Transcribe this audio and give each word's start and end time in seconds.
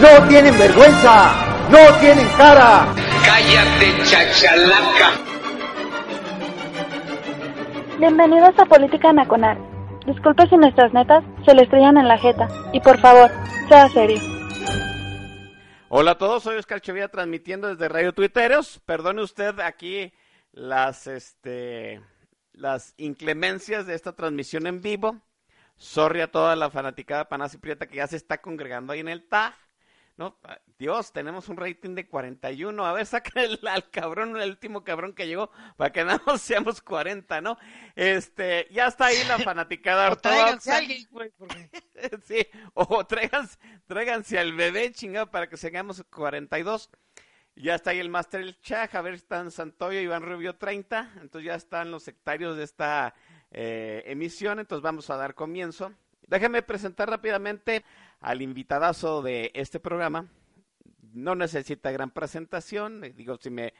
¡No 0.00 0.26
tienen 0.28 0.58
vergüenza! 0.58 1.68
¡No 1.70 1.98
tienen 2.00 2.26
cara! 2.38 2.86
Cállate, 3.22 4.02
chachalaca. 4.04 5.10
Bienvenidos 7.98 8.58
a 8.58 8.64
Política 8.64 9.12
Nacional. 9.12 9.58
Disculpe 10.06 10.48
si 10.48 10.56
nuestras 10.56 10.94
netas 10.94 11.22
se 11.44 11.54
le 11.54 11.64
estrellan 11.64 11.98
en 11.98 12.08
la 12.08 12.16
jeta. 12.16 12.48
Y 12.72 12.80
por 12.80 12.98
favor, 12.98 13.30
sea 13.68 13.90
serio. 13.90 14.18
Hola 15.90 16.12
a 16.12 16.18
todos, 16.18 16.44
soy 16.44 16.56
Oscar 16.56 16.80
Chavía 16.80 17.08
transmitiendo 17.08 17.68
desde 17.68 17.90
Radio 17.90 18.14
Tuiteros. 18.14 18.80
Perdone 18.86 19.20
usted 19.20 19.60
aquí 19.60 20.14
las, 20.52 21.08
este, 21.08 22.00
las 22.54 22.94
inclemencias 22.96 23.86
de 23.86 23.96
esta 23.96 24.14
transmisión 24.14 24.66
en 24.66 24.80
vivo. 24.80 25.20
Sorry 25.76 26.22
a 26.22 26.30
toda 26.30 26.56
la 26.56 26.70
fanaticada 26.70 27.28
Panás 27.28 27.52
y 27.52 27.58
Prieta 27.58 27.86
que 27.86 27.96
ya 27.96 28.06
se 28.06 28.16
está 28.16 28.40
congregando 28.40 28.94
ahí 28.94 29.00
en 29.00 29.08
el 29.08 29.28
TAG. 29.28 29.54
¿No? 30.20 30.38
Dios, 30.78 31.12
tenemos 31.14 31.48
un 31.48 31.56
rating 31.56 31.94
de 31.94 32.06
41. 32.06 32.84
A 32.84 32.92
ver, 32.92 33.06
saca 33.06 33.42
el, 33.42 33.58
al 33.66 33.90
cabrón, 33.90 34.38
el 34.38 34.50
último 34.50 34.84
cabrón 34.84 35.14
que 35.14 35.26
llegó, 35.26 35.50
para 35.78 35.90
que 35.92 36.04
nada 36.04 36.20
más 36.26 36.42
seamos 36.42 36.82
40, 36.82 37.40
¿no? 37.40 37.56
Este, 37.96 38.68
ya 38.70 38.86
está 38.86 39.06
ahí 39.06 39.16
la 39.26 39.38
fanaticada 39.38 40.10
O 40.12 40.16
tráiganse 40.16 40.72
a 40.72 40.76
alguien, 40.76 41.08
güey, 41.10 41.30
porque- 41.38 41.70
sí, 42.24 42.46
o 42.74 43.04
tráiganse, 43.06 43.58
tráiganse 43.86 44.38
al 44.38 44.52
bebé 44.52 44.92
chingado 44.92 45.30
para 45.30 45.48
que 45.48 45.56
seamos 45.56 46.04
42. 46.10 46.90
Ya 47.56 47.74
está 47.74 47.90
ahí 47.90 47.98
el 47.98 48.10
Master 48.10 48.42
El 48.42 48.60
Chaj, 48.60 48.94
a 48.94 49.00
ver, 49.00 49.14
están 49.14 49.50
Santoyo, 49.50 50.00
Iván 50.00 50.22
Rubio 50.22 50.56
30. 50.56 51.12
Entonces 51.22 51.46
ya 51.46 51.54
están 51.54 51.90
los 51.90 52.02
sectarios 52.02 52.58
de 52.58 52.64
esta 52.64 53.14
eh, 53.50 54.02
emisión. 54.06 54.60
Entonces 54.60 54.82
vamos 54.82 55.08
a 55.10 55.16
dar 55.16 55.34
comienzo. 55.34 55.92
Déjenme 56.26 56.62
presentar 56.62 57.10
rápidamente 57.10 57.84
al 58.20 58.42
invitadazo 58.42 59.22
de 59.22 59.50
este 59.54 59.80
programa. 59.80 60.28
No 61.12 61.34
necesita 61.34 61.90
gran 61.90 62.10
presentación. 62.10 63.04
eh, 63.04 63.12
Digo, 63.16 63.36
si 63.40 63.50
me. 63.50 63.72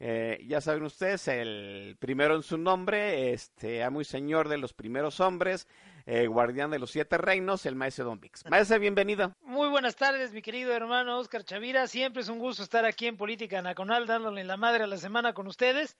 eh, 0.00 0.44
ya 0.46 0.60
saben 0.60 0.82
ustedes, 0.82 1.28
el 1.28 1.96
primero 1.98 2.34
en 2.36 2.42
su 2.42 2.58
nombre, 2.58 3.32
este 3.32 3.82
amo 3.82 4.00
y 4.00 4.04
señor 4.04 4.48
de 4.48 4.58
los 4.58 4.72
primeros 4.74 5.20
hombres, 5.20 5.66
eh, 6.06 6.26
guardián 6.26 6.70
de 6.70 6.78
los 6.78 6.90
siete 6.90 7.16
reinos, 7.16 7.64
el 7.64 7.76
maestro 7.76 8.04
Don 8.04 8.20
Vix. 8.20 8.44
Maestro, 8.50 8.78
bienvenido. 8.78 9.34
Muy 9.42 9.68
buenas 9.68 9.96
tardes, 9.96 10.32
mi 10.32 10.42
querido 10.42 10.72
hermano 10.74 11.18
Oscar 11.18 11.44
Chavira. 11.44 11.86
Siempre 11.86 12.20
es 12.22 12.28
un 12.28 12.38
gusto 12.40 12.62
estar 12.62 12.84
aquí 12.84 13.06
en 13.06 13.16
Política 13.16 13.62
Nacional 13.62 14.06
dándole 14.06 14.44
la 14.44 14.56
madre 14.58 14.84
a 14.84 14.86
la 14.88 14.98
semana 14.98 15.32
con 15.32 15.46
ustedes. 15.46 15.96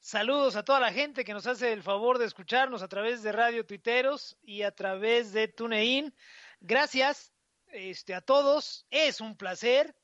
Saludos 0.00 0.56
a 0.56 0.64
toda 0.64 0.80
la 0.80 0.92
gente 0.92 1.24
que 1.24 1.34
nos 1.34 1.46
hace 1.46 1.72
el 1.72 1.82
favor 1.82 2.18
de 2.18 2.24
escucharnos 2.26 2.82
a 2.82 2.88
través 2.88 3.22
de 3.22 3.30
Radio 3.32 3.66
Tuiteros 3.66 4.36
y 4.42 4.62
a 4.62 4.70
través 4.70 5.32
de 5.32 5.48
TuneIn. 5.48 6.14
Gracias 6.60 7.31
este, 7.72 8.14
a 8.14 8.20
todos. 8.20 8.86
Es 8.90 9.20
un 9.20 9.36
placer. 9.36 9.94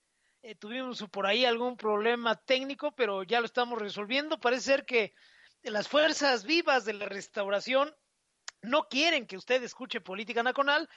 Eh, 0.42 0.54
tuvimos 0.54 1.02
por 1.10 1.26
ahí 1.26 1.44
algún 1.44 1.76
problema 1.76 2.36
técnico, 2.36 2.92
pero 2.92 3.22
ya 3.22 3.40
lo 3.40 3.46
estamos 3.46 3.78
resolviendo. 3.78 4.40
Parece 4.40 4.62
ser 4.62 4.84
que 4.84 5.14
las 5.62 5.88
fuerzas 5.88 6.44
vivas 6.44 6.84
de 6.84 6.94
la 6.94 7.06
restauración 7.06 7.94
no 8.62 8.88
quieren 8.88 9.26
que 9.26 9.36
usted 9.36 9.62
escuche 9.62 10.00
Política 10.00 10.42
Nacional, 10.42 10.88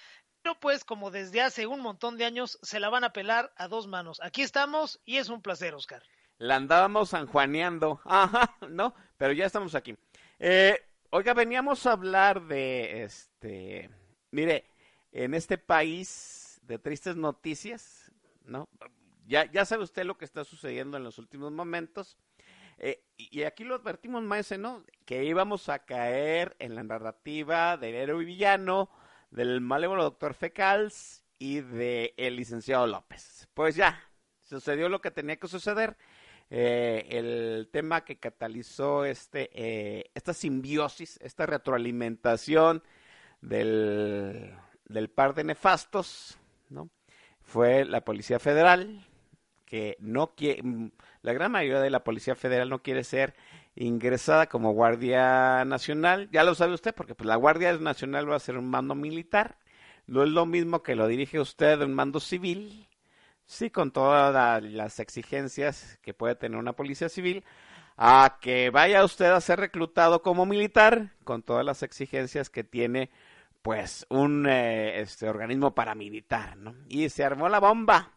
pero 0.41 0.59
pues 0.59 0.83
como 0.83 1.11
desde 1.11 1.41
hace 1.41 1.67
un 1.67 1.81
montón 1.81 2.17
de 2.17 2.25
años 2.25 2.57
se 2.61 2.79
la 2.79 2.89
van 2.89 3.03
a 3.03 3.13
pelar 3.13 3.53
a 3.55 3.67
dos 3.67 3.87
manos. 3.87 4.19
Aquí 4.21 4.41
estamos 4.41 4.99
y 5.05 5.17
es 5.17 5.29
un 5.29 5.41
placer, 5.41 5.75
Oscar. 5.75 6.03
La 6.37 6.55
andábamos 6.55 7.09
sanjuaneando, 7.09 8.01
ajá, 8.05 8.55
¿no? 8.67 8.95
Pero 9.17 9.33
ya 9.33 9.45
estamos 9.45 9.75
aquí. 9.75 9.95
Eh, 10.39 10.79
oiga, 11.11 11.33
veníamos 11.33 11.85
a 11.85 11.91
hablar 11.91 12.41
de, 12.47 13.03
este, 13.03 13.89
mire, 14.31 14.65
en 15.11 15.35
este 15.35 15.57
país 15.57 16.40
de 16.71 16.79
tristes 16.79 17.17
noticias, 17.17 18.11
¿no? 18.45 18.69
Ya, 19.27 19.65
sabe 19.65 19.83
usted 19.83 20.05
lo 20.05 20.17
que 20.17 20.25
está 20.25 20.43
sucediendo 20.45 20.95
en 20.97 21.03
los 21.03 21.17
últimos 21.17 21.51
momentos. 21.51 22.17
Eh, 22.77 23.03
y 23.17 23.43
aquí 23.43 23.63
lo 23.63 23.75
advertimos, 23.75 24.23
maese, 24.23 24.57
¿no? 24.57 24.83
Que 25.05 25.25
íbamos 25.25 25.67
a 25.69 25.79
caer 25.79 26.55
en 26.59 26.75
la 26.75 26.83
narrativa 26.83 27.77
del 27.77 27.95
héroe 27.95 28.25
villano, 28.25 28.89
del 29.29 29.61
malévolo 29.61 30.03
doctor 30.03 30.33
Fecals 30.33 31.23
y 31.37 31.59
del 31.59 32.35
licenciado 32.35 32.87
López. 32.87 33.47
Pues 33.53 33.75
ya, 33.75 34.01
sucedió 34.41 34.87
lo 34.87 35.01
que 35.01 35.11
tenía 35.11 35.35
que 35.35 35.47
suceder. 35.47 35.97
Eh, 36.49 37.07
el 37.09 37.69
tema 37.71 38.03
que 38.03 38.17
catalizó 38.17 39.05
este, 39.05 39.49
eh, 39.53 40.11
esta 40.13 40.33
simbiosis, 40.33 41.19
esta 41.21 41.45
retroalimentación 41.45 42.83
del, 43.41 44.53
del 44.85 45.09
par 45.09 45.33
de 45.33 45.45
nefastos, 45.45 46.37
¿no? 46.71 46.89
Fue 47.41 47.85
la 47.85 48.01
Policía 48.01 48.39
Federal, 48.39 49.05
que 49.65 49.97
no 49.99 50.35
quiere, 50.35 50.61
la 51.21 51.33
gran 51.33 51.51
mayoría 51.51 51.81
de 51.81 51.89
la 51.89 52.03
Policía 52.03 52.35
Federal 52.35 52.69
no 52.69 52.81
quiere 52.83 53.03
ser 53.03 53.35
ingresada 53.75 54.47
como 54.47 54.73
Guardia 54.73 55.63
Nacional. 55.65 56.29
Ya 56.31 56.43
lo 56.43 56.55
sabe 56.55 56.73
usted, 56.73 56.93
porque 56.95 57.15
pues, 57.15 57.27
la 57.27 57.35
Guardia 57.37 57.73
Nacional 57.77 58.29
va 58.29 58.35
a 58.35 58.39
ser 58.39 58.57
un 58.57 58.69
mando 58.69 58.95
militar. 58.95 59.57
No 60.07 60.23
es 60.23 60.29
lo 60.29 60.45
mismo 60.45 60.83
que 60.83 60.95
lo 60.95 61.07
dirige 61.07 61.39
usted 61.39 61.81
un 61.81 61.93
mando 61.93 62.19
civil. 62.19 62.87
Sí, 63.45 63.69
con 63.69 63.91
todas 63.91 64.33
la- 64.33 64.61
las 64.61 64.99
exigencias 64.99 65.99
que 66.01 66.13
puede 66.13 66.35
tener 66.35 66.57
una 66.57 66.73
policía 66.73 67.09
civil, 67.09 67.43
a 67.97 68.39
que 68.41 68.69
vaya 68.71 69.03
usted 69.03 69.27
a 69.31 69.41
ser 69.41 69.59
reclutado 69.59 70.21
como 70.21 70.45
militar, 70.45 71.11
con 71.23 71.43
todas 71.43 71.65
las 71.65 71.83
exigencias 71.83 72.49
que 72.49 72.63
tiene, 72.63 73.09
pues, 73.61 74.05
un 74.09 74.47
eh, 74.47 75.01
este 75.01 75.29
organismo 75.29 75.73
paramilitar, 75.75 76.57
¿no? 76.57 76.75
Y 76.89 77.09
se 77.09 77.23
armó 77.23 77.49
la 77.49 77.59
bomba. 77.59 78.11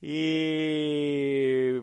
Y 0.00 1.80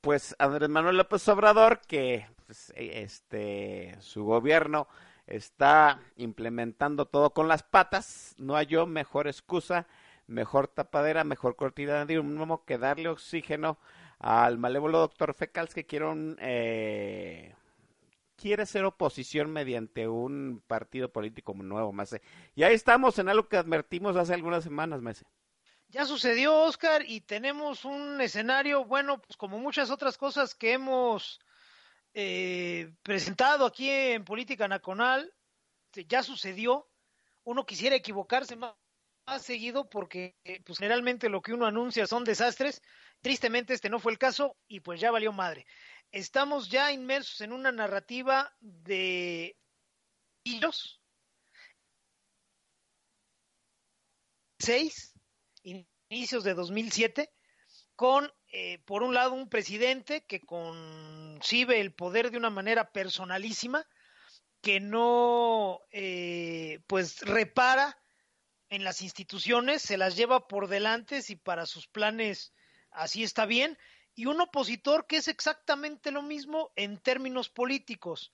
pues 0.00 0.36
Andrés 0.38 0.68
Manuel 0.68 0.96
López 0.96 1.26
Obrador, 1.28 1.80
que 1.86 2.28
pues, 2.46 2.72
eh, 2.76 3.02
este 3.02 3.96
su 4.00 4.24
gobierno 4.24 4.88
está 5.26 6.00
implementando 6.16 7.06
todo 7.06 7.30
con 7.30 7.48
las 7.48 7.62
patas, 7.62 8.34
no 8.38 8.54
halló 8.54 8.86
mejor 8.86 9.26
excusa, 9.26 9.86
mejor 10.26 10.68
tapadera, 10.68 11.24
mejor 11.24 11.56
cortina 11.56 12.06
de 12.06 12.20
humo 12.20 12.64
que 12.64 12.78
darle 12.78 13.08
oxígeno 13.08 13.78
al 14.18 14.58
malévolo 14.58 14.98
doctor 14.98 15.34
Fecals 15.34 15.74
que 15.74 15.86
quiere 15.86 16.06
un, 16.06 16.36
eh, 16.40 17.54
quiere 18.36 18.66
ser 18.66 18.84
oposición 18.84 19.50
mediante 19.50 20.08
un 20.08 20.62
partido 20.66 21.10
político 21.10 21.54
nuevo, 21.54 21.92
Mase. 21.92 22.22
Y 22.54 22.62
ahí 22.62 22.74
estamos 22.74 23.18
en 23.18 23.28
algo 23.28 23.48
que 23.48 23.56
advertimos 23.56 24.16
hace 24.16 24.34
algunas 24.34 24.64
semanas, 24.64 25.00
Mase. 25.02 25.26
Ya 25.88 26.04
sucedió, 26.04 26.54
Oscar, 26.62 27.04
y 27.06 27.20
tenemos 27.20 27.84
un 27.84 28.20
escenario, 28.20 28.84
bueno, 28.84 29.20
pues 29.22 29.36
como 29.36 29.58
muchas 29.58 29.90
otras 29.90 30.18
cosas 30.18 30.54
que 30.54 30.72
hemos 30.72 31.40
eh, 32.12 32.92
presentado 33.02 33.66
aquí 33.66 33.88
en 33.88 34.24
Política 34.24 34.68
Nacional, 34.68 35.32
ya 36.08 36.22
sucedió. 36.22 36.88
Uno 37.44 37.64
quisiera 37.64 37.94
equivocarse 37.96 38.56
más, 38.56 38.74
más 39.26 39.42
seguido 39.42 39.88
porque 39.88 40.36
eh, 40.44 40.60
pues 40.64 40.78
generalmente 40.78 41.28
lo 41.28 41.40
que 41.40 41.52
uno 41.52 41.66
anuncia 41.66 42.06
son 42.06 42.24
desastres. 42.24 42.82
Tristemente 43.20 43.74
este 43.74 43.88
no 43.88 43.98
fue 43.98 44.12
el 44.12 44.18
caso 44.18 44.56
y 44.68 44.80
pues 44.80 45.00
ya 45.00 45.10
valió 45.10 45.32
madre. 45.32 45.66
Estamos 46.12 46.70
ya 46.70 46.92
inmersos 46.92 47.40
en 47.40 47.52
una 47.52 47.72
narrativa 47.72 48.54
de 48.60 49.58
ellos. 50.44 51.00
Seis 54.58 55.12
inicios 56.08 56.44
de 56.44 56.54
2007, 56.54 57.30
con, 57.94 58.32
eh, 58.52 58.78
por 58.84 59.02
un 59.02 59.14
lado, 59.14 59.32
un 59.32 59.48
presidente 59.48 60.24
que 60.24 60.40
concibe 60.40 61.80
el 61.80 61.94
poder 61.94 62.30
de 62.30 62.38
una 62.38 62.50
manera 62.50 62.92
personalísima, 62.92 63.86
que 64.62 64.80
no, 64.80 65.80
eh, 65.90 66.80
pues, 66.86 67.20
repara 67.20 67.98
en 68.68 68.84
las 68.84 69.02
instituciones, 69.02 69.82
se 69.82 69.96
las 69.96 70.16
lleva 70.16 70.48
por 70.48 70.68
delante 70.68 71.22
si 71.22 71.36
para 71.36 71.66
sus 71.66 71.86
planes 71.86 72.52
así 72.90 73.22
está 73.22 73.46
bien, 73.46 73.78
y 74.16 74.24
un 74.24 74.40
opositor 74.40 75.06
que 75.06 75.18
es 75.18 75.28
exactamente 75.28 76.10
lo 76.10 76.22
mismo 76.22 76.72
en 76.74 76.98
términos 76.98 77.50
políticos. 77.50 78.32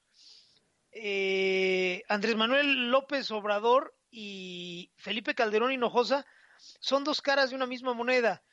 Eh, 0.93 2.05
Andrés 2.09 2.37
Manuel 2.37 2.91
López 2.91 3.31
Obrador 3.33 3.95
y 4.09 4.93
Felipe 4.97 5.35
Calderón 5.35 5.73
Hinojosa 5.73 6.25
son 6.57 7.03
dos 7.03 7.21
caras 7.21 7.51
de 7.51 7.57
una 7.57 7.67
misma 7.67 7.95
moneda. 7.95 8.45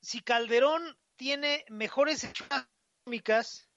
Si 0.00 0.20
Calderón 0.20 0.96
tiene 1.16 1.64
mejores 1.70 2.22
económicas 2.22 3.68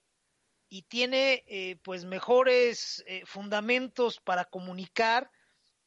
y 0.69 0.83
tiene 0.83 1.43
eh, 1.47 1.79
pues 1.83 2.05
mejores 2.05 3.03
eh, 3.07 3.25
fundamentos 3.25 4.19
para 4.19 4.45
comunicar, 4.45 5.31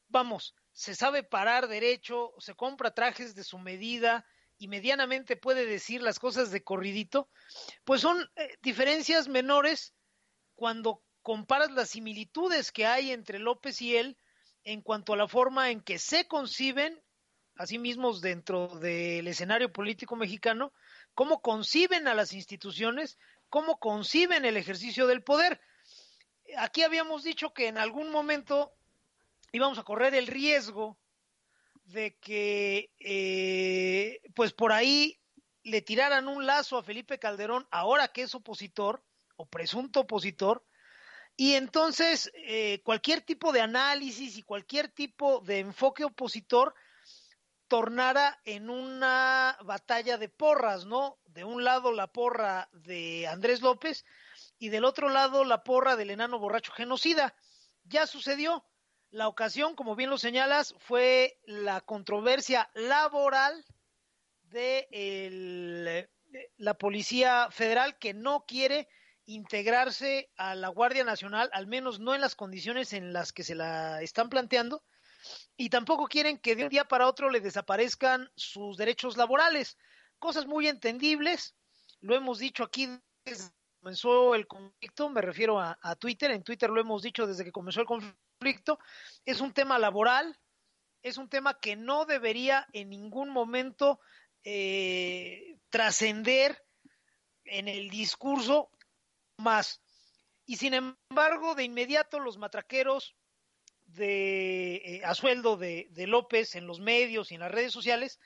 vamos, 0.09 0.56
se 0.73 0.97
sabe 0.97 1.23
parar 1.23 1.69
derecho, 1.69 2.35
se 2.38 2.55
compra 2.55 2.94
trajes 2.94 3.37
de 3.37 3.44
su 3.44 3.61
medida 3.61 4.27
y 4.59 4.69
medianamente 4.69 5.37
puede 5.37 5.67
decir 5.67 6.03
las 6.03 6.19
cosas 6.19 6.51
de 6.51 6.62
corridito, 6.62 7.29
pues 7.85 8.01
son 8.01 8.31
eh, 8.37 8.56
diferencias 8.62 9.29
menores 9.29 9.95
cuando 10.55 11.03
comparas 11.23 11.71
las 11.71 11.91
similitudes 11.91 12.71
que 12.71 12.87
hay 12.87 13.11
entre 13.11 13.39
López 13.39 13.81
y 13.83 13.97
él 13.97 14.17
en 14.65 14.81
cuanto 14.81 15.12
a 15.12 15.17
la 15.17 15.29
forma 15.29 15.71
en 15.71 15.81
que 15.81 15.99
se 15.99 16.27
conciben 16.27 17.03
a 17.56 17.67
sí 17.67 17.79
mismos 17.79 18.21
dentro 18.21 18.69
del 18.79 19.29
escenario 19.29 19.73
político 19.73 20.17
mexicano, 20.17 20.73
cómo 21.15 21.41
conciben 21.41 22.09
a 22.09 22.15
las 22.15 22.33
instituciones, 22.33 23.19
cómo 23.49 23.79
conciben 23.79 24.45
el 24.45 24.56
ejercicio 24.56 25.06
del 25.06 25.23
poder. 25.23 25.61
Aquí 26.59 26.83
habíamos 26.83 27.23
dicho 27.23 27.53
que 27.53 27.69
en 27.69 27.79
algún 27.79 28.11
momento 28.11 28.73
íbamos 29.53 29.79
a 29.79 29.85
correr 29.85 30.15
el 30.15 30.27
riesgo 30.27 30.99
de 31.85 32.17
que, 32.19 32.93
eh, 32.99 34.21
pues 34.35 34.53
por 34.53 34.73
ahí 34.73 35.21
le 35.63 35.83
tiraran 35.83 36.29
un 36.29 36.47
lazo 36.47 36.79
a 36.79 36.83
Felipe 36.83 37.19
Calderón, 37.19 37.67
ahora 37.71 38.09
que 38.09 38.23
es 38.23 38.35
opositor 38.35 39.05
o 39.37 39.47
presunto 39.47 40.01
opositor, 40.01 40.65
y 41.37 41.55
entonces 41.55 42.31
eh, 42.35 42.81
cualquier 42.85 43.23
tipo 43.23 43.53
de 43.53 43.61
análisis 43.61 44.37
y 44.37 44.43
cualquier 44.43 44.89
tipo 44.89 45.41
de 45.41 45.61
enfoque 45.61 46.05
opositor 46.05 46.75
tornara 47.67 48.41
en 48.45 48.71
una 48.71 49.59
batalla 49.65 50.17
de 50.17 50.29
porras, 50.29 50.85
¿no? 50.85 51.19
De 51.25 51.43
un 51.45 51.65
lado 51.65 51.91
la 51.93 52.07
porra 52.07 52.69
de 52.73 53.27
Andrés 53.27 53.63
López 53.63 54.05
y 54.59 54.69
del 54.69 54.85
otro 54.85 55.09
lado 55.09 55.45
la 55.45 55.65
porra 55.65 55.97
del 55.97 56.11
enano 56.11 56.39
borracho 56.39 56.73
genocida. 56.73 57.35
Ya 57.85 58.07
sucedió. 58.07 58.65
La 59.15 59.29
ocasión, 59.29 59.77
como 59.77 59.95
bien 59.95 60.11
lo 60.11 60.19
señalas, 60.19 60.75
fue 60.77 61.39
la 61.45 61.81
controversia 61.81 62.69
laboral 62.75 63.65
de 64.51 64.89
el, 64.91 66.11
la 66.57 66.75
Policía 66.75 67.47
Federal 67.53 67.97
que 67.97 68.13
no 68.13 68.45
quiere 68.45 68.89
integrarse 69.27 70.33
a 70.37 70.57
la 70.57 70.67
Guardia 70.67 71.05
Nacional, 71.05 71.49
al 71.53 71.69
menos 71.69 72.01
no 72.01 72.17
en 72.17 72.21
las 72.21 72.35
condiciones 72.35 72.93
en 72.93 73.13
las 73.13 73.33
que 73.33 73.45
se 73.45 73.55
la 73.55 74.03
están 74.03 74.29
planteando, 74.29 74.83
y 75.57 75.71
tampoco 75.71 76.09
quieren 76.09 76.37
que 76.37 76.57
de 76.57 76.65
un 76.65 76.71
día 76.71 76.87
para 76.87 77.07
otro 77.07 77.31
le 77.31 77.39
desaparezcan 77.39 78.29
sus 78.35 78.77
derechos 78.77 79.17
laborales. 79.17 79.79
Cosas 80.19 80.45
muy 80.45 80.67
entendibles, 80.67 81.55
lo 82.01 82.17
hemos 82.17 82.41
dicho 82.41 82.65
aquí 82.65 82.89
desde 83.25 83.53
comenzó 83.85 84.35
el 84.35 84.47
conflicto, 84.47 85.11
me 85.11 85.21
refiero 85.21 85.61
a, 85.61 85.97
Twitter, 85.97 86.31
en 86.31 86.43
Twitter 86.43 86.71
lo 86.71 86.81
hemos 86.81 87.03
dicho 87.03 87.27
desde 87.27 87.45
que 87.45 87.53
comenzó 87.53 87.83
el 87.83 87.87
conflicto, 87.87 88.79
es 89.27 89.43
un 89.43 89.53
tema 89.53 89.79
laboral, 89.79 90.41
es 91.03 91.19
un 91.19 91.29
tema 91.29 91.61
que 91.61 91.77
no 91.77 92.07
debería 92.07 92.67
en 92.73 92.89
ningún 92.89 93.29
momento 93.29 94.01
eh, 94.43 95.59
trascender 95.69 96.65
en 97.45 97.69
el 97.69 97.91
discurso 97.91 98.71
más. 99.37 99.83
Y 100.47 100.57
sin 100.57 100.73
embargo, 100.73 101.55
de 101.55 101.65
inmediato 101.65 102.21
los 102.21 102.39
matraqueros 102.39 103.15
de 103.85 104.77
eh, 104.77 105.03
a 105.05 105.15
sueldo 105.15 105.59
de, 105.59 105.91
López 105.95 106.55
en 106.55 106.67
los 106.67 106.81
medios 106.81 107.31
y 107.31 107.35
en 107.35 107.41
las 107.41 107.53
redes 107.53 107.75
sociales, 107.75 108.19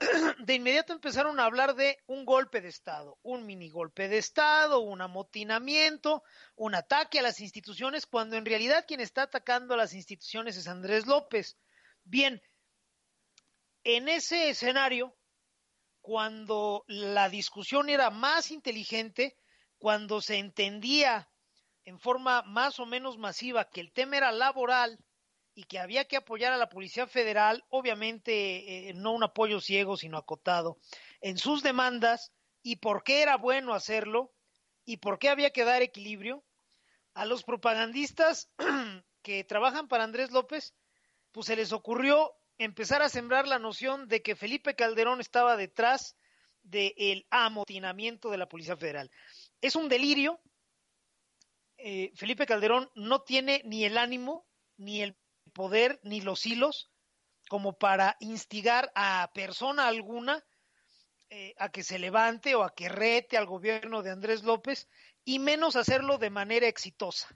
de 0.38 0.54
inmediato 0.54 0.92
empezaron 0.92 1.38
a 1.38 1.44
hablar 1.44 1.74
de 1.74 1.98
un 2.06 2.24
golpe 2.24 2.60
de 2.60 2.68
Estado, 2.68 3.18
un 3.22 3.46
mini 3.46 3.70
golpe 3.70 4.08
de 4.08 4.18
Estado, 4.18 4.80
un 4.80 5.00
amotinamiento, 5.00 6.22
un 6.56 6.74
ataque 6.74 7.18
a 7.18 7.22
las 7.22 7.40
instituciones, 7.40 8.06
cuando 8.06 8.36
en 8.36 8.44
realidad 8.44 8.84
quien 8.86 9.00
está 9.00 9.22
atacando 9.22 9.74
a 9.74 9.76
las 9.76 9.94
instituciones 9.94 10.56
es 10.56 10.68
Andrés 10.68 11.06
López. 11.06 11.56
Bien, 12.04 12.42
en 13.84 14.08
ese 14.08 14.48
escenario, 14.48 15.16
cuando 16.00 16.84
la 16.88 17.28
discusión 17.28 17.88
era 17.88 18.10
más 18.10 18.50
inteligente, 18.50 19.36
cuando 19.78 20.20
se 20.20 20.36
entendía 20.36 21.28
en 21.84 21.98
forma 21.98 22.42
más 22.42 22.78
o 22.78 22.86
menos 22.86 23.18
masiva 23.18 23.68
que 23.68 23.80
el 23.80 23.92
tema 23.92 24.16
era 24.16 24.32
laboral 24.32 24.98
y 25.54 25.64
que 25.64 25.78
había 25.78 26.06
que 26.06 26.16
apoyar 26.16 26.52
a 26.52 26.56
la 26.56 26.68
Policía 26.68 27.06
Federal, 27.06 27.64
obviamente 27.68 28.88
eh, 28.88 28.94
no 28.94 29.12
un 29.12 29.22
apoyo 29.22 29.60
ciego, 29.60 29.96
sino 29.96 30.16
acotado, 30.16 30.78
en 31.20 31.38
sus 31.38 31.62
demandas 31.62 32.32
y 32.62 32.76
por 32.76 33.04
qué 33.04 33.22
era 33.22 33.36
bueno 33.36 33.74
hacerlo 33.74 34.32
y 34.84 34.98
por 34.98 35.18
qué 35.18 35.28
había 35.28 35.50
que 35.50 35.64
dar 35.64 35.82
equilibrio, 35.82 36.44
a 37.14 37.26
los 37.26 37.44
propagandistas 37.44 38.50
que 39.22 39.44
trabajan 39.44 39.88
para 39.88 40.04
Andrés 40.04 40.30
López, 40.30 40.74
pues 41.30 41.46
se 41.46 41.56
les 41.56 41.72
ocurrió 41.72 42.32
empezar 42.58 43.02
a 43.02 43.08
sembrar 43.08 43.46
la 43.46 43.58
noción 43.58 44.08
de 44.08 44.22
que 44.22 44.36
Felipe 44.36 44.74
Calderón 44.74 45.20
estaba 45.20 45.56
detrás 45.56 46.16
del 46.62 47.26
amotinamiento 47.30 48.30
de 48.30 48.38
la 48.38 48.48
Policía 48.48 48.76
Federal. 48.76 49.10
Es 49.60 49.76
un 49.76 49.88
delirio, 49.88 50.40
eh, 51.76 52.12
Felipe 52.14 52.46
Calderón 52.46 52.90
no 52.94 53.22
tiene 53.22 53.62
ni 53.64 53.84
el 53.84 53.98
ánimo, 53.98 54.46
ni 54.76 55.02
el 55.02 55.16
poder, 55.52 56.00
ni 56.02 56.20
los 56.20 56.46
hilos 56.46 56.90
como 57.48 57.76
para 57.78 58.16
instigar 58.20 58.90
a 58.94 59.30
persona 59.34 59.86
alguna 59.86 60.42
eh, 61.28 61.54
a 61.58 61.70
que 61.70 61.82
se 61.82 61.98
levante 61.98 62.54
o 62.54 62.62
a 62.62 62.74
que 62.74 62.88
rete 62.88 63.36
al 63.36 63.46
gobierno 63.46 64.02
de 64.02 64.10
Andrés 64.10 64.42
López 64.42 64.88
y 65.24 65.38
menos 65.38 65.76
hacerlo 65.76 66.18
de 66.18 66.30
manera 66.30 66.66
exitosa. 66.66 67.28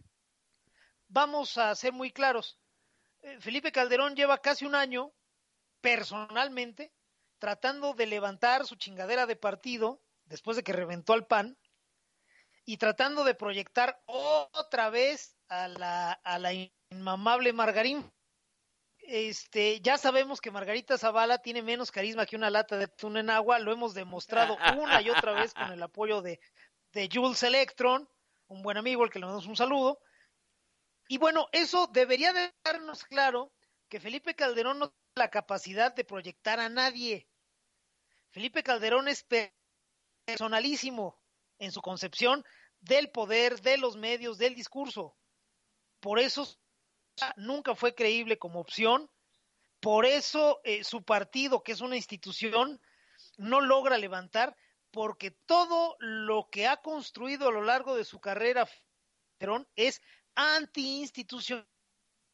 Vamos 1.08 1.56
a 1.58 1.74
ser 1.74 1.92
muy 1.92 2.10
claros. 2.10 2.58
Eh, 3.22 3.38
Felipe 3.40 3.72
Calderón 3.72 4.14
lleva 4.14 4.38
casi 4.38 4.64
un 4.64 4.74
año 4.74 5.12
personalmente 5.80 6.92
tratando 7.38 7.94
de 7.94 8.06
levantar 8.06 8.66
su 8.66 8.76
chingadera 8.76 9.26
de 9.26 9.36
partido 9.36 10.02
después 10.24 10.56
de 10.56 10.62
que 10.62 10.72
reventó 10.72 11.12
al 11.12 11.26
PAN 11.26 11.58
y 12.64 12.78
tratando 12.78 13.24
de 13.24 13.34
proyectar 13.34 14.02
otra 14.06 14.90
vez 14.90 15.36
a 15.48 15.68
la, 15.68 16.12
a 16.12 16.38
la 16.38 16.52
inmamable 16.90 17.52
Margarín. 17.52 18.10
Este, 18.98 19.80
ya 19.80 19.98
sabemos 19.98 20.40
que 20.40 20.50
Margarita 20.50 20.98
Zavala 20.98 21.38
tiene 21.38 21.62
menos 21.62 21.92
carisma 21.92 22.26
que 22.26 22.34
una 22.34 22.50
lata 22.50 22.76
de 22.76 22.84
atún 22.84 23.16
en 23.16 23.30
agua, 23.30 23.58
lo 23.60 23.72
hemos 23.72 23.94
demostrado 23.94 24.56
una 24.80 25.00
y 25.00 25.10
otra 25.10 25.32
vez 25.32 25.54
con 25.54 25.70
el 25.72 25.82
apoyo 25.82 26.22
de, 26.22 26.40
de 26.92 27.08
Jules 27.12 27.42
Electron, 27.42 28.08
un 28.48 28.62
buen 28.62 28.76
amigo 28.76 29.04
al 29.04 29.10
que 29.10 29.20
le 29.20 29.26
damos 29.26 29.46
un 29.46 29.56
saludo. 29.56 30.00
Y 31.08 31.18
bueno, 31.18 31.48
eso 31.52 31.86
debería 31.92 32.32
darnos 32.64 33.04
claro 33.04 33.52
que 33.88 34.00
Felipe 34.00 34.34
Calderón 34.34 34.80
no 34.80 34.88
tiene 34.88 35.02
la 35.16 35.30
capacidad 35.30 35.94
de 35.94 36.04
proyectar 36.04 36.58
a 36.58 36.68
nadie. 36.68 37.28
Felipe 38.30 38.64
Calderón 38.64 39.06
es 39.08 39.24
personalísimo 40.26 41.20
en 41.58 41.70
su 41.70 41.80
concepción 41.80 42.44
del 42.80 43.10
poder, 43.10 43.60
de 43.60 43.78
los 43.78 43.96
medios, 43.96 44.36
del 44.36 44.54
discurso. 44.54 45.16
Por 46.00 46.18
eso 46.18 46.46
nunca 47.36 47.74
fue 47.74 47.94
creíble 47.94 48.38
como 48.38 48.60
opción. 48.60 49.10
Por 49.80 50.06
eso 50.06 50.60
eh, 50.64 50.84
su 50.84 51.02
partido, 51.02 51.62
que 51.62 51.72
es 51.72 51.80
una 51.80 51.96
institución, 51.96 52.80
no 53.36 53.60
logra 53.60 53.98
levantar, 53.98 54.56
porque 54.90 55.30
todo 55.30 55.96
lo 55.98 56.48
que 56.50 56.66
ha 56.66 56.78
construido 56.78 57.48
a 57.48 57.52
lo 57.52 57.62
largo 57.62 57.96
de 57.96 58.04
su 58.04 58.20
carrera 58.20 58.68
Perón 59.38 59.68
es 59.76 60.00
antiinstitucional, 60.34 61.66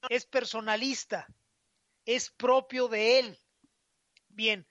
es 0.08 0.26
personalista, 0.26 1.26
es 2.04 2.30
propio 2.30 2.88
de 2.88 3.18
él. 3.18 3.38
Bien, 4.28 4.66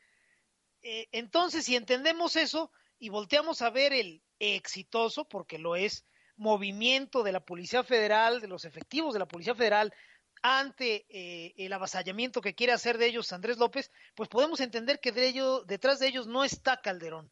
eh, 0.82 1.08
entonces 1.12 1.66
si 1.66 1.76
entendemos 1.76 2.36
eso 2.36 2.72
y 2.98 3.10
volteamos 3.10 3.62
a 3.62 3.70
ver 3.70 3.94
el 3.94 4.24
exitoso, 4.40 5.26
porque 5.26 5.60
lo 5.60 5.76
es, 5.76 6.06
movimiento 6.38 7.24
de 7.24 7.32
la 7.32 7.40
Policía 7.40 7.84
Federal, 7.84 8.42
de 8.42 8.48
los 8.48 8.66
efectivos 8.66 9.14
de 9.14 9.20
la 9.20 9.28
Policía 9.28 9.56
Federal 9.56 9.94
ante 10.42 11.06
eh, 11.10 11.54
el 11.58 11.72
avasallamiento 11.74 12.42
que 12.42 12.56
quiere 12.56 12.74
hacer 12.74 12.98
de 12.98 13.06
ellos 13.06 13.32
Andrés 13.32 13.58
López, 13.58 13.92
pues 14.16 14.28
podemos 14.28 14.60
entender 14.60 15.00
que 15.00 15.12
de 15.12 15.28
ello, 15.28 15.64
detrás 15.66 16.00
de 16.00 16.08
ellos 16.08 16.28
no 16.28 16.44
está 16.44 16.82
Calderón. 16.82 17.32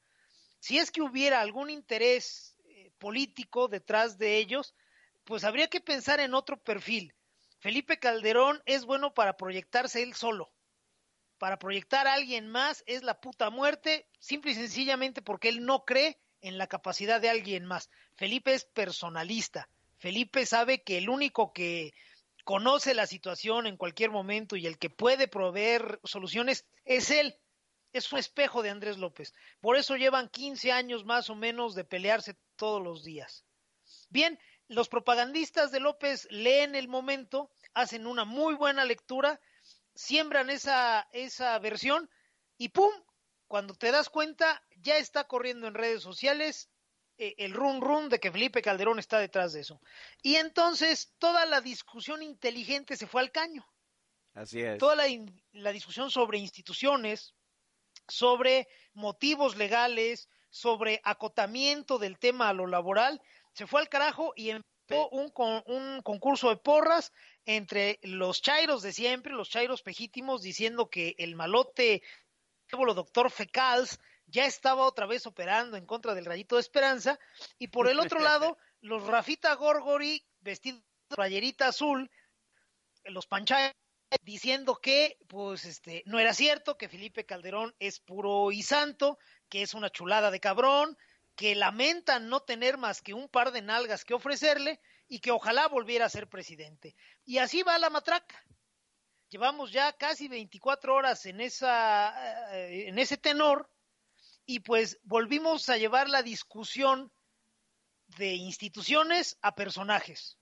Si 0.60 0.78
es 0.78 0.92
que 0.92 1.02
hubiera 1.02 1.42
algún 1.42 1.70
interés 1.70 2.56
eh, 2.66 2.92
político 3.00 3.68
detrás 3.68 4.18
de 4.18 4.38
ellos, 4.38 4.76
pues 5.24 5.44
habría 5.44 5.68
que 5.68 5.80
pensar 5.80 6.20
en 6.20 6.34
otro 6.34 6.62
perfil. 6.62 7.14
Felipe 7.60 8.00
Calderón 8.00 8.62
es 8.66 8.86
bueno 8.86 9.14
para 9.14 9.38
proyectarse 9.38 10.04
él 10.04 10.14
solo. 10.14 10.52
Para 11.38 11.58
proyectar 11.58 12.08
a 12.08 12.14
alguien 12.14 12.48
más 12.48 12.84
es 12.86 13.04
la 13.04 13.20
puta 13.20 13.50
muerte, 13.50 14.08
simple 14.20 14.52
y 14.52 14.56
sencillamente 14.56 15.22
porque 15.22 15.50
él 15.50 15.66
no 15.66 15.86
cree 15.86 16.20
en 16.42 16.58
la 16.58 16.68
capacidad 16.68 17.22
de 17.22 17.30
alguien 17.30 17.66
más. 17.66 17.90
Felipe 18.16 18.54
es 18.54 18.66
personalista. 18.66 19.70
Felipe 19.98 20.46
sabe 20.46 20.84
que 20.84 20.98
el 20.98 21.10
único 21.10 21.54
que 21.54 21.94
conoce 22.44 22.94
la 22.94 23.06
situación 23.06 23.68
en 23.68 23.78
cualquier 23.78 24.12
momento 24.12 24.56
y 24.56 24.66
el 24.66 24.78
que 24.78 24.90
puede 24.90 25.28
proveer 25.28 26.00
soluciones 26.04 26.66
es 26.86 27.12
él. 27.12 27.38
Es 27.94 28.12
un 28.12 28.20
espejo 28.20 28.62
de 28.62 28.70
Andrés 28.70 28.98
López. 28.98 29.34
Por 29.62 29.76
eso 29.76 29.96
llevan 29.98 30.30
15 30.30 30.72
años 30.72 31.06
más 31.06 31.30
o 31.30 31.36
menos 31.36 31.76
de 31.76 31.84
pelearse 31.84 32.38
todos 32.56 32.82
los 32.82 33.04
días. 33.04 33.46
Bien, 34.10 34.40
los 34.68 34.88
propagandistas 34.88 35.72
de 35.72 35.80
López 35.80 36.28
leen 36.30 36.76
el 36.76 36.88
momento, 36.88 37.50
hacen 37.74 38.06
una 38.06 38.26
muy 38.26 38.54
buena 38.54 38.86
lectura, 38.86 39.40
siembran 39.96 40.50
esa, 40.50 41.08
esa 41.12 41.58
versión 41.60 42.10
y 42.58 42.70
¡pum! 42.70 42.92
Cuando 43.50 43.74
te 43.74 43.92
das 43.92 44.10
cuenta, 44.10 44.64
ya 44.78 45.00
está 45.00 45.24
corriendo 45.24 45.68
en 45.68 45.74
redes 45.74 46.04
sociales 46.04 46.70
eh, 47.18 47.34
el 47.40 47.52
rum 47.56 47.82
rum 47.82 48.08
de 48.08 48.20
que 48.20 48.32
Felipe 48.32 48.62
Calderón 48.62 49.00
está 49.00 49.18
detrás 49.18 49.54
de 49.54 49.62
eso. 49.62 49.82
Y 50.22 50.36
entonces 50.36 51.16
toda 51.18 51.48
la 51.48 51.60
discusión 51.60 52.22
inteligente 52.22 52.96
se 52.96 53.08
fue 53.08 53.22
al 53.22 53.32
caño. 53.32 53.68
Así 54.36 54.62
es. 54.62 54.78
Toda 54.78 54.96
la, 54.96 55.06
la 55.52 55.72
discusión 55.72 56.12
sobre 56.12 56.38
instituciones, 56.38 57.34
sobre 58.08 58.68
motivos 58.94 59.58
legales, 59.58 60.30
sobre 60.52 61.02
acotamiento 61.04 61.98
del 61.98 62.20
tema 62.20 62.50
a 62.50 62.54
lo 62.54 62.68
laboral, 62.68 63.20
se 63.54 63.66
fue 63.66 63.82
al 63.82 63.90
carajo 63.90 64.32
y 64.36 64.52
empezó 64.52 65.10
un, 65.10 65.34
un 65.66 66.02
concurso 66.04 66.50
de 66.50 66.58
porras 66.58 67.14
entre 67.46 68.00
los 68.04 68.44
chairos 68.44 68.84
de 68.84 68.94
siempre, 68.94 69.34
los 69.34 69.50
chairos 69.50 69.82
pegítimos, 69.82 70.44
diciendo 70.44 70.92
que 70.92 71.16
el 71.18 71.36
malote 71.36 72.04
doctor 72.70 73.32
Fecals 73.32 74.00
ya 74.28 74.46
estaba 74.46 74.84
otra 74.84 75.06
vez 75.06 75.26
operando 75.26 75.78
en 75.78 75.86
contra 75.86 76.14
del 76.14 76.26
Rayito 76.26 76.56
de 76.56 76.62
Esperanza, 76.62 77.20
y 77.58 77.68
por 77.68 77.88
el 77.88 78.00
otro 78.00 78.20
lado, 78.20 78.58
los 78.82 79.06
Rafita 79.06 79.54
Gorgori, 79.56 80.26
vestidos 80.40 80.82
de 81.10 81.16
playerita 81.16 81.68
azul, 81.68 82.10
los 83.06 83.28
Panchay 83.28 83.72
diciendo 84.24 84.76
que 84.82 85.18
pues 85.28 85.66
este 85.66 86.04
no 86.06 86.20
era 86.20 86.34
cierto, 86.34 86.78
que 86.78 86.90
Felipe 86.90 87.26
Calderón 87.26 87.76
es 87.80 88.00
puro 88.00 88.52
y 88.52 88.64
santo, 88.64 89.20
que 89.50 89.62
es 89.62 89.74
una 89.74 89.90
chulada 89.90 90.32
de 90.32 90.40
cabrón, 90.40 90.98
que 91.36 91.56
lamentan 91.56 92.28
no 92.28 92.42
tener 92.42 92.78
más 92.78 93.02
que 93.02 93.14
un 93.14 93.30
par 93.30 93.52
de 93.52 93.62
nalgas 93.62 94.04
que 94.04 94.14
ofrecerle 94.14 94.80
y 95.08 95.20
que 95.20 95.32
ojalá 95.32 95.68
volviera 95.68 96.06
a 96.06 96.10
ser 96.10 96.28
presidente. 96.28 96.96
Y 97.26 97.38
así 97.38 97.64
va 97.64 97.78
la 97.78 97.90
matraca. 97.90 98.44
Llevamos 99.30 99.72
ya 99.72 99.94
casi 99.94 100.28
24 100.28 100.96
horas 100.96 101.26
en 101.26 101.40
esa 101.42 102.58
eh, 102.58 102.88
en 102.88 102.98
ese 102.98 103.18
tenor 103.18 103.70
y 104.46 104.62
pues 104.62 105.00
volvimos 105.04 105.70
a 105.70 105.78
llevar 105.78 106.10
la 106.10 106.24
discusión 106.24 107.12
de 108.18 108.34
instituciones 108.34 109.38
a 109.42 109.54
personajes. 109.54 110.40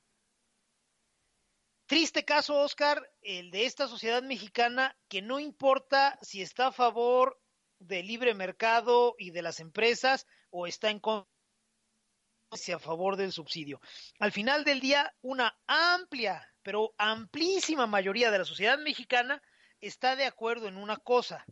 Triste 1.85 2.23
caso, 2.25 2.59
Oscar, 2.59 3.09
el 3.21 3.51
de 3.51 3.65
esta 3.65 3.87
sociedad 3.87 4.23
mexicana 4.23 4.97
que 5.07 5.21
no 5.21 5.39
importa 5.39 6.17
si 6.21 6.41
está 6.41 6.67
a 6.67 6.71
favor 6.71 7.39
del 7.79 8.07
libre 8.07 8.33
mercado 8.33 9.15
y 9.17 9.31
de 9.31 9.41
las 9.41 9.59
empresas 9.59 10.25
o 10.49 10.67
está 10.67 10.89
en 10.89 10.99
contra 10.99 11.29
a 12.73 12.79
favor 12.79 13.17
del 13.17 13.33
subsidio. 13.33 13.81
Al 14.19 14.31
final 14.31 14.63
del 14.63 14.79
día, 14.79 15.13
una 15.21 15.57
amplia, 15.67 16.47
pero 16.67 16.93
amplísima 16.97 17.87
mayoría 17.87 18.29
de 18.29 18.39
la 18.39 18.43
sociedad 18.43 18.77
mexicana 18.77 19.41
está 19.79 20.17
de 20.17 20.25
acuerdo 20.25 20.67
en 20.67 20.75
una 20.75 20.97
cosa, 20.97 21.45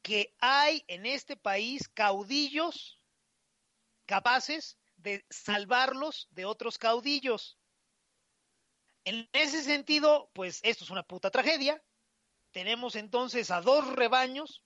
que 0.00 0.34
hay 0.38 0.86
en 0.88 1.04
este 1.04 1.36
país 1.36 1.90
caudillos 1.90 2.98
capaces 4.06 4.78
de 4.96 5.26
salvarlos 5.28 6.28
de 6.30 6.46
otros 6.46 6.78
caudillos. 6.78 7.58
En 9.04 9.28
ese 9.34 9.62
sentido, 9.62 10.30
pues 10.32 10.60
esto 10.62 10.84
es 10.84 10.90
una 10.90 11.02
puta 11.02 11.30
tragedia. 11.30 11.82
Tenemos 12.52 12.96
entonces 12.96 13.50
a 13.50 13.60
dos 13.60 13.86
rebaños 13.86 14.62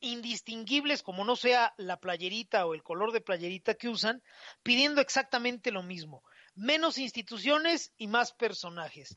indistinguibles 0.00 1.02
como 1.02 1.24
no 1.24 1.34
sea 1.34 1.72
la 1.78 1.98
playerita 1.98 2.66
o 2.66 2.74
el 2.74 2.82
color 2.82 3.12
de 3.12 3.22
playerita 3.22 3.72
que 3.72 3.88
usan, 3.88 4.22
pidiendo 4.62 5.00
exactamente 5.00 5.70
lo 5.70 5.82
mismo. 5.82 6.22
Menos 6.60 6.98
instituciones 6.98 7.94
y 7.96 8.06
más 8.06 8.34
personajes. 8.34 9.16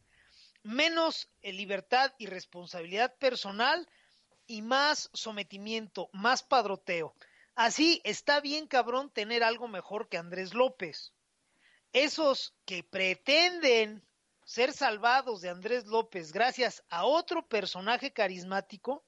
Menos 0.64 1.30
eh, 1.42 1.52
libertad 1.52 2.14
y 2.18 2.28
responsabilidad 2.28 3.18
personal 3.18 3.86
y 4.48 4.62
más 4.62 5.10
sometimiento, 5.12 6.10
más 6.14 6.42
padroteo. 6.42 7.14
Así 7.54 8.00
está 8.06 8.40
bien 8.40 8.66
cabrón 8.66 9.10
tener 9.10 9.44
algo 9.44 9.68
mejor 9.68 10.08
que 10.08 10.16
Andrés 10.16 10.54
López. 10.54 11.12
Esos 11.92 12.56
que 12.64 12.82
pretenden 12.82 14.08
ser 14.46 14.72
salvados 14.72 15.42
de 15.42 15.50
Andrés 15.50 15.86
López 15.86 16.32
gracias 16.32 16.82
a 16.88 17.04
otro 17.04 17.46
personaje 17.46 18.14
carismático, 18.14 19.04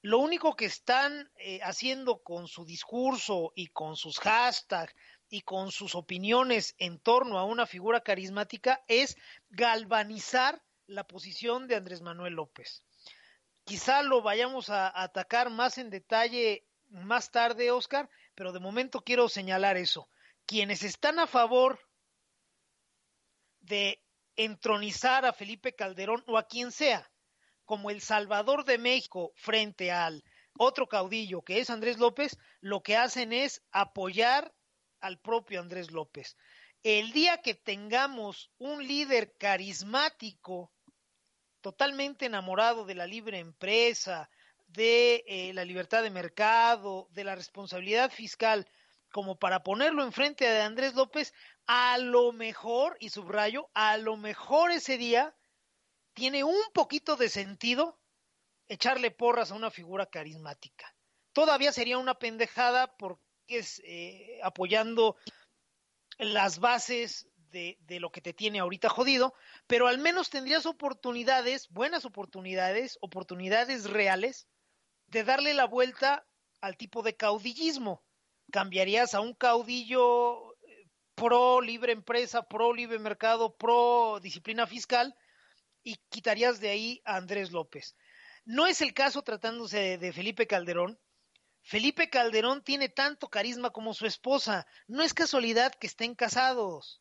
lo 0.00 0.18
único 0.18 0.56
que 0.56 0.64
están 0.64 1.30
eh, 1.36 1.60
haciendo 1.62 2.22
con 2.22 2.48
su 2.48 2.64
discurso 2.64 3.52
y 3.54 3.66
con 3.66 3.96
sus 3.96 4.18
hashtags 4.18 4.94
y 5.34 5.40
con 5.40 5.72
sus 5.72 5.96
opiniones 5.96 6.76
en 6.78 7.00
torno 7.00 7.40
a 7.40 7.44
una 7.44 7.66
figura 7.66 8.02
carismática 8.02 8.84
es 8.86 9.16
galvanizar 9.50 10.62
la 10.86 11.08
posición 11.08 11.66
de 11.66 11.74
Andrés 11.74 12.02
Manuel 12.02 12.34
López. 12.34 12.84
Quizá 13.64 14.04
lo 14.04 14.22
vayamos 14.22 14.70
a 14.70 14.92
atacar 15.02 15.50
más 15.50 15.76
en 15.78 15.90
detalle 15.90 16.68
más 16.88 17.32
tarde, 17.32 17.72
Oscar, 17.72 18.08
pero 18.36 18.52
de 18.52 18.60
momento 18.60 19.00
quiero 19.00 19.28
señalar 19.28 19.76
eso. 19.76 20.08
Quienes 20.46 20.84
están 20.84 21.18
a 21.18 21.26
favor 21.26 21.80
de 23.60 24.00
entronizar 24.36 25.26
a 25.26 25.32
Felipe 25.32 25.74
Calderón 25.74 26.22
o 26.28 26.38
a 26.38 26.46
quien 26.46 26.70
sea 26.70 27.10
como 27.64 27.90
el 27.90 28.00
Salvador 28.02 28.64
de 28.64 28.78
México 28.78 29.32
frente 29.34 29.90
al 29.90 30.22
otro 30.56 30.86
caudillo 30.86 31.42
que 31.42 31.58
es 31.58 31.70
Andrés 31.70 31.98
López, 31.98 32.38
lo 32.60 32.84
que 32.84 32.96
hacen 32.96 33.32
es 33.32 33.64
apoyar 33.72 34.54
al 35.04 35.18
propio 35.18 35.60
Andrés 35.60 35.90
López. 35.90 36.36
El 36.82 37.12
día 37.12 37.42
que 37.42 37.54
tengamos 37.54 38.50
un 38.58 38.86
líder 38.86 39.36
carismático 39.36 40.72
totalmente 41.60 42.26
enamorado 42.26 42.84
de 42.84 42.94
la 42.94 43.06
libre 43.06 43.38
empresa, 43.38 44.30
de 44.66 45.24
eh, 45.26 45.52
la 45.54 45.64
libertad 45.64 46.02
de 46.02 46.10
mercado, 46.10 47.08
de 47.12 47.24
la 47.24 47.34
responsabilidad 47.34 48.10
fiscal, 48.10 48.66
como 49.12 49.38
para 49.38 49.62
ponerlo 49.62 50.02
enfrente 50.02 50.44
de 50.44 50.62
Andrés 50.62 50.94
López, 50.94 51.32
a 51.66 51.98
lo 51.98 52.32
mejor, 52.32 52.96
y 52.98 53.10
subrayo, 53.10 53.70
a 53.74 53.96
lo 53.98 54.16
mejor 54.16 54.70
ese 54.70 54.98
día 54.98 55.34
tiene 56.14 56.44
un 56.44 56.62
poquito 56.72 57.16
de 57.16 57.28
sentido 57.28 57.98
echarle 58.68 59.10
porras 59.10 59.50
a 59.50 59.54
una 59.54 59.70
figura 59.70 60.06
carismática. 60.06 60.94
Todavía 61.32 61.72
sería 61.72 61.98
una 61.98 62.14
pendejada 62.14 62.96
porque 62.96 63.23
es 63.48 63.80
eh, 63.84 64.40
apoyando 64.42 65.16
las 66.18 66.58
bases 66.58 67.28
de, 67.54 68.00
lo 68.00 68.10
que 68.10 68.20
te 68.20 68.32
tiene 68.32 68.58
ahorita 68.58 68.88
jodido, 68.88 69.32
pero 69.66 69.86
al 69.86 69.98
menos 69.98 70.28
tendrías 70.28 70.66
oportunidades, 70.66 71.68
buenas 71.70 72.04
oportunidades, 72.04 72.98
oportunidades 73.00 73.88
reales, 73.88 74.48
de 75.06 75.22
darle 75.22 75.54
la 75.54 75.66
vuelta 75.66 76.26
al 76.60 76.76
tipo 76.76 77.02
de 77.02 77.14
caudillismo. 77.16 78.02
Cambiarías 78.50 79.14
a 79.14 79.20
un 79.20 79.34
caudillo 79.34 80.54
eh, 80.66 80.88
pro 81.14 81.60
libre 81.60 81.92
empresa, 81.92 82.42
pro 82.42 82.72
libre 82.72 82.98
mercado, 82.98 83.56
pro 83.56 84.18
disciplina 84.20 84.66
fiscal 84.66 85.14
y 85.84 85.96
quitarías 86.08 86.60
de 86.60 86.70
ahí 86.70 87.02
a 87.04 87.16
Andrés 87.16 87.52
López. 87.52 87.94
No 88.44 88.66
es 88.66 88.80
el 88.80 88.92
caso 88.94 89.22
tratándose 89.22 89.96
de 89.98 90.12
Felipe 90.12 90.46
Calderón. 90.46 90.98
Felipe 91.66 92.10
Calderón 92.10 92.62
tiene 92.62 92.90
tanto 92.90 93.28
carisma 93.28 93.70
como 93.70 93.94
su 93.94 94.04
esposa. 94.04 94.66
No 94.86 95.02
es 95.02 95.14
casualidad 95.14 95.72
que 95.72 95.86
estén 95.86 96.14
casados. 96.14 97.00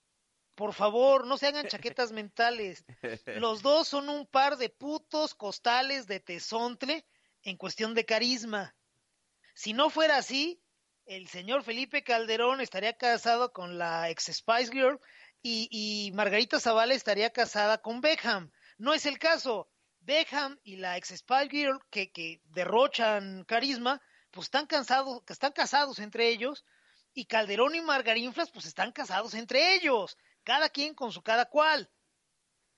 Por 0.56 0.74
favor, 0.74 1.28
no 1.28 1.38
se 1.38 1.48
hagan 1.48 1.68
chaquetas 1.68 2.12
mentales. 2.14 2.86
Los 3.26 3.62
dos 3.62 3.90
son 3.90 4.08
un 4.08 4.26
par 4.26 4.56
de 4.56 4.70
putos 4.70 5.36
costales 5.36 6.08
de 6.08 6.22
tesontle 6.22 7.06
en 7.42 7.58
cuestión 7.58 7.94
de 7.94 8.06
carisma. 8.06 8.74
Si 9.54 9.74
no 9.74 9.90
fuera 9.90 10.16
así, 10.16 10.64
el 11.06 11.28
señor 11.28 11.64
Felipe 11.64 12.02
Calderón 12.06 12.62
estaría 12.62 12.94
casado 12.94 13.52
con 13.52 13.78
la 13.78 14.10
ex 14.10 14.32
Spice 14.32 14.72
Girl 14.72 14.98
y, 15.42 15.68
y 15.72 16.14
Margarita 16.14 16.62
Zavala 16.62 16.94
estaría 16.94 17.32
casada 17.32 17.80
con 17.80 18.00
Beckham. 18.00 18.50
No 18.78 18.94
es 18.94 19.06
el 19.06 19.20
caso. 19.20 19.70
Beckham 20.00 20.58
y 20.64 20.78
la 20.78 20.96
ex 20.96 21.10
Spice 21.10 21.50
Girl 21.50 21.80
que, 21.90 22.14
que 22.14 22.42
derrochan 22.46 23.44
carisma, 23.44 24.02
pues 24.34 24.48
están 24.48 24.66
cansados, 24.66 25.22
están 25.30 25.52
casados 25.52 26.00
entre 26.00 26.30
ellos, 26.30 26.66
y 27.14 27.26
Calderón 27.26 27.76
y 27.76 27.82
Margarinflas, 27.82 28.50
pues 28.52 28.66
están 28.66 28.92
casados 28.92 29.36
entre 29.36 29.76
ellos 29.76 30.18
cada 30.44 30.70
quien 30.70 30.96
con 30.96 31.12
su 31.12 31.22
cada 31.22 31.46
cual. 31.46 31.90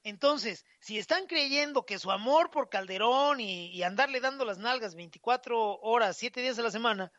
Entonces, 0.04 0.66
si 0.82 1.00
están 1.00 1.26
creyendo 1.26 1.86
que 1.86 1.98
su 1.98 2.12
amor 2.12 2.52
por 2.52 2.70
Calderón 2.70 3.40
y, 3.40 3.82
andarle 3.82 4.20
dando 4.20 4.46
las 4.46 4.60
nalgas 4.60 4.94
24 4.94 5.80
horas, 5.80 6.18
7 6.18 6.42
días 6.42 6.60
a 6.60 6.62
la 6.62 6.70
semana, 6.70 7.12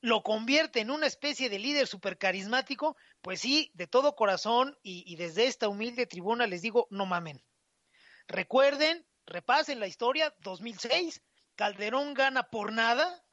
lo 0.00 0.22
convierte 0.22 0.80
en 0.80 0.90
una 0.90 1.06
especie 1.06 1.48
de 1.48 1.58
líder 1.58 1.86
super 1.86 2.18
carismático, 2.18 2.96
pues 3.22 3.40
sí, 3.40 3.70
de 3.72 3.86
todo 3.86 4.16
corazón 4.16 4.76
y, 4.82 5.04
y 5.06 5.16
desde 5.16 5.46
esta 5.46 5.68
humilde 5.68 6.06
tribuna 6.06 6.46
les 6.46 6.60
digo, 6.60 6.88
no 6.90 7.06
mamen. 7.06 7.42
Recuerden, 8.26 9.06
repasen 9.24 9.80
la 9.80 9.86
historia, 9.86 10.34
2006, 10.40 11.22
Calderón 11.54 12.12
gana 12.12 12.50
por 12.50 12.72
nada 12.72 13.24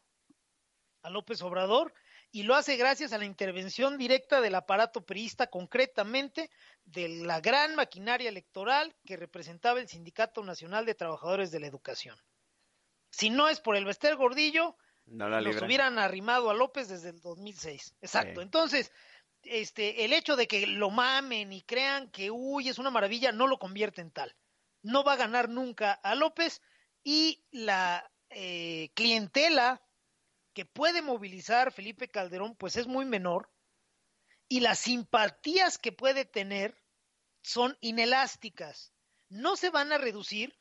a 1.03 1.09
López 1.09 1.41
Obrador 1.41 1.93
y 2.31 2.43
lo 2.43 2.55
hace 2.55 2.77
gracias 2.77 3.11
a 3.11 3.17
la 3.17 3.25
intervención 3.25 3.97
directa 3.97 4.39
del 4.39 4.55
aparato 4.55 5.05
priista, 5.05 5.47
concretamente 5.47 6.49
de 6.85 7.09
la 7.09 7.41
gran 7.41 7.75
maquinaria 7.75 8.29
electoral 8.29 8.95
que 9.05 9.17
representaba 9.17 9.79
el 9.79 9.89
Sindicato 9.89 10.43
Nacional 10.43 10.85
de 10.85 10.95
Trabajadores 10.95 11.51
de 11.51 11.59
la 11.59 11.67
Educación. 11.67 12.17
Si 13.09 13.29
no 13.29 13.49
es 13.49 13.59
por 13.59 13.75
el 13.75 13.85
Bester 13.85 14.15
Gordillo, 14.15 14.77
No 15.05 15.27
la 15.27 15.41
hubieran 15.41 15.99
arrimado 15.99 16.49
a 16.49 16.53
López 16.53 16.87
desde 16.87 17.09
el 17.09 17.19
2006. 17.19 17.95
Exacto. 18.01 18.39
Sí. 18.39 18.43
Entonces, 18.45 18.91
este, 19.43 20.05
el 20.05 20.13
hecho 20.13 20.37
de 20.37 20.47
que 20.47 20.65
lo 20.67 20.89
mamen 20.89 21.51
y 21.51 21.61
crean 21.63 22.09
que, 22.11 22.31
uy, 22.31 22.69
es 22.69 22.79
una 22.79 22.91
maravilla, 22.91 23.33
no 23.33 23.47
lo 23.47 23.59
convierte 23.59 23.99
en 23.99 24.11
tal. 24.11 24.33
No 24.81 25.03
va 25.03 25.13
a 25.13 25.17
ganar 25.17 25.49
nunca 25.49 25.91
a 25.91 26.15
López 26.15 26.61
y 27.03 27.43
la 27.51 28.09
eh, 28.29 28.89
clientela 28.93 29.81
que 30.53 30.65
puede 30.65 31.01
movilizar 31.01 31.71
Felipe 31.71 32.09
Calderón, 32.09 32.55
pues 32.55 32.75
es 32.75 32.87
muy 32.87 33.05
menor 33.05 33.51
y 34.47 34.59
las 34.59 34.79
simpatías 34.79 35.77
que 35.77 35.91
puede 35.91 36.25
tener 36.25 36.81
son 37.41 37.77
inelásticas. 37.81 38.93
No 39.29 39.55
se 39.55 39.69
van 39.69 39.93
a 39.93 39.97
reducir, 39.97 40.59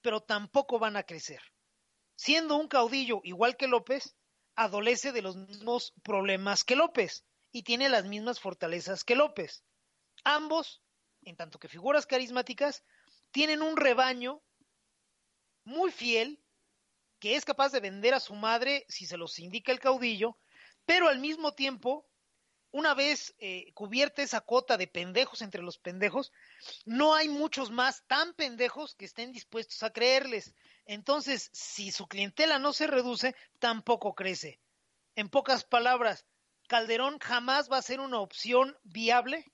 pero 0.00 0.20
tampoco 0.20 0.78
van 0.78 0.96
a 0.96 1.04
crecer 1.04 1.40
siendo 2.18 2.56
un 2.56 2.66
caudillo 2.66 3.20
igual 3.22 3.56
que 3.56 3.68
López, 3.68 4.16
adolece 4.56 5.12
de 5.12 5.22
los 5.22 5.36
mismos 5.36 5.94
problemas 6.02 6.64
que 6.64 6.74
López 6.74 7.24
y 7.52 7.62
tiene 7.62 7.88
las 7.88 8.04
mismas 8.04 8.40
fortalezas 8.40 9.04
que 9.04 9.14
López. 9.14 9.64
Ambos, 10.24 10.82
en 11.22 11.36
tanto 11.36 11.60
que 11.60 11.68
figuras 11.68 12.06
carismáticas, 12.06 12.84
tienen 13.30 13.62
un 13.62 13.76
rebaño 13.76 14.42
muy 15.62 15.92
fiel 15.92 16.42
que 17.18 17.36
es 17.36 17.44
capaz 17.44 17.72
de 17.72 17.80
vender 17.80 18.14
a 18.14 18.20
su 18.20 18.34
madre 18.34 18.84
si 18.88 19.06
se 19.06 19.16
los 19.16 19.38
indica 19.38 19.72
el 19.72 19.80
caudillo, 19.80 20.38
pero 20.84 21.08
al 21.08 21.18
mismo 21.18 21.54
tiempo, 21.54 22.06
una 22.70 22.94
vez 22.94 23.34
eh, 23.38 23.72
cubierta 23.74 24.22
esa 24.22 24.40
cota 24.40 24.76
de 24.76 24.86
pendejos 24.86 25.42
entre 25.42 25.62
los 25.62 25.78
pendejos, 25.78 26.32
no 26.84 27.14
hay 27.14 27.28
muchos 27.28 27.70
más 27.70 28.04
tan 28.06 28.34
pendejos 28.34 28.94
que 28.94 29.04
estén 29.04 29.32
dispuestos 29.32 29.82
a 29.82 29.90
creerles. 29.90 30.54
Entonces, 30.84 31.50
si 31.52 31.90
su 31.90 32.06
clientela 32.06 32.58
no 32.58 32.72
se 32.72 32.86
reduce, 32.86 33.34
tampoco 33.58 34.14
crece. 34.14 34.60
En 35.14 35.28
pocas 35.28 35.64
palabras, 35.64 36.24
Calderón 36.68 37.18
jamás 37.18 37.70
va 37.70 37.78
a 37.78 37.82
ser 37.82 38.00
una 38.00 38.20
opción 38.20 38.76
viable 38.82 39.44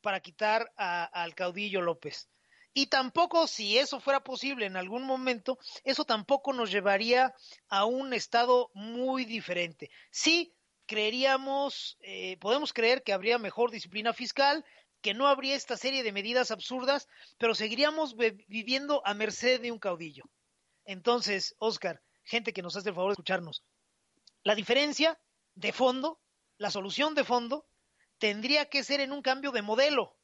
para 0.00 0.20
quitar 0.20 0.72
al 0.76 1.34
caudillo 1.34 1.82
López. 1.82 2.28
Y 2.78 2.88
tampoco, 2.88 3.46
si 3.46 3.78
eso 3.78 4.00
fuera 4.00 4.22
posible 4.22 4.66
en 4.66 4.76
algún 4.76 5.04
momento, 5.04 5.58
eso 5.82 6.04
tampoco 6.04 6.52
nos 6.52 6.70
llevaría 6.70 7.34
a 7.70 7.86
un 7.86 8.12
estado 8.12 8.70
muy 8.74 9.24
diferente. 9.24 9.90
Sí, 10.10 10.54
creeríamos, 10.84 11.96
eh, 12.00 12.36
podemos 12.36 12.74
creer 12.74 13.02
que 13.02 13.14
habría 13.14 13.38
mejor 13.38 13.70
disciplina 13.70 14.12
fiscal, 14.12 14.62
que 15.00 15.14
no 15.14 15.26
habría 15.26 15.54
esta 15.54 15.78
serie 15.78 16.02
de 16.02 16.12
medidas 16.12 16.50
absurdas, 16.50 17.08
pero 17.38 17.54
seguiríamos 17.54 18.14
viviendo 18.14 19.00
a 19.06 19.14
merced 19.14 19.62
de 19.62 19.72
un 19.72 19.78
caudillo. 19.78 20.24
Entonces, 20.84 21.56
Oscar, 21.58 22.02
gente 22.24 22.52
que 22.52 22.60
nos 22.60 22.76
hace 22.76 22.90
el 22.90 22.94
favor 22.94 23.08
de 23.08 23.14
escucharnos, 23.14 23.64
la 24.42 24.54
diferencia 24.54 25.18
de 25.54 25.72
fondo, 25.72 26.20
la 26.58 26.70
solución 26.70 27.14
de 27.14 27.24
fondo, 27.24 27.64
tendría 28.18 28.66
que 28.66 28.84
ser 28.84 29.00
en 29.00 29.12
un 29.12 29.22
cambio 29.22 29.50
de 29.50 29.62
modelo, 29.62 30.18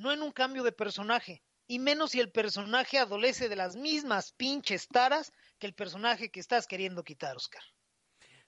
no 0.00 0.12
en 0.12 0.22
un 0.22 0.32
cambio 0.32 0.62
de 0.62 0.72
personaje, 0.72 1.42
y 1.68 1.78
menos 1.78 2.10
si 2.10 2.20
el 2.20 2.30
personaje 2.32 2.98
adolece 2.98 3.48
de 3.48 3.56
las 3.56 3.76
mismas 3.76 4.32
pinches 4.32 4.88
taras 4.88 5.32
que 5.58 5.66
el 5.66 5.74
personaje 5.74 6.30
que 6.30 6.40
estás 6.40 6.66
queriendo 6.66 7.04
quitar, 7.04 7.36
Oscar. 7.36 7.62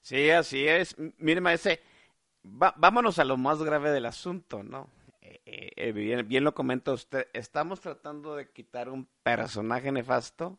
Sí, 0.01 0.31
así 0.31 0.67
es. 0.67 0.97
Mire, 1.19 1.41
maese, 1.41 1.81
va- 2.45 2.75
vámonos 2.77 3.19
a 3.19 3.25
lo 3.25 3.37
más 3.37 3.63
grave 3.63 3.91
del 3.91 4.07
asunto, 4.07 4.63
¿no? 4.63 4.91
Eh, 5.21 5.71
eh, 5.77 5.93
bien, 5.93 6.27
bien 6.27 6.45
lo 6.45 6.55
comenta 6.55 6.93
usted. 6.93 7.29
Estamos 7.33 7.81
tratando 7.81 8.35
de 8.37 8.51
quitar 8.51 8.89
un 8.89 9.09
personaje 9.23 9.93
nefasto 9.93 10.59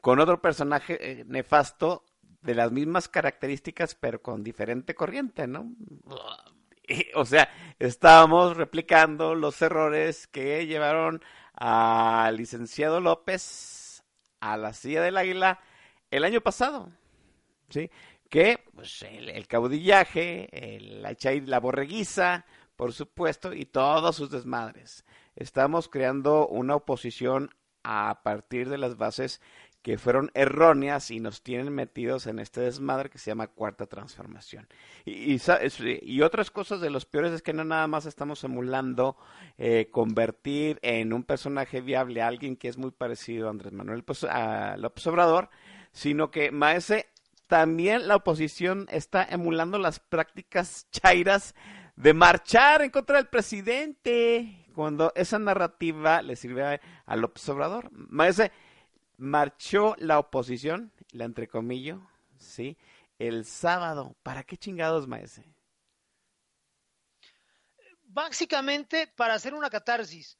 con 0.00 0.20
otro 0.20 0.40
personaje 0.40 1.20
eh, 1.20 1.24
nefasto 1.26 2.04
de 2.42 2.54
las 2.54 2.72
mismas 2.72 3.08
características, 3.08 3.94
pero 3.94 4.22
con 4.22 4.42
diferente 4.42 4.94
corriente, 4.94 5.46
¿no? 5.46 5.74
O 7.14 7.24
sea, 7.24 7.48
estábamos 7.78 8.56
replicando 8.56 9.34
los 9.34 9.60
errores 9.62 10.26
que 10.26 10.66
llevaron 10.66 11.22
al 11.54 12.36
licenciado 12.36 13.00
López 13.00 14.02
a 14.40 14.56
la 14.56 14.72
silla 14.72 15.02
del 15.02 15.16
águila 15.16 15.60
el 16.10 16.24
año 16.24 16.40
pasado, 16.40 16.90
¿sí? 17.68 17.90
Que 18.28 18.64
pues, 18.74 19.02
el, 19.02 19.46
caudillaje, 19.46 20.48
el- 20.76 21.02
la, 21.02 21.16
la 21.46 21.60
borreguiza, 21.60 22.44
por 22.76 22.92
supuesto, 22.92 23.52
y 23.52 23.66
todos 23.66 24.16
sus 24.16 24.30
desmadres. 24.30 25.04
Estamos 25.36 25.88
creando 25.88 26.46
una 26.48 26.76
oposición 26.76 27.54
a 27.82 28.20
partir 28.22 28.68
de 28.68 28.78
las 28.78 28.96
bases 28.96 29.40
que 29.82 29.96
fueron 29.96 30.30
erróneas 30.34 31.10
y 31.10 31.20
nos 31.20 31.42
tienen 31.42 31.72
metidos 31.72 32.26
en 32.26 32.38
este 32.38 32.60
desmadre 32.60 33.08
que 33.08 33.18
se 33.18 33.30
llama 33.30 33.46
cuarta 33.46 33.86
transformación. 33.86 34.68
Y, 35.04 35.36
y, 36.02 36.22
otras 36.22 36.50
cosas 36.50 36.80
de 36.80 36.90
los 36.90 37.06
peores 37.06 37.32
es 37.32 37.42
que 37.42 37.54
no 37.54 37.64
nada 37.64 37.86
más 37.86 38.04
estamos 38.04 38.44
emulando 38.44 39.16
eh, 39.56 39.88
convertir 39.90 40.78
en 40.82 41.12
un 41.12 41.24
personaje 41.24 41.80
viable 41.80 42.20
a 42.20 42.26
alguien 42.26 42.56
que 42.56 42.68
es 42.68 42.76
muy 42.76 42.90
parecido 42.90 43.46
a 43.46 43.50
Andrés 43.50 43.72
Manuel 43.72 44.04
Pos- 44.04 44.24
a 44.24 44.76
López 44.76 45.06
Obrador, 45.06 45.48
sino 45.92 46.30
que 46.30 46.50
Maese 46.50 47.08
también 47.46 48.06
la 48.06 48.16
oposición 48.16 48.86
está 48.90 49.24
emulando 49.24 49.78
las 49.78 49.98
prácticas 49.98 50.86
chairas 50.90 51.54
de 51.96 52.14
marchar 52.14 52.82
en 52.82 52.90
contra 52.90 53.16
del 53.16 53.26
presidente 53.26 54.66
cuando 54.74 55.12
esa 55.16 55.38
narrativa 55.38 56.22
le 56.22 56.36
sirve 56.36 56.64
a, 56.64 56.80
a 57.06 57.16
López 57.16 57.48
Obrador. 57.48 57.90
Maese, 57.92 58.52
marchó 59.20 59.94
la 59.98 60.18
oposición, 60.18 60.92
la 61.12 61.26
entrecomillo, 61.26 62.00
¿sí? 62.38 62.78
El 63.18 63.44
sábado. 63.44 64.16
¿Para 64.22 64.42
qué 64.44 64.56
chingados, 64.56 65.06
maese? 65.06 65.44
Básicamente 68.02 69.06
para 69.06 69.34
hacer 69.34 69.52
una 69.52 69.68
catarsis. 69.68 70.38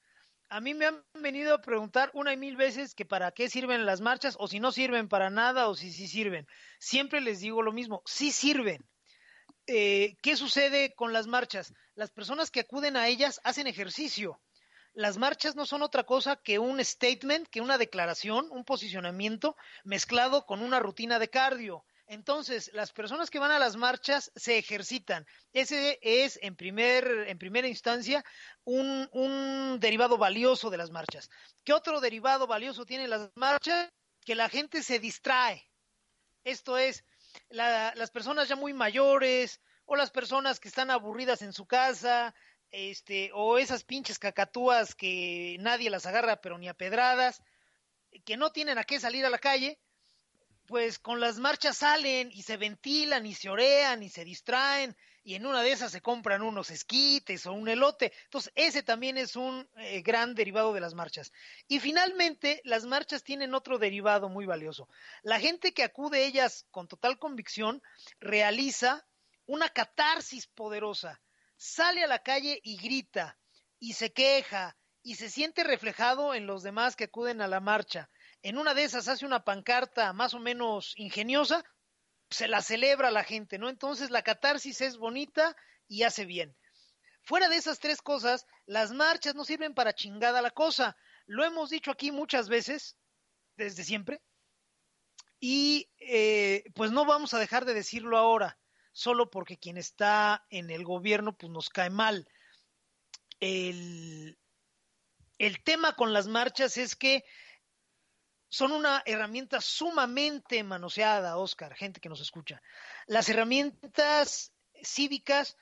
A 0.49 0.61
mí 0.61 0.75
me 0.75 0.87
han 0.87 1.05
venido 1.15 1.55
a 1.55 1.61
preguntar 1.61 2.11
una 2.15 2.33
y 2.33 2.37
mil 2.37 2.57
veces 2.57 2.95
que 2.95 3.05
para 3.05 3.31
qué 3.33 3.49
sirven 3.49 3.87
las 3.87 4.01
marchas 4.01 4.35
o 4.41 4.49
si 4.49 4.59
no 4.59 4.73
sirven 4.73 5.09
para 5.09 5.31
nada 5.31 5.69
o 5.69 5.77
si 5.77 5.93
sí 5.93 6.09
sirven. 6.09 6.49
Siempre 6.81 7.21
les 7.21 7.41
digo 7.41 7.63
lo 7.63 7.73
mismo, 7.73 8.03
sí 8.07 8.33
sirven. 8.33 8.85
Eh, 9.67 10.17
¿Qué 10.23 10.37
sucede 10.37 10.95
con 10.95 11.13
las 11.13 11.27
marchas? 11.27 11.73
Las 11.95 12.11
personas 12.11 12.51
que 12.51 12.61
acuden 12.61 12.97
a 12.97 13.07
ellas 13.09 13.41
hacen 13.45 13.67
ejercicio. 13.67 14.41
Las 14.93 15.17
marchas 15.19 15.55
no 15.55 15.67
son 15.67 15.83
otra 15.83 16.05
cosa 16.05 16.37
que 16.37 16.59
un 16.59 16.85
statement, 16.85 17.49
que 17.49 17.61
una 17.61 17.79
declaración, 17.79 18.49
un 18.51 18.65
posicionamiento 18.65 19.57
mezclado 19.85 20.47
con 20.47 20.63
una 20.63 20.81
rutina 20.81 21.19
de 21.19 21.31
cardio. 21.31 21.85
Entonces, 22.07 22.73
las 22.75 22.93
personas 22.93 23.31
que 23.31 23.39
van 23.39 23.53
a 23.53 23.61
las 23.61 23.77
marchas 23.77 24.33
se 24.35 24.59
ejercitan. 24.59 25.25
Ese 25.53 26.01
es, 26.03 26.41
en, 26.43 26.57
primer, 26.57 27.07
en 27.29 27.39
primera 27.39 27.69
instancia, 27.69 28.25
un, 28.65 29.09
un 29.13 29.79
derivado 29.79 30.19
valioso 30.19 30.71
de 30.71 30.77
las 30.77 30.91
marchas. 30.91 31.31
¿Qué 31.63 31.73
otro 31.73 32.01
derivado 32.01 32.49
valioso 32.49 32.85
tienen 32.85 33.11
las 33.11 33.31
marchas? 33.37 33.93
Que 34.25 34.35
la 34.35 34.49
gente 34.49 34.83
se 34.83 34.99
distrae. 34.99 35.71
Esto 36.43 36.79
es, 36.79 37.05
la, 37.49 37.93
las 37.95 38.11
personas 38.11 38.49
ya 38.49 38.57
muy 38.57 38.73
mayores 38.73 39.61
o 39.85 39.95
las 39.95 40.11
personas 40.11 40.59
que 40.59 40.69
están 40.69 40.91
aburridas 40.91 41.43
en 41.43 41.53
su 41.53 41.67
casa, 41.67 42.35
este, 42.71 43.31
o 43.35 43.59
esas 43.59 43.85
pinches 43.85 44.19
cacatúas 44.19 44.95
que 44.95 45.57
nadie 45.61 45.91
las 45.91 46.07
agarra 46.07 46.41
pero 46.41 46.59
ni 46.59 46.69
a 46.69 46.75
pedradas, 46.75 47.43
que 48.25 48.37
no 48.37 48.51
tienen 48.53 48.79
a 48.79 48.85
qué 48.85 49.01
salir 49.01 49.25
a 49.25 49.31
la 49.31 49.39
calle, 49.39 49.79
pues 50.67 50.99
con 50.99 51.21
las 51.21 51.39
marchas 51.39 51.79
salen 51.79 52.31
y 52.33 52.43
se 52.43 52.57
ventilan 52.57 53.27
y 53.27 53.35
se 53.35 53.49
orean 53.49 54.03
y 54.03 54.09
se 54.09 54.25
distraen 54.25 54.97
y 55.23 55.35
en 55.35 55.47
una 55.47 55.63
de 55.63 55.73
esas 55.73 55.93
se 55.93 56.01
compran 56.01 56.43
unos 56.43 56.71
esquites 56.71 57.47
o 57.47 57.53
un 57.53 57.69
elote. 57.69 58.13
Entonces, 58.25 58.53
ese 58.55 58.83
también 58.83 59.19
es 59.19 59.37
un 59.37 59.69
eh, 59.77 60.01
gran 60.03 60.35
derivado 60.35 60.73
de 60.73 60.81
las 60.81 60.95
marchas. 60.95 61.33
Y 61.69 61.79
finalmente, 61.81 62.61
las 62.65 62.87
marchas 62.87 63.23
tienen 63.23 63.55
otro 63.55 63.79
derivado 63.79 64.29
muy 64.29 64.47
valioso. 64.47 64.89
La 65.23 65.39
gente 65.39 65.73
que 65.73 65.83
acude 65.83 66.19
a 66.19 66.27
ellas 66.27 66.67
con 66.71 66.89
total 66.89 67.19
convicción 67.19 67.83
realiza 68.19 69.07
una 69.47 69.69
catarsis 69.69 70.47
poderosa. 70.47 71.21
Sale 71.63 72.03
a 72.03 72.07
la 72.07 72.21
calle 72.21 72.59
y 72.63 72.79
grita 72.79 73.39
y 73.79 73.93
se 73.93 74.15
queja 74.15 74.79
y 75.03 75.17
se 75.17 75.29
siente 75.29 75.63
reflejado 75.63 76.33
en 76.33 76.47
los 76.47 76.63
demás 76.63 76.97
que 76.97 77.05
acuden 77.05 77.43
a 77.43 77.49
la 77.49 77.61
marcha. 77.61 78.09
En 78.41 78.57
una 78.57 78.73
de 78.73 78.85
esas 78.85 79.09
hace 79.09 79.27
una 79.27 79.45
pancarta 79.45 80.15
más 80.15 80.33
o 80.33 80.39
menos 80.39 80.95
ingeniosa 80.97 81.63
se 82.31 82.49
la 82.49 82.63
celebra 82.63 83.11
la 83.11 83.25
gente, 83.25 83.59
¿no? 83.59 83.69
Entonces 83.69 84.09
la 84.09 84.23
catarsis 84.23 84.81
es 84.81 84.97
bonita 84.97 85.55
y 85.87 86.05
hace 86.05 86.25
bien. 86.25 86.57
Fuera 87.25 87.51
de 87.51 87.57
esas 87.57 87.79
tres 87.79 88.01
cosas, 88.01 88.47
las 88.65 88.93
marchas 88.93 89.35
no 89.35 89.45
sirven 89.45 89.75
para 89.75 89.93
chingada 89.93 90.41
la 90.41 90.53
cosa. 90.53 90.97
Lo 91.27 91.45
hemos 91.45 91.69
dicho 91.69 91.91
aquí 91.91 92.11
muchas 92.11 92.49
veces, 92.49 92.97
desde 93.59 93.85
siempre, 93.85 94.23
y 95.39 95.91
eh, 95.99 96.65
pues 96.75 96.91
no 96.91 97.05
vamos 97.05 97.35
a 97.35 97.39
dejar 97.39 97.67
de 97.67 97.75
decirlo 97.75 98.17
ahora, 98.17 98.59
solo 98.93 99.31
porque 99.31 99.59
quien 99.59 99.77
está 99.77 100.47
en 100.51 100.71
el 100.71 100.85
gobierno 100.85 101.37
pues 101.37 101.51
nos 101.53 101.69
cae 101.71 101.91
mal. 101.91 102.29
El, 103.41 104.39
el 105.39 105.63
tema 105.63 105.97
con 105.97 106.13
las 106.13 106.27
marchas 106.27 106.77
es 106.77 106.97
que 106.97 107.25
son 108.51 108.73
una 108.73 109.03
herramienta 109.07 109.61
sumamente 109.61 110.63
manoseada, 110.65 111.39
Oscar, 111.39 111.75
gente 111.75 112.01
que 112.01 112.09
nos 112.09 112.21
escucha. 112.21 112.61
Las 113.07 113.29
herramientas 113.29 114.53
cívicas, 114.83 115.57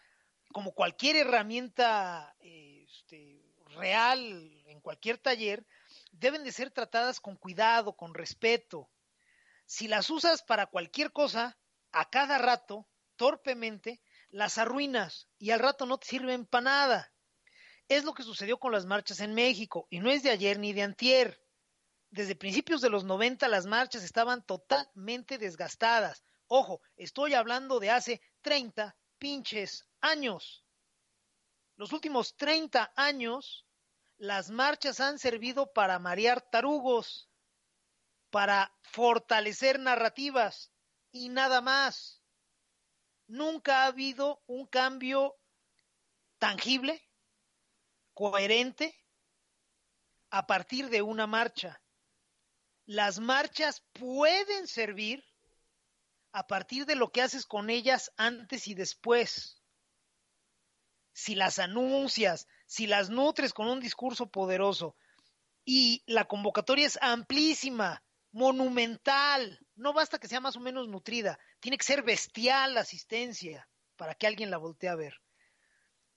como 0.52 0.72
cualquier 0.72 1.16
herramienta 1.16 2.34
este, 2.40 3.44
real 3.76 4.62
en 4.66 4.80
cualquier 4.80 5.18
taller, 5.18 5.66
deben 6.12 6.44
de 6.44 6.52
ser 6.52 6.70
tratadas 6.70 7.20
con 7.20 7.36
cuidado, 7.36 7.92
con 7.92 8.14
respeto. 8.14 8.88
Si 9.66 9.86
las 9.86 10.08
usas 10.08 10.42
para 10.42 10.66
cualquier 10.66 11.12
cosa, 11.12 11.58
a 11.92 12.08
cada 12.08 12.38
rato, 12.38 12.88
torpemente, 13.18 14.00
las 14.30 14.56
arruinas 14.56 15.28
y 15.38 15.50
al 15.50 15.60
rato 15.60 15.84
no 15.84 15.98
te 15.98 16.06
sirven 16.06 16.46
para 16.46 16.64
nada. 16.64 17.12
Es 17.86 18.04
lo 18.04 18.14
que 18.14 18.22
sucedió 18.22 18.58
con 18.58 18.72
las 18.72 18.86
marchas 18.86 19.20
en 19.20 19.34
México 19.34 19.86
y 19.90 20.00
no 20.00 20.10
es 20.10 20.22
de 20.22 20.30
ayer 20.30 20.58
ni 20.58 20.72
de 20.72 20.82
antier 20.82 21.38
desde 22.10 22.34
principios 22.34 22.80
de 22.80 22.90
los 22.90 23.04
90 23.04 23.48
las 23.48 23.66
marchas 23.66 24.02
estaban 24.02 24.42
totalmente 24.42 25.36
desgastadas. 25.36 26.24
Ojo, 26.46 26.80
estoy 26.96 27.34
hablando 27.34 27.80
de 27.80 27.90
hace 27.90 28.22
30 28.40 28.96
pinches 29.18 29.86
años. 30.00 30.64
Los 31.76 31.92
últimos 31.92 32.34
30 32.36 32.92
años, 32.96 33.66
las 34.16 34.50
marchas 34.50 35.00
han 35.00 35.18
servido 35.18 35.72
para 35.72 35.98
marear 35.98 36.40
tarugos, 36.40 37.28
para 38.30 38.74
fortalecer 38.82 39.78
narrativas 39.78 40.72
y 41.12 41.28
nada 41.28 41.60
más. 41.60 42.17
Nunca 43.28 43.82
ha 43.82 43.86
habido 43.86 44.42
un 44.46 44.66
cambio 44.66 45.36
tangible, 46.38 47.00
coherente, 48.14 48.98
a 50.30 50.46
partir 50.46 50.88
de 50.88 51.02
una 51.02 51.26
marcha. 51.26 51.80
Las 52.86 53.18
marchas 53.18 53.84
pueden 53.92 54.66
servir 54.66 55.24
a 56.32 56.46
partir 56.46 56.86
de 56.86 56.94
lo 56.94 57.12
que 57.12 57.20
haces 57.20 57.44
con 57.44 57.68
ellas 57.68 58.12
antes 58.16 58.66
y 58.66 58.74
después. 58.74 59.62
Si 61.12 61.34
las 61.34 61.58
anuncias, 61.58 62.46
si 62.66 62.86
las 62.86 63.10
nutres 63.10 63.52
con 63.52 63.68
un 63.68 63.80
discurso 63.80 64.30
poderoso. 64.30 64.96
Y 65.64 66.02
la 66.06 66.24
convocatoria 66.24 66.86
es 66.86 66.98
amplísima, 67.02 68.02
monumental, 68.32 69.60
no 69.78 69.92
basta 69.92 70.18
que 70.18 70.28
sea 70.28 70.40
más 70.40 70.56
o 70.56 70.60
menos 70.60 70.88
nutrida, 70.88 71.38
tiene 71.60 71.78
que 71.78 71.84
ser 71.84 72.02
bestial 72.02 72.74
la 72.74 72.80
asistencia 72.80 73.68
para 73.96 74.14
que 74.14 74.26
alguien 74.26 74.50
la 74.50 74.58
voltee 74.58 74.90
a 74.90 74.96
ver. 74.96 75.20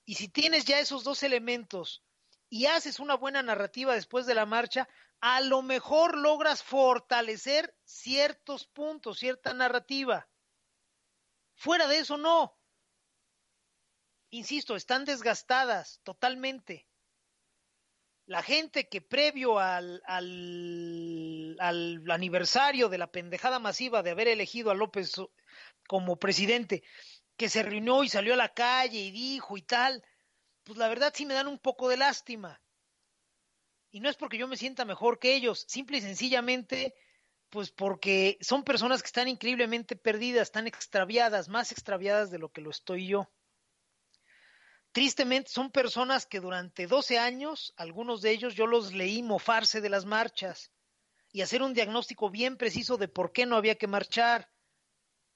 Y 0.04 0.16
si 0.16 0.28
tienes 0.28 0.66
ya 0.66 0.80
esos 0.80 1.04
dos 1.04 1.24
elementos 1.24 2.04
y 2.50 2.66
haces 2.66 3.00
una 3.00 3.16
buena 3.16 3.44
narrativa 3.44 3.94
después 3.94 4.26
de 4.26 4.36
la 4.36 4.46
marcha, 4.46 4.90
a 5.22 5.42
lo 5.42 5.62
mejor 5.62 6.18
logras 6.18 6.64
fortalecer 6.64 7.76
ciertos 7.84 8.66
puntos, 8.66 9.20
cierta 9.20 9.54
narrativa. 9.54 10.28
Fuera 11.54 11.88
de 11.88 12.00
eso, 12.00 12.18
no. 12.18 12.58
Insisto, 14.32 14.76
están 14.76 15.06
desgastadas 15.06 16.02
totalmente. 16.04 16.88
La 18.32 18.42
gente 18.42 18.88
que 18.88 19.02
previo 19.02 19.60
al, 19.60 20.02
al, 20.06 21.58
al, 21.60 22.10
aniversario 22.10 22.88
de 22.88 22.98
la 22.98 23.12
pendejada 23.12 23.60
masiva 23.60 24.04
de 24.04 24.12
haber 24.12 24.28
elegido 24.30 24.72
a 24.72 24.74
López 24.74 25.16
como 25.88 26.18
presidente, 26.18 26.84
que 27.36 27.50
se 27.50 27.62
reunió 27.62 28.04
y 28.04 28.10
salió 28.10 28.34
a 28.34 28.38
la 28.38 28.54
calle 28.54 29.00
y 29.00 29.12
dijo 29.12 29.58
y 29.58 29.62
tal, 29.62 30.04
pues 30.64 30.78
la 30.78 30.88
verdad 30.88 31.12
sí 31.14 31.26
me 31.26 31.34
dan 31.34 31.48
un 31.48 31.60
poco 31.60 31.90
de 31.90 31.98
lástima 31.98 32.62
y 33.92 34.00
no 34.00 34.10
es 34.10 34.16
porque 34.16 34.38
yo 34.38 34.48
me 34.48 34.58
sienta 34.58 34.86
mejor 34.86 35.20
que 35.20 35.36
ellos, 35.36 35.66
simple 35.68 35.98
y 35.98 36.02
sencillamente, 36.02 36.96
pues 37.50 37.72
porque 37.72 38.38
son 38.40 38.64
personas 38.64 39.02
que 39.02 39.08
están 39.08 39.28
increíblemente 39.28 39.98
perdidas, 39.98 40.44
están 40.44 40.66
extraviadas, 40.66 41.50
más 41.50 41.74
extraviadas 41.74 42.32
de 42.32 42.40
lo 42.40 42.50
que 42.50 42.62
lo 42.62 42.70
estoy 42.70 43.08
yo. 43.08 43.30
Tristemente 44.92 45.50
son 45.50 45.72
personas 45.72 46.26
que 46.26 46.42
durante 46.42 46.86
12 46.86 47.18
años, 47.18 47.74
algunos 47.78 48.22
de 48.22 48.32
ellos 48.32 48.56
yo 48.56 48.68
los 48.68 48.94
leí 48.94 49.24
mofarse 49.24 49.80
de 49.80 49.90
las 49.90 50.06
marchas 50.06 50.72
y 51.32 51.42
hacer 51.42 51.62
un 51.62 51.74
diagnóstico 51.74 52.30
bien 52.30 52.58
preciso 52.58 52.98
de 52.98 53.08
por 53.08 53.32
qué 53.32 53.46
no 53.46 53.56
había 53.56 53.76
que 53.76 53.88
marchar, 53.88 54.50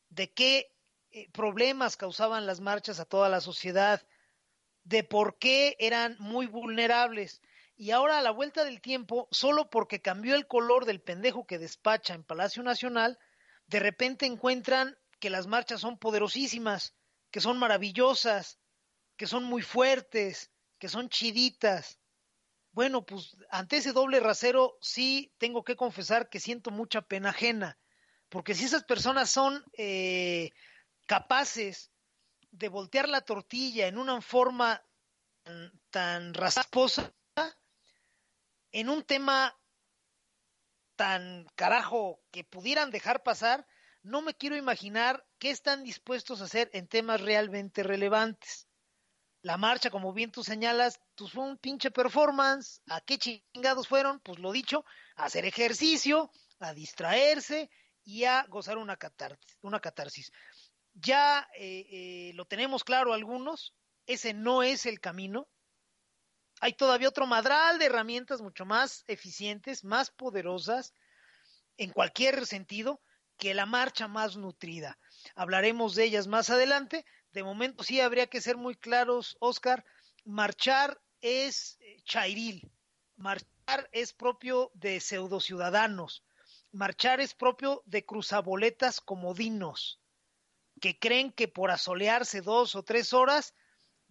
de 0.10 0.34
qué 0.34 0.74
eh, 1.12 1.30
problemas 1.32 1.96
causaban 1.96 2.46
las 2.46 2.60
marchas 2.60 3.00
a 3.00 3.06
toda 3.06 3.30
la 3.30 3.40
sociedad, 3.40 4.06
de 4.84 5.06
por 5.06 5.38
qué 5.38 5.78
eran 5.80 6.18
muy 6.20 6.48
vulnerables. 6.48 7.42
Y 7.78 7.92
ahora 7.92 8.20
a 8.20 8.22
la 8.22 8.32
vuelta 8.32 8.66
del 8.66 8.82
tiempo, 8.82 9.30
solo 9.32 9.70
porque 9.70 10.02
cambió 10.02 10.36
el 10.36 10.48
color 10.48 10.86
del 10.86 11.02
pendejo 11.02 11.48
que 11.48 11.60
despacha 11.60 12.14
en 12.14 12.24
Palacio 12.26 12.62
Nacional, 12.62 13.18
de 13.68 13.80
repente 13.80 14.26
encuentran 14.26 14.98
que 15.20 15.30
las 15.30 15.48
marchas 15.48 15.80
son 15.80 15.98
poderosísimas, 15.98 16.94
que 17.32 17.40
son 17.40 17.58
maravillosas, 17.58 18.60
que 19.18 19.28
son 19.28 19.44
muy 19.44 19.62
fuertes, 19.62 20.52
que 20.78 20.90
son 20.90 21.10
chiditas. 21.10 22.00
Bueno, 22.72 23.06
pues 23.06 23.38
ante 23.50 23.78
ese 23.78 23.94
doble 23.94 24.20
rasero 24.20 24.78
sí 24.82 25.34
tengo 25.38 25.64
que 25.64 25.76
confesar 25.76 26.30
que 26.30 26.40
siento 26.40 26.72
mucha 26.72 27.02
pena 27.02 27.30
ajena, 27.30 27.78
porque 28.30 28.54
si 28.54 28.66
esas 28.66 28.84
personas 28.84 29.30
son 29.30 29.64
eh, 29.78 30.52
capaces 31.06 31.92
de 32.52 32.70
voltear 32.70 33.08
la 33.08 33.22
tortilla 33.22 33.88
en 33.88 33.98
una 33.98 34.22
forma 34.22 34.84
tan, 35.44 35.72
tan 35.90 36.34
rasposa, 36.34 37.14
en 38.72 38.90
un 38.90 39.04
tema 39.04 39.58
tan 40.98 41.46
carajo 41.56 42.22
que 42.32 42.44
pudieran 42.44 42.92
dejar 42.92 43.24
pasar, 43.24 43.66
no 44.04 44.22
me 44.22 44.34
quiero 44.34 44.56
imaginar 44.56 45.26
qué 45.40 45.50
están 45.50 45.84
dispuestos 45.84 46.42
a 46.42 46.46
hacer 46.46 46.70
en 46.74 46.88
temas 46.88 47.22
realmente 47.22 47.84
relevantes. 47.84 48.68
La 49.46 49.58
marcha, 49.58 49.92
como 49.92 50.12
bien 50.12 50.32
tú 50.32 50.44
señalas, 50.44 51.00
pues 51.16 51.32
fue 51.32 51.44
un 51.44 51.58
pinche 51.58 51.92
performance. 51.92 52.82
¿A 52.88 53.00
qué 53.02 53.20
chingados 53.20 53.88
fueron? 53.88 54.20
Pues 54.22 54.40
lo 54.40 54.52
dicho, 54.52 54.84
a 55.16 55.26
hacer 55.26 55.46
ejercicio, 55.46 56.32
a 56.60 56.74
distraerse 56.74 57.70
y 58.04 58.24
a 58.24 58.46
gozar 58.50 58.78
una. 58.78 58.98
Una 59.62 59.80
catarsis. 59.80 60.32
Ya 60.94 61.48
eh, 61.60 61.86
eh, 61.92 62.32
lo 62.34 62.46
tenemos 62.46 62.84
claro 62.84 63.14
algunos, 63.14 63.76
ese 64.08 64.34
no 64.34 64.64
es 64.64 64.88
el 64.88 65.00
camino 65.00 65.48
hay 66.62 66.74
todavía 66.74 67.10
otro 67.10 67.28
madral 67.28 67.80
de 67.80 67.86
herramientas 67.86 68.42
mucho 68.42 68.66
más 68.66 69.04
eficientes, 69.08 69.84
más 69.84 70.10
poderosas, 70.10 70.94
en 71.78 71.92
cualquier 71.92 72.46
sentido, 72.46 73.02
que 73.38 73.54
la 73.54 73.66
marcha 73.66 74.08
más 74.08 74.38
nutrida. 74.38 74.98
Hablaremos 75.36 75.96
de 75.96 76.06
ellas 76.06 76.28
más 76.28 76.50
adelante. 76.50 77.06
De 77.36 77.44
momento 77.44 77.84
sí 77.84 78.00
habría 78.00 78.28
que 78.28 78.40
ser 78.40 78.56
muy 78.56 78.76
claros, 78.76 79.36
Oscar. 79.42 79.84
Marchar 80.24 81.02
es 81.20 81.78
eh, 81.82 81.98
chairil. 82.06 82.72
Marchar 83.18 83.90
es 83.92 84.14
propio 84.14 84.72
de 84.74 85.02
pseudociudadanos. 85.02 86.24
Marchar 86.72 87.20
es 87.20 87.34
propio 87.34 87.84
de 87.88 88.06
cruzaboletas 88.06 89.02
comodinos, 89.02 90.00
que 90.80 90.98
creen 90.98 91.30
que 91.30 91.50
por 91.50 91.72
asolearse 91.72 92.40
dos 92.40 92.74
o 92.74 92.84
tres 92.84 93.12
horas 93.12 93.54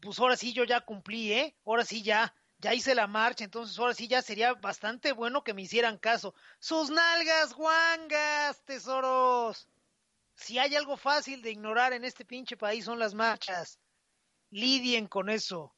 pues 0.02 0.18
ahora 0.18 0.36
sí 0.36 0.52
yo 0.52 0.64
ya 0.64 0.82
cumplí, 0.82 1.32
¿eh? 1.32 1.56
Ahora 1.64 1.86
sí 1.86 2.02
ya, 2.02 2.34
ya 2.58 2.74
hice 2.74 2.94
la 2.94 3.06
marcha, 3.06 3.44
entonces 3.44 3.78
ahora 3.78 3.94
sí 3.94 4.06
ya 4.06 4.20
sería 4.20 4.52
bastante 4.52 5.12
bueno 5.12 5.42
que 5.42 5.54
me 5.54 5.62
hicieran 5.62 5.96
caso. 5.96 6.34
Sus 6.58 6.90
nalgas 6.90 7.54
guangas, 7.54 8.62
tesoros. 8.66 9.66
Si 10.34 10.58
hay 10.58 10.74
algo 10.74 10.96
fácil 10.96 11.42
de 11.42 11.50
ignorar 11.50 11.92
en 11.92 12.04
este 12.04 12.24
pinche 12.24 12.56
país 12.56 12.84
son 12.84 12.98
las 12.98 13.14
marchas. 13.14 13.78
Lidien 14.50 15.06
con 15.06 15.30
eso 15.30 15.74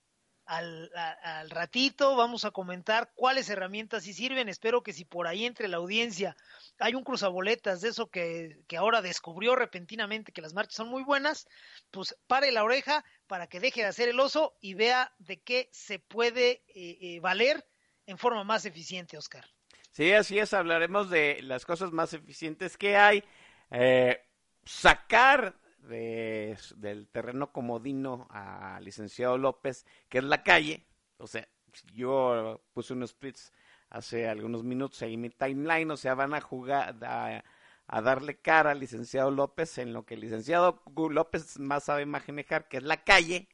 al, 0.46 1.50
ratito 1.50 2.14
vamos 2.14 2.44
a 2.44 2.52
comentar 2.52 3.10
cuáles 3.14 3.50
herramientas 3.50 4.04
sí 4.04 4.12
sirven. 4.12 4.48
Espero 4.48 4.82
que 4.82 4.92
si 4.92 5.04
por 5.04 5.26
ahí 5.26 5.44
entre 5.44 5.68
la 5.68 5.78
audiencia 5.78 6.36
hay 6.78 6.94
un 6.94 7.02
cruzaboletas 7.02 7.80
de 7.80 7.88
eso 7.88 8.08
que, 8.08 8.58
que, 8.68 8.76
ahora 8.76 9.02
descubrió 9.02 9.56
repentinamente 9.56 10.32
que 10.32 10.42
las 10.42 10.54
marchas 10.54 10.76
son 10.76 10.88
muy 10.88 11.02
buenas, 11.02 11.48
pues 11.90 12.16
pare 12.26 12.52
la 12.52 12.64
oreja 12.64 13.04
para 13.26 13.48
que 13.48 13.60
deje 13.60 13.80
de 13.80 13.88
hacer 13.88 14.08
el 14.08 14.20
oso 14.20 14.56
y 14.60 14.74
vea 14.74 15.12
de 15.18 15.40
qué 15.40 15.68
se 15.72 15.98
puede 15.98 16.62
eh, 16.68 16.98
eh, 17.00 17.20
valer 17.20 17.66
en 18.06 18.18
forma 18.18 18.44
más 18.44 18.64
eficiente, 18.66 19.18
Oscar. 19.18 19.44
Sí, 19.90 20.12
así 20.12 20.38
es, 20.38 20.52
hablaremos 20.52 21.10
de 21.10 21.40
las 21.42 21.64
cosas 21.64 21.90
más 21.90 22.12
eficientes 22.12 22.76
que 22.76 22.96
hay. 22.96 23.24
Eh, 23.70 24.22
sacar 24.66 25.58
de, 25.78 26.58
del 26.76 27.08
terreno 27.08 27.52
comodino 27.52 28.26
al 28.30 28.84
licenciado 28.84 29.38
López, 29.38 29.86
que 30.08 30.18
es 30.18 30.24
la 30.24 30.42
calle. 30.42 30.84
O 31.18 31.26
sea, 31.26 31.48
yo 31.94 32.60
puse 32.74 32.92
unos 32.92 33.16
tweets 33.16 33.52
hace 33.88 34.28
algunos 34.28 34.64
minutos 34.64 35.00
ahí 35.02 35.14
en 35.14 35.20
mi 35.22 35.30
timeline, 35.30 35.90
o 35.90 35.96
sea, 35.96 36.14
van 36.14 36.34
a 36.34 36.40
jugar 36.40 36.96
a, 37.04 37.44
a, 37.86 38.02
darle 38.02 38.40
cara 38.40 38.72
al 38.72 38.80
licenciado 38.80 39.30
López 39.30 39.78
en 39.78 39.92
lo 39.92 40.04
que 40.04 40.14
el 40.14 40.20
licenciado 40.20 40.82
López 41.10 41.58
más 41.58 41.84
sabe 41.84 42.04
manejar, 42.04 42.68
que 42.68 42.78
es 42.78 42.82
la 42.82 43.04
calle, 43.04 43.48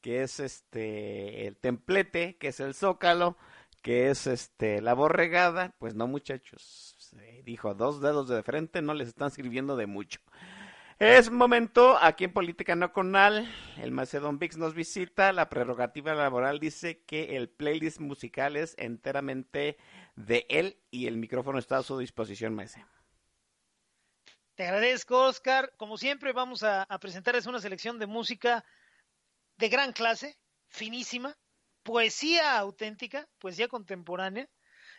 que 0.00 0.22
es 0.22 0.38
este 0.40 1.46
el 1.46 1.56
templete, 1.56 2.36
que 2.36 2.48
es 2.48 2.60
el 2.60 2.74
zócalo, 2.74 3.36
que 3.82 4.10
es 4.10 4.26
este 4.26 4.80
la 4.80 4.94
borregada, 4.94 5.74
pues 5.78 5.94
no 5.94 6.06
muchachos, 6.06 6.93
dijo 7.44 7.74
dos 7.74 8.00
dedos 8.00 8.28
de 8.28 8.42
frente 8.42 8.82
no 8.82 8.94
les 8.94 9.08
están 9.08 9.30
sirviendo 9.30 9.76
de 9.76 9.86
mucho. 9.86 10.20
Es 11.00 11.28
momento, 11.28 11.98
aquí 12.00 12.22
en 12.22 12.32
Política 12.32 12.76
Nacional, 12.76 13.52
el 13.78 13.90
Macedón 13.90 14.38
Vix 14.38 14.56
nos 14.56 14.74
visita, 14.74 15.32
la 15.32 15.48
prerrogativa 15.48 16.14
laboral 16.14 16.60
dice 16.60 17.02
que 17.04 17.36
el 17.36 17.48
playlist 17.48 17.98
musical 17.98 18.54
es 18.54 18.76
enteramente 18.78 19.76
de 20.14 20.46
él 20.48 20.76
y 20.92 21.08
el 21.08 21.16
micrófono 21.16 21.58
está 21.58 21.78
a 21.78 21.82
su 21.82 21.98
disposición, 21.98 22.54
Maese. 22.54 22.86
Te 24.54 24.64
agradezco, 24.64 25.18
Oscar. 25.18 25.72
Como 25.76 25.98
siempre, 25.98 26.32
vamos 26.32 26.62
a, 26.62 26.84
a 26.84 26.98
presentarles 27.00 27.46
una 27.46 27.60
selección 27.60 27.98
de 27.98 28.06
música 28.06 28.64
de 29.56 29.68
gran 29.68 29.92
clase, 29.92 30.38
finísima, 30.68 31.36
poesía 31.82 32.56
auténtica, 32.56 33.28
poesía 33.40 33.66
contemporánea, 33.66 34.48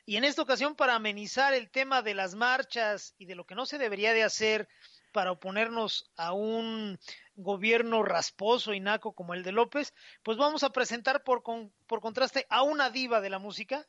y 0.06 0.18
en 0.18 0.24
esta 0.24 0.44
ocasión 0.44 0.76
para 0.76 0.96
amenizar 0.96 1.54
el 1.54 1.70
tema 1.70 2.02
de 2.02 2.14
las 2.14 2.36
marchas 2.36 3.16
y 3.18 3.26
de 3.26 3.36
lo 3.36 3.46
que 3.46 3.56
no 3.56 3.66
se 3.66 3.78
debería 3.78 4.14
de 4.14 4.24
hacer 4.24 4.68
para 5.12 5.32
oponernos 5.32 6.12
a 6.16 6.34
un 6.34 7.00
gobierno 7.36 8.04
rasposo 8.04 8.74
y 8.74 8.80
naco 8.80 9.14
como 9.14 9.34
el 9.34 9.44
de 9.44 9.52
López, 9.52 9.94
pues 10.24 10.38
vamos 10.38 10.64
a 10.64 10.72
presentar 10.72 11.24
por, 11.24 11.42
por 11.88 12.02
contraste 12.02 12.46
a 12.50 12.62
una 12.62 12.90
diva 12.90 13.22
de 13.22 13.30
la 13.30 13.40
música, 13.40 13.88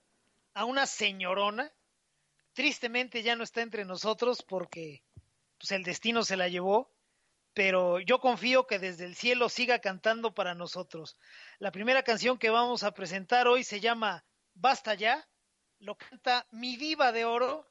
a 0.55 0.65
una 0.65 0.87
señorona. 0.87 1.71
Tristemente 2.55 3.23
ya 3.23 3.37
no 3.37 3.45
está 3.45 3.61
entre 3.61 3.85
nosotros 3.85 4.43
porque 4.43 5.03
pues, 5.59 5.71
el 5.73 5.83
destino 5.83 6.25
se 6.25 6.37
la 6.37 6.49
llevó, 6.49 6.91
pero 7.53 8.01
yo 8.01 8.21
confío 8.21 8.67
que 8.67 8.79
desde 8.79 9.05
el 9.05 9.17
cielo 9.17 9.49
siga 9.49 9.81
cantando 9.81 10.35
para 10.35 10.55
nosotros. 10.55 11.17
La 11.59 11.73
primera 11.73 12.05
canción 12.05 12.39
que 12.39 12.51
vamos 12.51 12.85
a 12.85 12.93
presentar 12.93 13.49
hoy 13.49 13.65
se 13.65 13.81
llama 13.81 14.25
Basta 14.55 14.95
ya, 14.95 15.27
lo 15.81 15.97
canta 15.97 16.47
mi 16.51 16.77
diva 16.77 17.13
de 17.13 17.25
oro, 17.25 17.71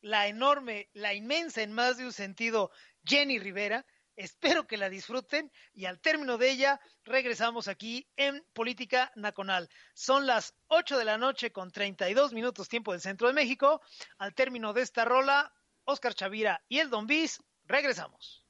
la 0.00 0.26
enorme, 0.28 0.88
la 0.92 1.14
inmensa 1.14 1.62
en 1.62 1.72
más 1.72 1.96
de 1.96 2.04
un 2.04 2.12
sentido, 2.12 2.70
Jenny 3.04 3.38
Rivera. 3.38 3.84
Espero 4.16 4.66
que 4.66 4.76
la 4.76 4.88
disfruten 4.88 5.52
y 5.72 5.84
al 5.84 6.00
término 6.00 6.38
de 6.38 6.50
ella 6.50 6.80
regresamos 7.04 7.68
aquí 7.68 8.08
en 8.16 8.44
Política 8.52 9.12
Nacional. 9.14 9.68
Son 9.94 10.26
las 10.26 10.54
8 10.66 10.98
de 10.98 11.04
la 11.04 11.18
noche 11.18 11.52
con 11.52 11.70
32 11.70 12.32
minutos 12.32 12.68
tiempo 12.68 12.92
del 12.92 13.00
Centro 13.00 13.28
de 13.28 13.34
México. 13.34 13.80
Al 14.18 14.34
término 14.34 14.72
de 14.72 14.82
esta 14.82 15.04
rola, 15.04 15.54
Oscar 15.84 16.14
Chavira 16.14 16.60
y 16.68 16.80
el 16.80 16.90
Don 16.90 17.06
Bis, 17.06 17.40
regresamos. 17.64 18.44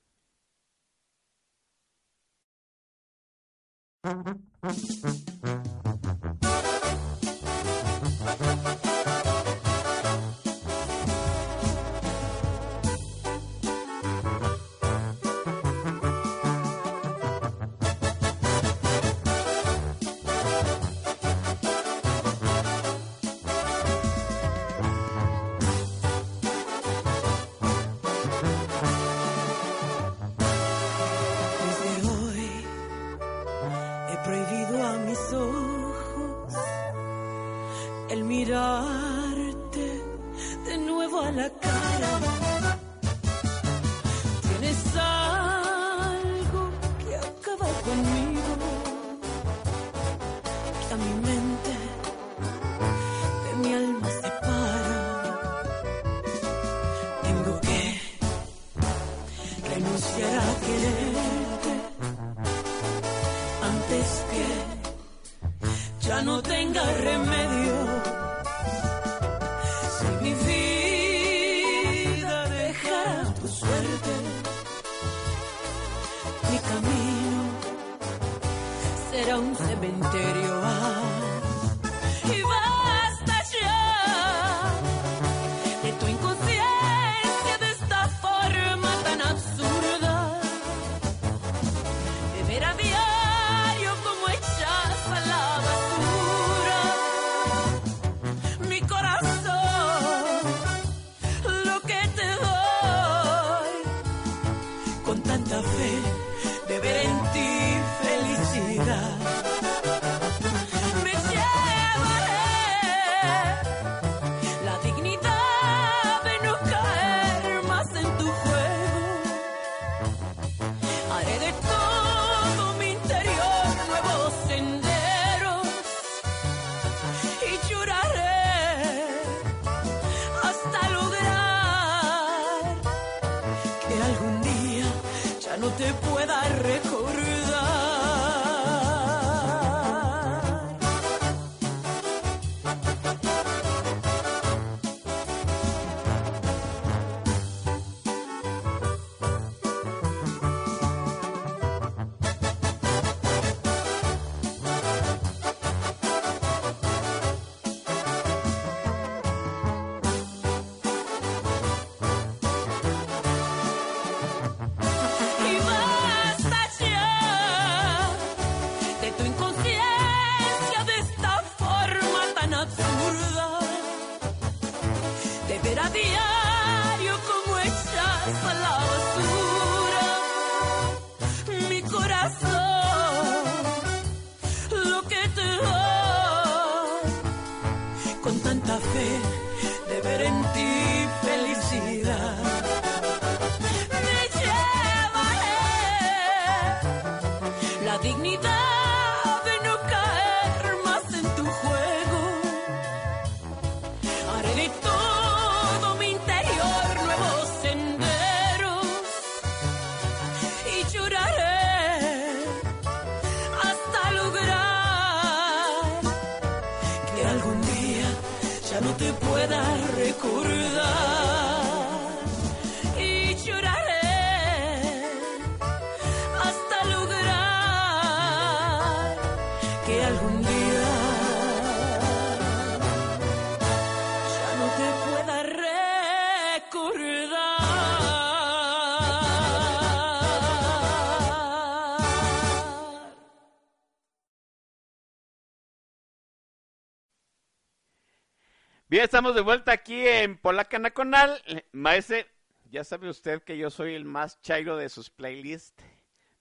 Estamos 249.08 249.34
de 249.34 249.40
vuelta 249.40 249.72
aquí 249.72 250.06
en 250.06 250.36
Polaca 250.36 250.78
Nacional. 250.78 251.42
Maese, 251.72 252.26
ya 252.66 252.84
sabe 252.84 253.08
usted 253.08 253.42
que 253.42 253.56
yo 253.56 253.70
soy 253.70 253.94
el 253.94 254.04
más 254.04 254.38
chairo 254.42 254.76
de 254.76 254.90
sus 254.90 255.08
playlists, 255.08 255.82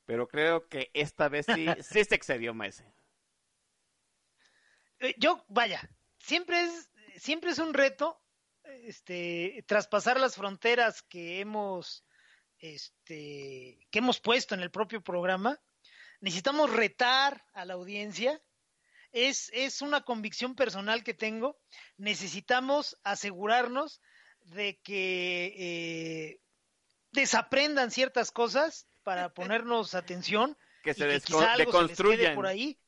pero 0.06 0.28
creo 0.28 0.68
que 0.68 0.92
esta 0.94 1.30
vez 1.30 1.46
sí, 1.46 1.66
sí 1.82 2.04
se 2.04 2.16
excedió, 2.16 2.54
Maese. 2.54 2.84
Eh, 5.00 5.16
Yo, 5.18 5.46
vaya, 5.48 5.90
siempre 6.20 6.60
es, 6.60 6.90
siempre 7.16 7.52
es 7.52 7.60
un 7.60 7.74
reto 7.74 8.22
este, 8.84 9.64
traspasar 9.66 10.20
las 10.20 10.36
fronteras 10.36 11.02
que 11.04 11.40
hemos, 11.40 12.04
este, 12.60 13.88
que 13.90 14.00
hemos 14.00 14.20
puesto 14.20 14.56
en 14.56 14.62
el 14.62 14.72
propio 14.72 15.02
programa. 15.02 15.58
Necesitamos 16.20 16.70
retar 16.70 17.46
a 17.54 17.64
la 17.64 17.76
audiencia. 17.76 18.42
Es, 19.12 19.50
es 19.54 19.82
una 19.82 20.02
convicción 20.02 20.56
personal 20.56 21.04
que 21.04 21.14
tengo. 21.14 21.58
Necesitamos 21.98 22.98
asegurarnos 23.04 24.02
de 24.42 24.80
que 24.84 25.54
eh, 25.58 26.42
desaprendan 27.12 27.92
ciertas 27.92 28.32
cosas 28.32 28.88
para 29.04 29.34
ponernos 29.34 29.96
atención 29.96 30.58
Que 30.84 30.92
y 30.92 30.94
se 30.94 31.08
que 31.08 31.16
descon- 31.16 31.26
quizá 31.26 31.54
algo 31.54 31.72
se 31.72 31.78
les 31.88 31.98
quede 31.98 32.08
deconstruyan. 32.08 32.36
por 32.36 32.46
ahí. 32.48 32.80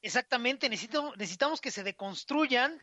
Exactamente, 0.00 0.68
necesito- 0.68 1.14
necesitamos 1.16 1.60
que 1.60 1.70
se 1.70 1.84
deconstruyan 1.84 2.82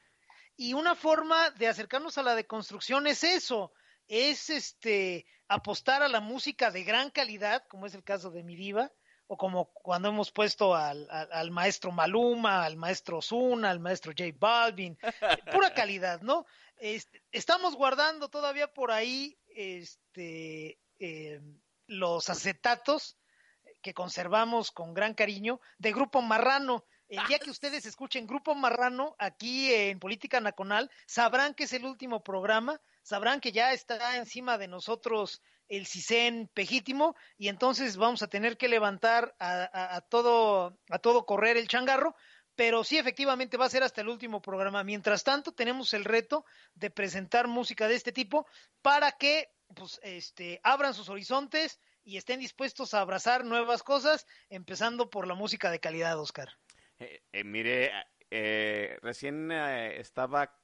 y 0.55 0.73
una 0.73 0.95
forma 0.95 1.49
de 1.51 1.67
acercarnos 1.67 2.17
a 2.17 2.23
la 2.23 2.35
deconstrucción 2.35 3.07
es 3.07 3.23
eso, 3.23 3.73
es 4.07 4.49
este 4.49 5.25
apostar 5.47 6.01
a 6.03 6.07
la 6.07 6.21
música 6.21 6.71
de 6.71 6.83
gran 6.83 7.09
calidad, 7.11 7.65
como 7.67 7.85
es 7.87 7.93
el 7.93 8.03
caso 8.03 8.29
de 8.31 8.43
mi 8.43 8.55
diva, 8.55 8.91
o 9.31 9.37
como 9.37 9.65
cuando 9.73 10.09
hemos 10.09 10.31
puesto 10.31 10.73
al, 10.75 11.07
al- 11.11 11.31
al 11.31 11.51
maestro 11.51 11.91
Maluma, 11.91 12.65
al 12.65 12.77
maestro 12.77 13.19
Ozuna, 13.19 13.69
al 13.69 13.79
maestro 13.79 14.11
J 14.17 14.31
Balvin, 14.39 14.97
pura 15.51 15.71
calidad, 15.73 16.21
¿no? 16.21 16.45
Este, 16.77 17.21
estamos 17.31 17.75
guardando 17.75 18.29
todavía 18.29 18.73
por 18.73 18.89
ahí 18.91 19.37
este, 19.49 20.79
eh, 20.99 21.39
los 21.85 22.29
acetatos 22.29 23.17
que 23.83 23.93
conservamos 23.93 24.71
con 24.71 24.93
gran 24.95 25.13
cariño 25.13 25.61
de 25.77 25.91
Grupo 25.93 26.21
Marrano. 26.21 26.85
El 27.07 27.25
día 27.27 27.37
que 27.39 27.49
ustedes 27.51 27.85
escuchen 27.85 28.25
Grupo 28.27 28.55
Marrano 28.55 29.15
aquí 29.19 29.73
en 29.73 29.99
Política 29.99 30.39
Nacional, 30.41 30.89
sabrán 31.05 31.53
que 31.53 31.65
es 31.65 31.73
el 31.73 31.85
último 31.85 32.23
programa, 32.23 32.81
sabrán 33.03 33.41
que 33.41 33.51
ya 33.51 33.73
está 33.73 34.17
encima 34.17 34.57
de 34.57 34.67
nosotros 34.67 35.41
el 35.69 35.87
CISEN 35.87 36.49
pegítimo 36.53 37.15
y 37.37 37.47
entonces 37.47 37.95
vamos 37.95 38.21
a 38.21 38.27
tener 38.27 38.57
que 38.57 38.67
levantar 38.67 39.35
a, 39.39 40.01
todo, 40.09 40.77
a 40.89 40.99
todo 40.99 41.25
correr 41.25 41.57
el 41.57 41.67
changarro, 41.67 42.15
pero 42.55 42.83
sí 42.83 42.97
efectivamente 42.97 43.55
va 43.55 43.65
a 43.65 43.69
ser 43.69 43.83
hasta 43.83 44.01
el 44.01 44.09
último 44.09 44.41
programa. 44.41 44.83
Mientras 44.83 45.23
tanto, 45.23 45.53
tenemos 45.53 45.93
el 45.93 46.03
reto 46.03 46.45
de 46.73 46.89
presentar 46.89 47.47
música 47.47 47.87
de 47.87 47.95
este 47.95 48.11
tipo 48.11 48.47
para 48.81 49.13
que 49.13 49.49
pues, 49.73 49.99
este, 50.03 50.59
abran 50.63 50.93
sus 50.93 51.07
horizontes 51.07 51.79
y 52.03 52.17
estén 52.17 52.39
dispuestos 52.39 52.93
a 52.93 53.01
abrazar 53.01 53.45
nuevas 53.45 53.83
cosas, 53.83 54.25
empezando 54.49 55.09
por 55.09 55.27
la 55.27 55.35
música 55.35 55.69
de 55.69 55.79
calidad, 55.79 56.19
Oscar. 56.19 56.49
Eh, 56.97 57.21
eh, 57.31 57.43
mire, 57.43 57.91
eh, 58.31 58.97
recién 59.01 59.51
eh, 59.51 59.99
estaba 59.99 60.59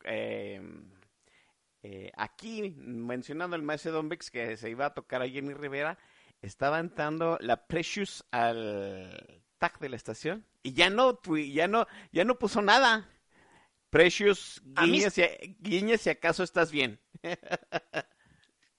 eh, 1.87 2.11
aquí 2.15 2.73
mencionando 2.77 3.55
el 3.55 3.61
maestro 3.61 3.91
Don 3.91 4.09
Bex 4.09 4.31
que 4.31 4.57
se 4.57 4.69
iba 4.71 4.87
a 4.87 4.93
tocar 4.93 5.21
a 5.21 5.29
Jenny 5.29 5.53
Rivera. 5.53 5.97
Estaba 6.41 6.79
entrando 6.79 7.37
la 7.41 7.67
Precious 7.67 8.25
al 8.31 9.43
tag 9.59 9.77
de 9.79 9.89
la 9.89 9.95
estación 9.95 10.45
y 10.63 10.73
ya 10.73 10.89
no, 10.89 11.19
ya 11.53 11.67
no, 11.67 11.85
ya 12.11 12.23
no 12.25 12.39
puso 12.39 12.61
nada. 12.61 13.09
Precious, 13.91 14.61
A 14.75 14.85
mí- 14.87 14.97
guiñe 14.99 15.09
si, 15.11 15.21
guiñe 15.59 15.97
si 15.97 16.09
acaso 16.09 16.43
estás 16.43 16.71
bien. 16.71 16.99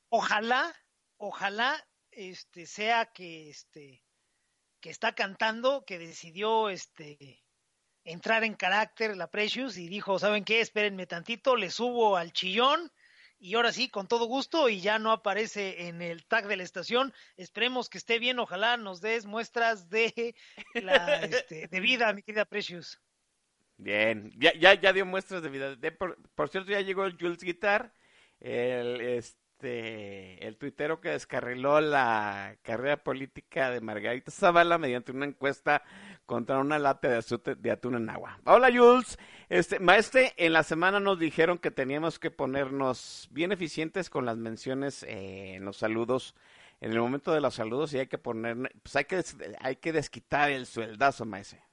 Ojalá, 0.08 0.74
ojalá, 1.16 1.74
este, 2.10 2.66
sea 2.66 3.06
que, 3.06 3.50
este, 3.50 4.02
que 4.80 4.90
está 4.90 5.14
cantando, 5.14 5.84
que 5.84 5.98
decidió, 5.98 6.68
este, 6.68 7.42
entrar 8.06 8.44
en 8.44 8.54
carácter 8.54 9.16
la 9.16 9.26
Precious 9.30 9.76
y 9.76 9.88
dijo, 9.88 10.18
¿saben 10.18 10.44
qué? 10.44 10.60
Espérenme 10.60 11.06
tantito, 11.06 11.56
le 11.56 11.70
subo 11.70 12.16
al 12.16 12.32
chillón 12.32 12.90
y 13.38 13.54
ahora 13.54 13.72
sí, 13.72 13.90
con 13.90 14.08
todo 14.08 14.24
gusto 14.24 14.68
y 14.70 14.80
ya 14.80 14.98
no 14.98 15.12
aparece 15.12 15.88
en 15.88 16.00
el 16.00 16.24
tag 16.24 16.46
de 16.46 16.56
la 16.56 16.62
estación. 16.62 17.12
Esperemos 17.36 17.90
que 17.90 17.98
esté 17.98 18.18
bien, 18.18 18.38
ojalá 18.38 18.78
nos 18.78 19.00
des 19.02 19.26
muestras 19.26 19.90
de 19.90 20.34
la 20.74 21.16
este, 21.24 21.68
de 21.68 21.80
vida, 21.80 22.12
mi 22.14 22.22
querida 22.22 22.46
Precious. 22.46 22.98
Bien, 23.76 24.32
ya, 24.38 24.54
ya, 24.54 24.72
ya 24.74 24.92
dio 24.92 25.04
muestras 25.04 25.42
de 25.42 25.50
vida. 25.50 25.76
De- 25.76 25.92
por, 25.92 26.16
por 26.34 26.48
cierto, 26.48 26.70
ya 26.70 26.80
llegó 26.80 27.04
el 27.04 27.18
Jules 27.20 27.42
Guitar, 27.42 27.92
el, 28.40 29.00
este, 29.02 29.38
el 29.62 30.56
tuitero 30.56 31.00
que 31.00 31.10
descarriló 31.10 31.80
la 31.80 32.56
carrera 32.62 33.02
política 33.02 33.70
de 33.70 33.80
Margarita 33.80 34.30
Zavala 34.30 34.78
mediante 34.78 35.12
una 35.12 35.26
encuesta 35.26 35.82
contra 36.26 36.58
una 36.58 36.78
lata 36.78 37.08
de, 37.08 37.54
de 37.56 37.70
atún 37.70 37.94
en 37.94 38.10
agua. 38.10 38.38
Hola 38.44 38.68
Jules, 38.70 39.18
este, 39.48 39.78
maestre, 39.78 40.34
en 40.36 40.52
la 40.52 40.62
semana 40.62 41.00
nos 41.00 41.18
dijeron 41.18 41.58
que 41.58 41.70
teníamos 41.70 42.18
que 42.18 42.30
ponernos 42.30 43.28
bien 43.30 43.52
eficientes 43.52 44.10
con 44.10 44.26
las 44.26 44.36
menciones 44.36 45.02
eh, 45.04 45.54
en 45.54 45.64
los 45.64 45.76
saludos. 45.76 46.34
En 46.78 46.92
el 46.92 47.00
momento 47.00 47.32
de 47.32 47.40
los 47.40 47.54
saludos 47.54 47.94
y 47.94 47.98
hay 47.98 48.06
que 48.06 48.18
poner, 48.18 48.70
pues 48.82 48.96
hay 48.96 49.04
que, 49.06 49.24
hay 49.60 49.76
que 49.76 49.92
desquitar 49.92 50.50
el 50.50 50.66
sueldazo, 50.66 51.24
maestre. 51.24 51.64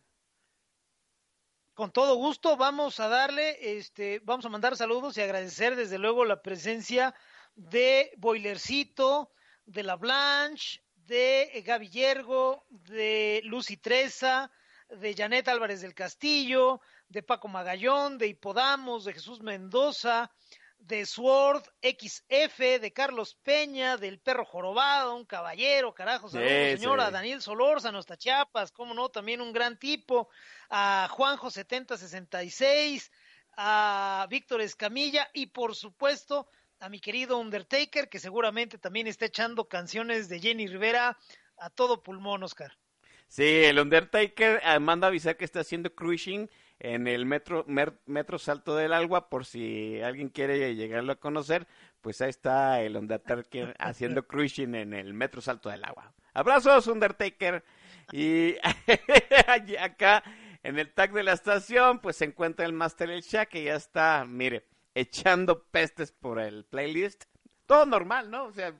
Con 1.74 1.92
todo 1.92 2.16
gusto 2.16 2.56
vamos 2.56 3.00
a 3.00 3.10
darle, 3.10 3.78
este, 3.78 4.22
vamos 4.24 4.46
a 4.46 4.50
mandar 4.50 4.78
saludos 4.78 5.18
y 5.18 5.22
agradecer 5.22 5.76
desde 5.76 5.98
luego 5.98 6.24
la 6.24 6.42
presencia 6.42 7.16
de 7.56 8.12
Boilercito, 8.18 9.32
de 9.66 9.84
La 9.84 9.96
Blanche, 9.96 10.84
de 10.96 11.64
Gaby 11.66 11.90
Yergo, 11.90 12.66
de 12.70 13.42
Lucy 13.44 13.78
Treza, 13.78 14.52
de 14.90 15.16
Janet 15.16 15.48
Álvarez 15.48 15.82
del 15.82 15.94
Castillo, 15.94 16.82
de 17.10 17.24
Paco 17.24 17.48
Magallón, 17.48 18.18
de 18.18 18.28
Hipodamos, 18.28 19.06
de 19.06 19.14
Jesús 19.14 19.42
Mendoza, 19.42 20.32
de 20.80 21.06
Sword 21.06 21.64
XF, 21.82 22.60
de 22.82 22.92
Carlos 22.94 23.36
Peña, 23.36 23.98
del 23.98 24.20
Perro 24.20 24.46
Jorobado, 24.46 25.16
un 25.16 25.26
caballero, 25.26 25.94
carajo, 25.94 26.28
saludos 26.28 26.52
Sí, 26.52 26.78
señora, 26.78 27.08
sí. 27.08 27.14
Daniel 27.14 27.42
Solórzano 27.42 28.00
hasta 28.00 28.18
Chiapas, 28.18 28.72
cómo 28.72 28.94
no, 28.94 29.10
también 29.10 29.40
un 29.40 29.54
gran 29.54 29.78
tipo, 29.80 30.30
a 30.70 31.08
Juanjo 31.10 31.50
7066, 31.50 33.12
a 33.56 34.28
Víctor 34.30 34.62
Escamilla 34.62 35.30
y 35.34 35.48
por 35.48 35.76
supuesto 35.76 36.48
a 36.84 36.90
mi 36.90 37.00
querido 37.00 37.38
Undertaker, 37.38 38.10
que 38.10 38.20
seguramente 38.20 38.78
también 38.78 39.08
está 39.08 39.26
echando 39.26 39.70
canciones 39.70 40.28
de 40.28 40.42
Jenny 40.42 40.68
Rivera 40.68 41.18
a 41.58 41.70
todo 41.70 42.04
pulmón, 42.04 42.44
Oscar. 42.44 42.74
Sí, 43.30 43.64
el 43.64 43.80
Undertaker 43.80 44.62
manda 44.82 45.08
avisar 45.08 45.38
que 45.38 45.46
está 45.46 45.62
haciendo 45.62 45.96
cruising 45.96 46.50
en 46.80 47.08
el 47.08 47.26
metro, 47.26 47.64
mer- 47.68 48.00
metro 48.06 48.38
Salto 48.38 48.76
del 48.76 48.92
Agua, 48.92 49.30
por 49.30 49.46
si 49.46 50.02
alguien 50.02 50.28
quiere 50.28 50.76
llegarlo 50.76 51.14
a 51.14 51.20
conocer, 51.20 51.68
pues 52.02 52.20
ahí 52.22 52.30
está 52.30 52.82
el 52.82 52.98
Undertaker 52.98 53.76
haciendo 53.80 54.28
cruising 54.28 54.76
en 54.76 54.94
el 54.94 55.14
metro 55.14 55.40
Salto 55.42 55.70
del 55.70 55.86
Agua. 55.86 56.14
Abrazos, 56.34 56.88
Undertaker. 56.88 57.64
Y 58.12 58.58
acá 59.80 60.22
en 60.62 60.78
el 60.78 60.92
tag 60.94 61.14
de 61.14 61.24
la 61.24 61.32
estación, 61.32 62.00
pues 62.00 62.18
se 62.18 62.26
encuentra 62.26 62.66
el 62.66 62.74
Master 62.74 63.10
El 63.10 63.22
Shah, 63.22 63.46
que 63.46 63.64
ya 63.64 63.76
está, 63.76 64.26
mire, 64.28 64.66
echando 64.96 65.64
pestes 65.64 66.12
por 66.12 66.40
el 66.40 66.66
playlist. 66.66 67.26
Todo 67.66 67.86
normal, 67.86 68.30
¿no? 68.30 68.46
O 68.46 68.52
sea, 68.52 68.74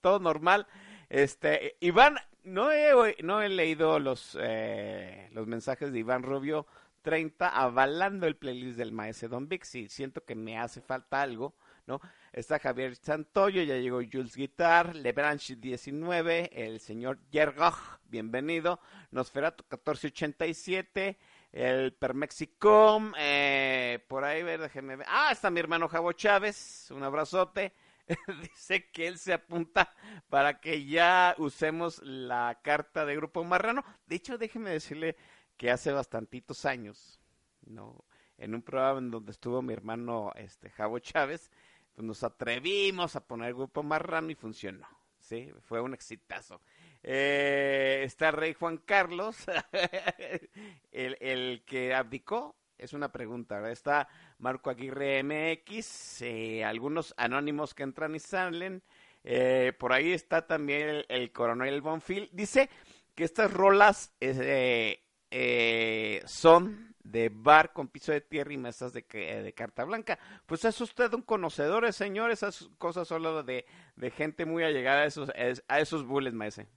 todo 0.00 0.18
normal. 0.18 0.66
Este, 1.08 1.76
Iván, 1.80 2.16
no 2.44 2.70
he, 2.72 3.16
no 3.22 3.42
he 3.42 3.48
leído 3.48 3.98
los, 3.98 4.36
eh, 4.40 5.28
los 5.32 5.46
mensajes 5.46 5.92
de 5.92 5.98
Iván 5.98 6.22
Rubio 6.22 6.66
30 7.02 7.48
avalando 7.48 8.26
el 8.26 8.36
playlist 8.36 8.78
del 8.78 8.92
maestro 8.92 9.28
Don. 9.28 9.48
Sí, 9.62 9.88
siento 9.88 10.24
que 10.24 10.34
me 10.34 10.58
hace 10.58 10.80
falta 10.80 11.22
algo, 11.22 11.54
¿no? 11.86 12.00
Está 12.32 12.58
Javier 12.58 12.96
Santoyo, 12.96 13.62
ya 13.62 13.76
llegó 13.76 14.00
Jules 14.00 14.36
Guitar, 14.36 14.94
Lebranche 14.94 15.56
19, 15.56 16.50
el 16.52 16.80
señor 16.80 17.18
Yergach, 17.30 17.98
bienvenido, 18.04 18.80
Nosferatu 19.10 19.64
1487, 19.64 21.18
el 21.52 21.94
Permexicom, 21.94 23.12
eh, 23.18 24.04
por 24.08 24.24
ahí, 24.24 24.42
ver, 24.42 24.60
déjeme 24.60 24.96
ver. 24.96 25.06
Ah, 25.08 25.30
está 25.32 25.50
mi 25.50 25.60
hermano 25.60 25.88
Javo 25.88 26.12
Chávez, 26.12 26.90
un 26.90 27.02
abrazote. 27.02 27.72
Dice 28.42 28.90
que 28.90 29.06
él 29.06 29.18
se 29.18 29.32
apunta 29.32 29.94
para 30.28 30.60
que 30.60 30.84
ya 30.84 31.34
usemos 31.38 32.02
la 32.02 32.58
carta 32.62 33.04
de 33.04 33.16
Grupo 33.16 33.44
Marrano. 33.44 33.84
De 34.06 34.16
hecho, 34.16 34.38
déjeme 34.38 34.70
decirle 34.70 35.16
que 35.56 35.70
hace 35.70 35.92
bastantitos 35.92 36.64
años, 36.64 37.20
no, 37.66 38.04
en 38.38 38.54
un 38.54 38.62
programa 38.62 38.98
en 38.98 39.10
donde 39.10 39.32
estuvo 39.32 39.60
mi 39.62 39.72
hermano 39.72 40.32
este 40.36 40.70
Javo 40.70 40.98
Chávez, 41.00 41.50
pues 41.94 42.06
nos 42.06 42.22
atrevimos 42.22 43.16
a 43.16 43.26
poner 43.26 43.54
Grupo 43.54 43.82
Marrano 43.82 44.30
y 44.30 44.34
funcionó. 44.34 44.86
Sí, 45.18 45.52
fue 45.62 45.80
un 45.80 45.94
exitazo. 45.94 46.60
Eh, 47.02 48.02
está 48.04 48.30
Rey 48.30 48.54
Juan 48.54 48.78
Carlos, 48.78 49.36
el, 50.92 51.16
el 51.20 51.62
que 51.64 51.94
abdicó, 51.94 52.56
es 52.78 52.92
una 52.92 53.10
pregunta, 53.10 53.56
¿verdad? 53.56 53.72
Está 53.72 54.08
Marco 54.38 54.70
Aguirre 54.70 55.22
MX, 55.22 56.22
eh, 56.22 56.64
algunos 56.64 57.12
anónimos 57.16 57.74
que 57.74 57.82
entran 57.82 58.14
y 58.14 58.20
salen. 58.20 58.82
Eh, 59.24 59.72
por 59.78 59.92
ahí 59.92 60.12
está 60.12 60.46
también 60.46 60.88
el, 60.88 61.06
el 61.08 61.32
coronel 61.32 61.80
Bonfil. 61.80 62.30
Dice 62.32 62.70
que 63.14 63.24
estas 63.24 63.52
rolas 63.52 64.14
eh, 64.20 65.02
eh, 65.30 66.22
son 66.24 66.94
de 67.02 67.30
bar 67.32 67.72
con 67.72 67.88
piso 67.88 68.12
de 68.12 68.20
tierra 68.20 68.52
y 68.52 68.58
mesas 68.58 68.92
de, 68.92 69.02
de 69.02 69.52
carta 69.54 69.84
blanca. 69.84 70.18
Pues 70.46 70.64
es 70.64 70.80
usted 70.80 71.12
un 71.14 71.22
conocedor, 71.22 71.92
señor. 71.92 72.30
Esas 72.30 72.70
cosas 72.78 73.08
solo 73.08 73.42
de, 73.42 73.66
de 73.96 74.10
gente 74.10 74.46
muy 74.46 74.62
allegada 74.62 75.02
a 75.02 75.06
esos, 75.06 75.30
a 75.68 75.80
esos 75.80 76.06
bulles, 76.06 76.32
maese. 76.32 76.68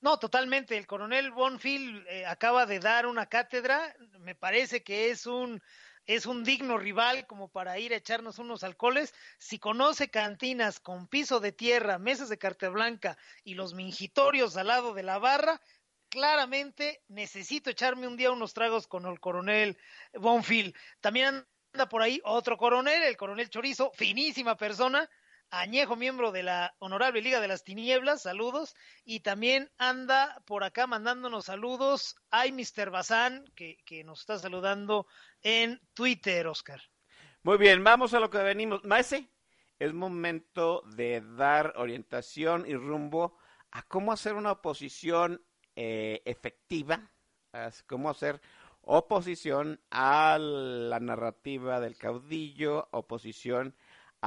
No, 0.00 0.18
totalmente. 0.18 0.76
El 0.76 0.86
coronel 0.86 1.30
Bonfield 1.32 2.06
eh, 2.08 2.26
acaba 2.26 2.66
de 2.66 2.80
dar 2.80 3.06
una 3.06 3.26
cátedra. 3.26 3.94
Me 4.20 4.34
parece 4.34 4.82
que 4.82 5.10
es 5.10 5.26
un 5.26 5.60
es 6.06 6.24
un 6.26 6.44
digno 6.44 6.78
rival 6.78 7.26
como 7.26 7.48
para 7.48 7.78
ir 7.80 7.92
a 7.92 7.96
echarnos 7.96 8.38
unos 8.38 8.62
alcoholes. 8.62 9.12
Si 9.38 9.58
conoce 9.58 10.08
cantinas 10.08 10.78
con 10.78 11.08
piso 11.08 11.40
de 11.40 11.50
tierra, 11.52 11.98
mesas 11.98 12.28
de 12.28 12.38
carta 12.38 12.68
blanca 12.68 13.18
y 13.42 13.54
los 13.54 13.74
mingitorios 13.74 14.56
al 14.56 14.68
lado 14.68 14.94
de 14.94 15.02
la 15.02 15.18
barra, 15.18 15.60
claramente 16.08 17.02
necesito 17.08 17.70
echarme 17.70 18.06
un 18.06 18.16
día 18.16 18.30
unos 18.30 18.54
tragos 18.54 18.86
con 18.86 19.04
el 19.06 19.18
coronel 19.18 19.76
Bonfield. 20.12 20.74
También 21.00 21.44
anda 21.72 21.88
por 21.88 22.02
ahí 22.02 22.20
otro 22.24 22.56
coronel, 22.56 23.02
el 23.02 23.16
coronel 23.16 23.50
Chorizo, 23.50 23.90
finísima 23.92 24.56
persona, 24.56 25.10
añejo 25.50 25.96
miembro 25.96 26.32
de 26.32 26.42
la 26.42 26.74
Honorable 26.78 27.22
Liga 27.22 27.40
de 27.40 27.48
las 27.48 27.64
Tinieblas, 27.64 28.22
saludos, 28.22 28.74
y 29.04 29.20
también 29.20 29.70
anda 29.78 30.42
por 30.46 30.64
acá 30.64 30.86
mandándonos 30.86 31.46
saludos, 31.46 32.16
hay 32.30 32.52
Mr. 32.52 32.90
Bazán, 32.90 33.44
que, 33.54 33.76
nos 34.04 34.20
está 34.20 34.38
saludando 34.38 35.06
en 35.42 35.80
Twitter, 35.94 36.46
Oscar. 36.46 36.80
Muy 37.42 37.58
bien, 37.58 37.82
vamos 37.84 38.14
a 38.14 38.20
lo 38.20 38.30
que 38.30 38.38
venimos. 38.38 38.84
Maese, 38.84 39.28
es 39.78 39.92
momento 39.92 40.82
de 40.94 41.22
dar 41.36 41.74
orientación 41.76 42.64
y 42.66 42.74
rumbo 42.74 43.38
a 43.70 43.82
cómo 43.82 44.12
hacer 44.12 44.34
una 44.34 44.52
oposición 44.52 45.44
eh, 45.76 46.22
efectiva, 46.24 47.10
a 47.52 47.70
cómo 47.86 48.10
hacer 48.10 48.40
oposición 48.82 49.80
a 49.90 50.38
la 50.40 51.00
narrativa 51.00 51.80
del 51.80 51.96
caudillo, 51.96 52.88
oposición 52.92 53.74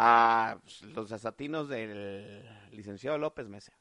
a 0.01 0.57
los 0.95 1.11
asatinos 1.11 1.67
del 1.67 2.47
licenciado 2.71 3.17
López 3.17 3.49
Mesa. 3.49 3.77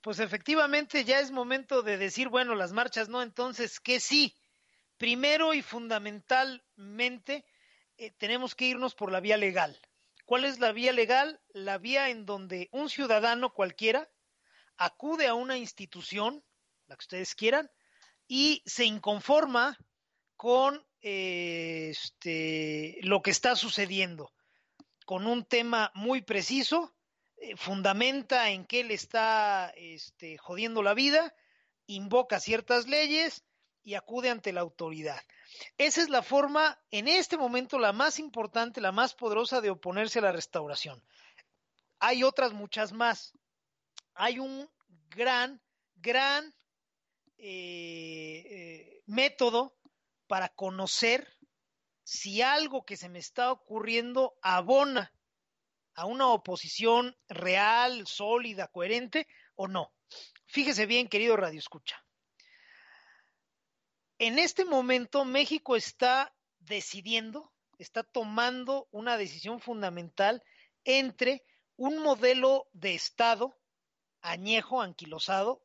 Pues 0.00 0.20
efectivamente 0.20 1.04
ya 1.04 1.20
es 1.20 1.30
momento 1.30 1.82
de 1.82 1.98
decir, 1.98 2.30
bueno, 2.30 2.54
las 2.54 2.72
marchas 2.72 3.10
no, 3.10 3.20
entonces 3.20 3.78
que 3.78 4.00
sí. 4.00 4.34
Primero 4.96 5.52
y 5.52 5.60
fundamentalmente 5.60 7.44
eh, 7.98 8.10
tenemos 8.12 8.54
que 8.54 8.68
irnos 8.68 8.94
por 8.94 9.12
la 9.12 9.20
vía 9.20 9.36
legal. 9.36 9.78
¿Cuál 10.24 10.46
es 10.46 10.60
la 10.60 10.72
vía 10.72 10.94
legal? 10.94 11.38
La 11.52 11.76
vía 11.76 12.08
en 12.08 12.24
donde 12.24 12.70
un 12.72 12.88
ciudadano 12.88 13.52
cualquiera 13.52 14.08
acude 14.78 15.26
a 15.26 15.34
una 15.34 15.58
institución, 15.58 16.42
la 16.86 16.96
que 16.96 17.02
ustedes 17.02 17.34
quieran, 17.34 17.70
y 18.26 18.62
se 18.64 18.86
inconforma 18.86 19.76
con 20.40 20.82
este, 21.02 22.96
lo 23.02 23.20
que 23.20 23.30
está 23.30 23.56
sucediendo, 23.56 24.32
con 25.04 25.26
un 25.26 25.44
tema 25.44 25.92
muy 25.94 26.22
preciso, 26.22 26.94
eh, 27.36 27.58
fundamenta 27.58 28.48
en 28.48 28.64
qué 28.64 28.82
le 28.82 28.94
está 28.94 29.70
este, 29.76 30.38
jodiendo 30.38 30.82
la 30.82 30.94
vida, 30.94 31.34
invoca 31.84 32.40
ciertas 32.40 32.88
leyes 32.88 33.44
y 33.82 33.96
acude 33.96 34.30
ante 34.30 34.54
la 34.54 34.62
autoridad. 34.62 35.20
Esa 35.76 36.00
es 36.00 36.08
la 36.08 36.22
forma, 36.22 36.80
en 36.90 37.06
este 37.06 37.36
momento, 37.36 37.78
la 37.78 37.92
más 37.92 38.18
importante, 38.18 38.80
la 38.80 38.92
más 38.92 39.12
poderosa 39.12 39.60
de 39.60 39.68
oponerse 39.68 40.20
a 40.20 40.22
la 40.22 40.32
restauración. 40.32 41.04
Hay 41.98 42.22
otras 42.22 42.54
muchas 42.54 42.94
más. 42.94 43.34
Hay 44.14 44.38
un 44.38 44.70
gran, 45.10 45.60
gran 45.96 46.54
eh, 47.36 48.46
eh, 48.46 49.02
método 49.04 49.76
para 50.30 50.48
conocer 50.48 51.26
si 52.04 52.40
algo 52.40 52.84
que 52.84 52.96
se 52.96 53.08
me 53.08 53.18
está 53.18 53.50
ocurriendo 53.50 54.38
abona 54.42 55.12
a 55.94 56.06
una 56.06 56.28
oposición 56.28 57.16
real, 57.28 58.06
sólida, 58.06 58.68
coherente 58.68 59.26
o 59.56 59.66
no. 59.66 59.92
Fíjese 60.46 60.86
bien, 60.86 61.08
querido 61.08 61.36
Radio 61.36 61.58
Escucha. 61.58 62.06
En 64.20 64.38
este 64.38 64.64
momento 64.64 65.24
México 65.24 65.74
está 65.74 66.32
decidiendo, 66.60 67.52
está 67.78 68.04
tomando 68.04 68.86
una 68.92 69.16
decisión 69.16 69.58
fundamental 69.58 70.44
entre 70.84 71.44
un 71.74 71.98
modelo 71.98 72.68
de 72.72 72.94
Estado 72.94 73.58
añejo, 74.20 74.80
anquilosado, 74.80 75.60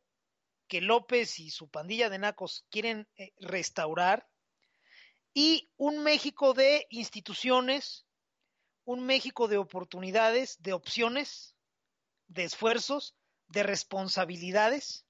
que 0.67 0.81
López 0.81 1.37
y 1.37 1.51
su 1.51 1.69
pandilla 1.69 2.09
de 2.09 2.17
nacos 2.17 2.65
quieren 2.71 3.07
eh, 3.15 3.31
restaurar, 3.37 4.27
y 5.35 5.69
un 5.75 6.01
México 6.01 6.53
de 6.53 6.87
instituciones, 6.89 8.07
un 8.85 9.05
México 9.05 9.49
de 9.49 9.57
oportunidades, 9.57 10.61
de 10.61 10.71
opciones, 10.71 11.57
de 12.27 12.45
esfuerzos, 12.45 13.15
de 13.49 13.63
responsabilidades, 13.63 15.05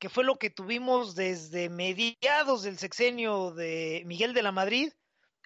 que 0.00 0.08
fue 0.08 0.24
lo 0.24 0.36
que 0.36 0.50
tuvimos 0.50 1.14
desde 1.14 1.68
mediados 1.68 2.64
del 2.64 2.76
sexenio 2.76 3.52
de 3.52 4.02
Miguel 4.04 4.34
de 4.34 4.42
la 4.42 4.50
Madrid 4.50 4.92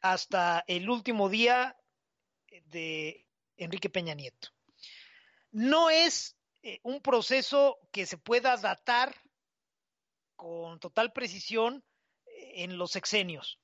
hasta 0.00 0.64
el 0.66 0.88
último 0.88 1.28
día 1.28 1.76
de 2.64 3.26
Enrique 3.58 3.90
Peña 3.90 4.14
Nieto. 4.14 4.48
No 5.50 5.90
es 5.90 6.38
eh, 6.62 6.80
un 6.84 7.02
proceso 7.02 7.78
que 7.92 8.06
se 8.06 8.16
pueda 8.16 8.56
datar 8.56 9.14
con 10.36 10.80
total 10.80 11.12
precisión 11.12 11.84
eh, 12.24 12.64
en 12.64 12.78
los 12.78 12.92
sexenios. 12.92 13.60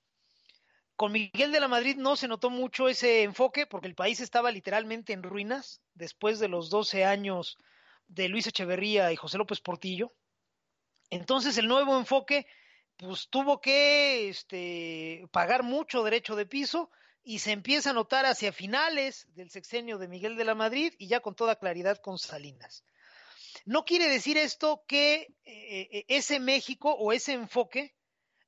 Con 1.03 1.11
Miguel 1.11 1.51
de 1.51 1.59
la 1.59 1.67
Madrid 1.67 1.97
no 1.97 2.15
se 2.15 2.29
notó 2.29 2.49
mucho 2.49 2.87
ese 2.87 3.25
enfoque 3.25 3.67
porque 3.67 3.89
el 3.89 3.97
país 3.97 4.21
estaba 4.21 4.53
literalmente 4.53 5.13
en 5.13 5.25
ruinas 5.25 5.81
después 5.95 6.39
de 6.39 6.47
los 6.47 6.71
12 6.71 7.05
años 7.05 7.59
de 8.07 8.29
Luis 8.29 8.47
Echeverría 8.47 9.11
y 9.11 9.17
José 9.17 9.37
López 9.37 9.61
Portillo. 9.61 10.13
Entonces 11.11 11.59
el 11.59 11.67
nuevo 11.67 11.99
enfoque 11.99 12.47
pues 12.99 13.27
tuvo 13.31 13.61
que 13.61 14.29
este, 14.29 15.27
pagar 15.33 15.65
mucho 15.65 16.05
derecho 16.05 16.37
de 16.37 16.47
piso 16.47 16.89
y 17.25 17.41
se 17.41 17.51
empieza 17.51 17.91
a 17.91 17.95
notar 17.95 18.25
hacia 18.25 18.53
finales 18.53 19.27
del 19.35 19.51
sexenio 19.51 19.99
de 19.99 20.07
Miguel 20.07 20.37
de 20.37 20.45
la 20.45 20.55
Madrid 20.55 20.95
y 20.99 21.09
ya 21.09 21.19
con 21.19 21.35
toda 21.35 21.57
claridad 21.57 21.99
con 21.99 22.17
Salinas. 22.17 22.85
No 23.65 23.85
quiere 23.85 24.09
decir 24.09 24.39
esto 24.39 24.85
que 24.87 25.35
eh, 25.47 26.05
ese 26.07 26.39
México 26.39 26.93
o 26.93 27.13
ese 27.13 27.33
enfoque 27.33 27.93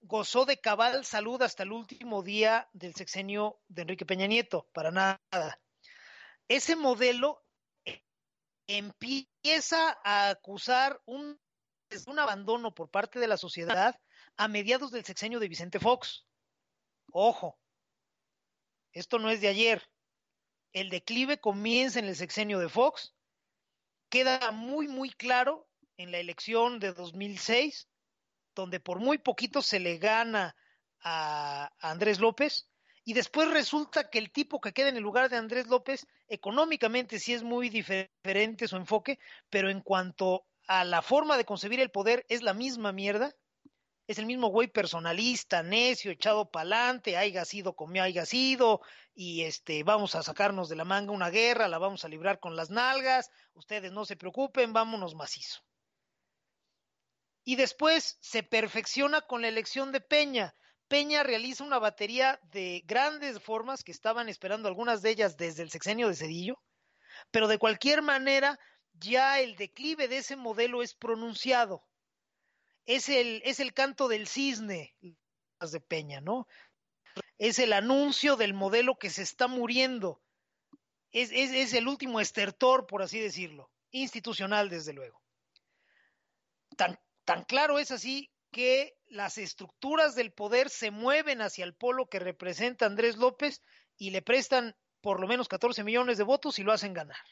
gozó 0.07 0.45
de 0.45 0.59
cabal 0.59 1.05
salud 1.05 1.41
hasta 1.43 1.63
el 1.63 1.73
último 1.73 2.23
día 2.23 2.69
del 2.73 2.95
sexenio 2.95 3.61
de 3.69 3.83
Enrique 3.83 4.05
Peña 4.05 4.27
Nieto, 4.27 4.69
para 4.73 4.91
nada. 4.91 5.61
Ese 6.49 6.77
modelo 6.77 7.43
empieza 8.67 9.99
a 10.05 10.31
acusar 10.31 11.01
un, 11.07 11.41
un 12.07 12.19
abandono 12.19 12.75
por 12.75 12.91
parte 12.91 13.19
de 13.19 13.29
la 13.29 13.37
sociedad 13.37 13.99
a 14.37 14.49
mediados 14.49 14.91
del 14.91 15.05
sexenio 15.05 15.41
de 15.41 15.49
Vicente 15.49 15.81
Fox. 15.81 16.27
Ojo, 17.11 17.59
esto 18.93 19.19
no 19.19 19.31
es 19.31 19.41
de 19.41 19.49
ayer. 19.49 19.83
El 20.73 20.91
declive 20.91 21.39
comienza 21.39 21.99
en 21.99 22.07
el 22.07 22.17
sexenio 22.17 22.59
de 22.59 22.69
Fox, 22.69 23.15
queda 24.11 24.51
muy, 24.51 24.89
muy 24.89 25.11
claro 25.11 25.67
en 25.97 26.13
la 26.13 26.19
elección 26.19 26.79
de 26.79 26.93
2006, 26.93 27.89
donde 28.55 28.81
por 28.81 28.99
muy 28.99 29.19
poquito 29.19 29.63
se 29.63 29.81
le 29.81 29.99
gana 29.99 30.57
a, 31.01 31.71
Andrés 31.81 32.21
López, 32.21 32.69
y 33.05 33.13
después 33.13 33.51
resulta 33.51 34.09
que 34.09 34.19
el 34.19 34.33
tipo 34.33 34.61
que 34.61 34.73
queda 34.73 34.89
en 34.89 34.97
el 34.97 35.03
lugar 35.03 35.29
de 35.29 35.37
Andrés 35.37 35.67
López, 35.67 36.07
económicamente 36.29 37.19
sí 37.19 37.35
es 37.35 37.43
muy 37.43 37.69
diferente 37.69 38.67
su 38.67 38.77
enfoque, 38.77 39.19
pero 39.51 39.69
en 39.69 39.83
cuanto 39.83 40.47
a 40.67 40.85
la 40.85 41.03
forma 41.03 41.37
de 41.37 41.45
concebir 41.45 41.81
el 41.81 41.91
poder 41.91 42.25
es 42.31 42.43
la 42.43 42.55
misma 42.55 42.93
mierda, 42.93 43.35
es 44.07 44.19
el 44.19 44.27
mismo 44.27 44.49
güey 44.49 44.69
personalista, 44.69 45.63
necio, 45.63 46.11
echado 46.11 46.51
pa'lante, 46.51 47.17
haya 47.17 47.45
sido 47.45 47.75
como 47.75 48.03
haya 48.03 48.27
sido, 48.27 48.81
y 49.15 49.43
este, 49.43 49.83
vamos 49.83 50.15
a 50.15 50.23
sacarnos 50.23 50.69
de 50.69 50.77
la 50.77 50.85
manga 50.85 51.13
una 51.13 51.31
guerra, 51.31 51.69
la 51.69 51.79
vamos 51.79 52.05
a 52.05 52.09
librar 52.09 52.41
con 52.41 52.57
las 52.57 52.71
nalgas, 52.71 53.31
ustedes 53.55 53.93
no 53.93 54.05
se 54.05 54.17
preocupen, 54.17 54.73
vámonos 54.73 55.15
macizo. 55.15 55.63
Y 57.45 57.57
después 57.57 58.19
se 58.21 58.43
perfecciona 58.43 59.21
con 59.21 59.43
la 59.43 59.49
elección 59.49 59.93
de 59.93 60.01
Peña. 60.01 60.55
Peña 60.89 61.23
realiza 61.23 61.65
una 61.65 61.79
batería 61.79 62.41
de 62.43 62.83
grandes 62.87 63.41
formas 63.41 63.85
que 63.85 63.93
estaban 63.93 64.29
esperando 64.29 64.69
algunas 64.69 65.03
de 65.03 65.11
ellas 65.11 65.37
desde 65.37 65.63
el 65.63 65.71
sexenio 65.71 66.09
de 66.09 66.17
Cedillo, 66.17 66.63
pero 67.31 67.49
de 67.49 67.59
cualquier 67.59 68.03
manera 68.03 68.59
ya 68.93 69.41
el 69.41 69.57
declive 69.57 70.09
de 70.09 70.19
ese 70.19 70.37
modelo 70.37 70.83
es 70.83 70.95
pronunciado 70.95 71.85
es 72.87 73.09
el, 73.09 73.41
es 73.45 73.61
el 73.61 73.73
canto 73.73 74.09
del 74.09 74.29
cisne 74.29 74.95
de 75.01 75.81
Peña, 75.81 76.21
¿no? 76.21 76.47
Es 77.39 77.59
el 77.59 77.73
anuncio 77.73 78.37
del 78.37 78.53
modelo 78.53 78.99
que 78.99 79.09
se 79.09 79.23
está 79.23 79.47
muriendo. 79.47 80.21
Es, 81.11 81.31
es, 81.33 81.53
es 81.53 81.73
el 81.73 81.89
último 81.89 82.21
estertor, 82.21 82.87
por 82.87 83.03
así 83.03 83.19
decirlo, 83.19 83.71
institucional, 83.91 84.69
desde 84.69 84.93
luego. 84.93 85.23
Tan, 86.77 86.99
tan 87.25 87.45
claro 87.45 87.79
es 87.79 87.91
así 87.91 88.31
que 88.51 88.97
las 89.07 89.39
estructuras 89.39 90.15
del 90.15 90.33
poder 90.33 90.71
se 90.71 90.91
mueven 90.91 91.41
hacia 91.43 91.65
el 91.65 91.75
polo 91.75 92.09
que 92.09 92.19
representa 92.19 92.87
Andrés 92.87 93.17
López 93.17 93.63
y 93.97 94.11
le 94.11 94.23
prestan 94.23 94.77
por 95.01 95.21
lo 95.21 95.27
menos 95.27 95.49
14 95.49 95.85
millones 95.85 96.19
de 96.19 96.25
votos 96.25 96.59
y 96.59 96.63
lo 96.63 96.73
hacen 96.73 96.95
ganar. 96.95 97.25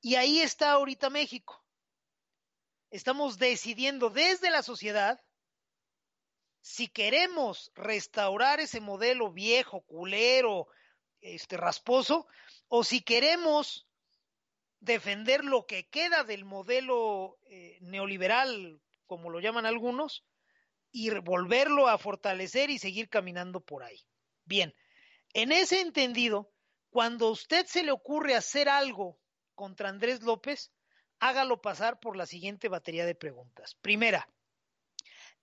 Y 0.00 0.14
ahí 0.14 0.40
está 0.40 0.72
ahorita 0.72 1.10
México 1.10 1.64
estamos 2.90 3.38
decidiendo 3.38 4.10
desde 4.10 4.50
la 4.50 4.62
sociedad 4.62 5.20
si 6.60 6.88
queremos 6.88 7.72
restaurar 7.74 8.60
ese 8.60 8.80
modelo 8.80 9.32
viejo, 9.32 9.80
culero, 9.82 10.68
este 11.22 11.56
rasposo, 11.56 12.26
o 12.68 12.84
si 12.84 13.00
queremos 13.00 13.86
defender 14.80 15.44
lo 15.44 15.66
que 15.66 15.88
queda 15.88 16.22
del 16.22 16.44
modelo 16.44 17.38
eh, 17.46 17.78
neoliberal, 17.80 18.80
como 19.10 19.28
lo 19.28 19.40
llaman 19.40 19.66
algunos, 19.66 20.24
y 20.92 21.10
volverlo 21.10 21.88
a 21.88 21.98
fortalecer 21.98 22.70
y 22.70 22.78
seguir 22.78 23.08
caminando 23.08 23.60
por 23.60 23.82
ahí. 23.82 24.06
Bien, 24.44 24.72
en 25.34 25.50
ese 25.50 25.80
entendido, 25.80 26.52
cuando 26.90 27.26
a 27.26 27.30
usted 27.32 27.66
se 27.66 27.82
le 27.82 27.90
ocurre 27.90 28.36
hacer 28.36 28.68
algo 28.68 29.18
contra 29.56 29.88
Andrés 29.88 30.22
López, 30.22 30.70
hágalo 31.18 31.60
pasar 31.60 31.98
por 31.98 32.16
la 32.16 32.24
siguiente 32.24 32.68
batería 32.68 33.04
de 33.04 33.16
preguntas. 33.16 33.74
Primera, 33.82 34.28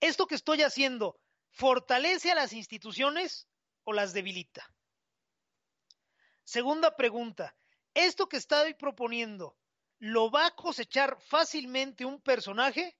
¿esto 0.00 0.26
que 0.26 0.36
estoy 0.36 0.62
haciendo 0.62 1.20
fortalece 1.50 2.30
a 2.30 2.36
las 2.36 2.54
instituciones 2.54 3.48
o 3.84 3.92
las 3.92 4.14
debilita? 4.14 4.72
Segunda 6.42 6.96
pregunta, 6.96 7.54
¿esto 7.92 8.30
que 8.30 8.38
estoy 8.38 8.72
proponiendo 8.72 9.58
lo 9.98 10.30
va 10.30 10.46
a 10.46 10.54
cosechar 10.54 11.20
fácilmente 11.20 12.06
un 12.06 12.18
personaje 12.22 12.96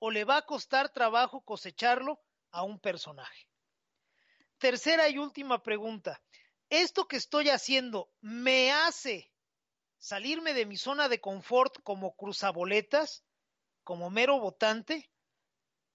o 0.00 0.10
le 0.10 0.24
va 0.24 0.38
a 0.38 0.46
costar 0.46 0.88
trabajo 0.88 1.42
cosecharlo 1.42 2.18
a 2.50 2.64
un 2.64 2.80
personaje? 2.80 3.46
Tercera 4.58 5.08
y 5.08 5.18
última 5.18 5.62
pregunta, 5.62 6.20
¿esto 6.68 7.06
que 7.06 7.16
estoy 7.16 7.50
haciendo 7.50 8.10
me 8.20 8.72
hace 8.72 9.30
salirme 9.98 10.54
de 10.54 10.66
mi 10.66 10.76
zona 10.76 11.08
de 11.08 11.20
confort 11.20 11.80
como 11.82 12.16
cruzaboletas, 12.16 13.22
como 13.84 14.10
mero 14.10 14.40
votante, 14.40 15.10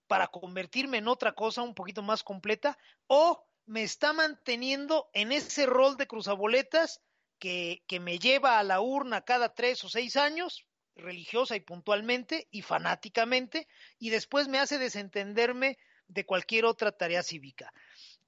para 0.07 0.27
convertirme 0.27 0.99
en 0.99 1.07
otra 1.07 1.33
cosa 1.33 1.63
un 1.63 1.73
poquito 1.73 2.01
más 2.01 2.23
completa, 2.23 2.77
o 3.07 3.43
me 3.65 3.83
está 3.83 4.13
manteniendo 4.13 5.09
en 5.13 5.31
ese 5.31 5.65
rol 5.65 5.97
de 5.97 6.07
cruzaboletas 6.07 7.01
que, 7.39 7.83
que 7.87 7.99
me 7.99 8.19
lleva 8.19 8.59
a 8.59 8.63
la 8.63 8.79
urna 8.81 9.21
cada 9.21 9.53
tres 9.53 9.83
o 9.83 9.89
seis 9.89 10.15
años, 10.15 10.65
religiosa 10.95 11.55
y 11.55 11.59
puntualmente 11.59 12.47
y 12.51 12.61
fanáticamente, 12.61 13.67
y 13.99 14.09
después 14.09 14.47
me 14.47 14.59
hace 14.59 14.77
desentenderme 14.77 15.77
de 16.07 16.25
cualquier 16.25 16.65
otra 16.65 16.91
tarea 16.91 17.23
cívica. 17.23 17.73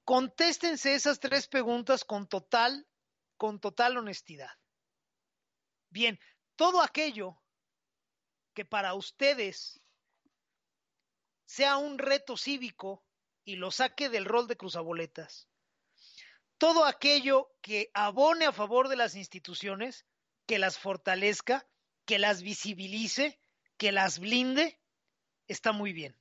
Contéstense 0.03 0.93
esas 0.93 1.19
tres 1.19 1.47
preguntas 1.47 2.03
con 2.03 2.27
total, 2.27 2.87
con 3.37 3.59
total 3.59 3.97
honestidad. 3.97 4.51
Bien, 5.89 6.19
todo 6.55 6.81
aquello 6.81 7.41
que 8.53 8.65
para 8.65 8.93
ustedes 8.93 9.81
sea 11.45 11.77
un 11.77 11.97
reto 11.97 12.35
cívico 12.35 13.05
y 13.45 13.55
lo 13.55 13.71
saque 13.71 14.09
del 14.09 14.25
rol 14.25 14.47
de 14.47 14.57
cruzaboletas, 14.57 15.47
todo 16.57 16.85
aquello 16.85 17.51
que 17.61 17.91
abone 17.93 18.45
a 18.45 18.51
favor 18.51 18.89
de 18.89 18.95
las 18.95 19.15
instituciones, 19.15 20.05
que 20.45 20.59
las 20.59 20.79
fortalezca, 20.79 21.67
que 22.07 22.17
las 22.19 22.41
visibilice, 22.41 23.37
que 23.77 23.91
las 23.91 24.17
blinde, 24.17 24.79
está 25.47 25.73
muy 25.73 25.91
bien. 25.91 26.15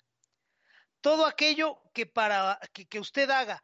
Todo 1.01 1.25
aquello 1.27 1.81
que 1.95 2.07
para 2.07 2.59
que, 2.73 2.99
usted 2.99 3.31
haga 3.31 3.63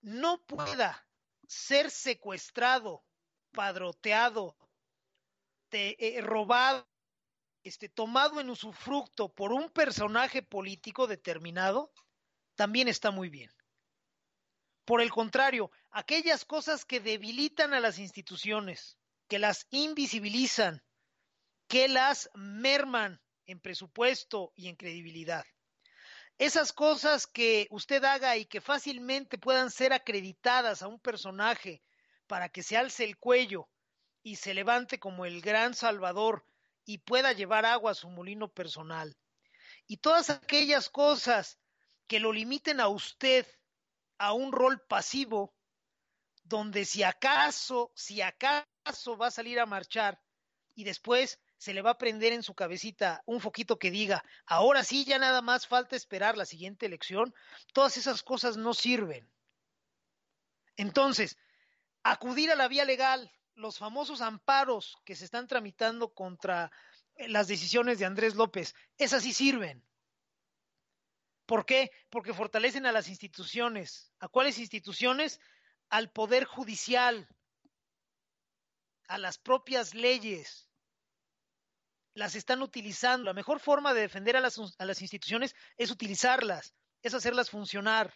no 0.00 0.40
pueda 0.46 1.04
ser 1.48 1.90
secuestrado, 1.90 3.04
padroteado, 3.50 4.56
eh, 5.72 6.20
robado, 6.22 6.88
este, 7.64 7.88
tomado 7.88 8.40
en 8.40 8.50
usufructo 8.50 9.34
por 9.34 9.52
un 9.52 9.68
personaje 9.68 10.42
político 10.42 11.08
determinado, 11.08 11.92
también 12.54 12.86
está 12.86 13.10
muy 13.10 13.30
bien. 13.30 13.50
Por 14.84 15.02
el 15.02 15.10
contrario, 15.10 15.72
aquellas 15.90 16.44
cosas 16.44 16.84
que 16.84 17.00
debilitan 17.00 17.74
a 17.74 17.80
las 17.80 17.98
instituciones, 17.98 18.96
que 19.26 19.40
las 19.40 19.66
invisibilizan, 19.70 20.84
que 21.68 21.86
las 21.86 22.30
merman 22.34 23.20
en 23.46 23.60
presupuesto 23.60 24.52
y 24.56 24.68
en 24.68 24.76
credibilidad. 24.76 25.44
Esas 26.38 26.72
cosas 26.72 27.26
que 27.26 27.66
usted 27.70 28.02
haga 28.04 28.36
y 28.36 28.46
que 28.46 28.60
fácilmente 28.60 29.38
puedan 29.38 29.70
ser 29.70 29.92
acreditadas 29.92 30.82
a 30.82 30.88
un 30.88 30.98
personaje 30.98 31.82
para 32.26 32.48
que 32.48 32.62
se 32.62 32.76
alce 32.76 33.04
el 33.04 33.18
cuello 33.18 33.68
y 34.22 34.36
se 34.36 34.54
levante 34.54 34.98
como 34.98 35.26
el 35.26 35.40
gran 35.40 35.74
salvador 35.74 36.44
y 36.84 36.98
pueda 36.98 37.32
llevar 37.32 37.66
agua 37.66 37.90
a 37.90 37.94
su 37.94 38.08
molino 38.08 38.48
personal. 38.48 39.16
Y 39.86 39.98
todas 39.98 40.30
aquellas 40.30 40.88
cosas 40.88 41.58
que 42.06 42.20
lo 42.20 42.32
limiten 42.32 42.80
a 42.80 42.88
usted 42.88 43.46
a 44.16 44.32
un 44.32 44.52
rol 44.52 44.80
pasivo, 44.86 45.54
donde 46.44 46.84
si 46.84 47.02
acaso, 47.02 47.92
si 47.94 48.22
acaso 48.22 49.16
va 49.18 49.26
a 49.26 49.32
salir 49.32 49.60
a 49.60 49.66
marchar 49.66 50.20
y 50.74 50.84
después 50.84 51.40
se 51.58 51.74
le 51.74 51.82
va 51.82 51.90
a 51.90 51.98
prender 51.98 52.32
en 52.32 52.42
su 52.42 52.54
cabecita 52.54 53.22
un 53.26 53.40
foquito 53.40 53.78
que 53.78 53.90
diga, 53.90 54.24
ahora 54.46 54.84
sí, 54.84 55.04
ya 55.04 55.18
nada 55.18 55.42
más 55.42 55.66
falta 55.66 55.96
esperar 55.96 56.36
la 56.36 56.46
siguiente 56.46 56.86
elección, 56.86 57.34
todas 57.72 57.96
esas 57.96 58.22
cosas 58.22 58.56
no 58.56 58.74
sirven. 58.74 59.28
Entonces, 60.76 61.36
acudir 62.04 62.50
a 62.52 62.56
la 62.56 62.68
vía 62.68 62.84
legal, 62.84 63.32
los 63.54 63.78
famosos 63.78 64.20
amparos 64.20 64.96
que 65.04 65.16
se 65.16 65.24
están 65.24 65.48
tramitando 65.48 66.14
contra 66.14 66.70
eh, 67.16 67.28
las 67.28 67.48
decisiones 67.48 67.98
de 67.98 68.06
Andrés 68.06 68.36
López, 68.36 68.74
esas 68.96 69.24
sí 69.24 69.32
sirven. 69.32 69.84
¿Por 71.44 71.66
qué? 71.66 71.90
Porque 72.08 72.34
fortalecen 72.34 72.86
a 72.86 72.92
las 72.92 73.08
instituciones. 73.08 74.12
¿A 74.20 74.28
cuáles 74.28 74.58
instituciones? 74.58 75.40
Al 75.88 76.12
poder 76.12 76.44
judicial, 76.44 77.26
a 79.08 79.18
las 79.18 79.38
propias 79.38 79.94
leyes. 79.94 80.67
Las 82.18 82.34
están 82.34 82.62
utilizando. 82.62 83.26
La 83.26 83.32
mejor 83.32 83.60
forma 83.60 83.94
de 83.94 84.00
defender 84.00 84.36
a 84.36 84.40
las, 84.40 84.58
a 84.76 84.84
las 84.84 85.00
instituciones 85.02 85.54
es 85.76 85.92
utilizarlas, 85.92 86.74
es 87.00 87.14
hacerlas 87.14 87.48
funcionar. 87.48 88.12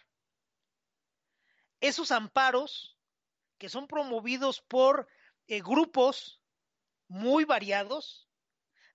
Esos 1.79 2.11
amparos 2.11 2.97
que 3.57 3.69
son 3.69 3.87
promovidos 3.87 4.59
por 4.59 5.07
eh, 5.47 5.61
grupos 5.61 6.41
muy 7.07 7.45
variados 7.45 8.27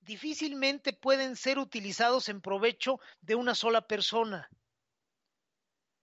difícilmente 0.01 0.93
pueden 0.93 1.37
ser 1.37 1.59
utilizados 1.59 2.29
en 2.29 2.43
provecho 2.43 3.01
de 3.23 3.35
una 3.35 3.55
sola 3.55 3.87
persona. 3.87 4.51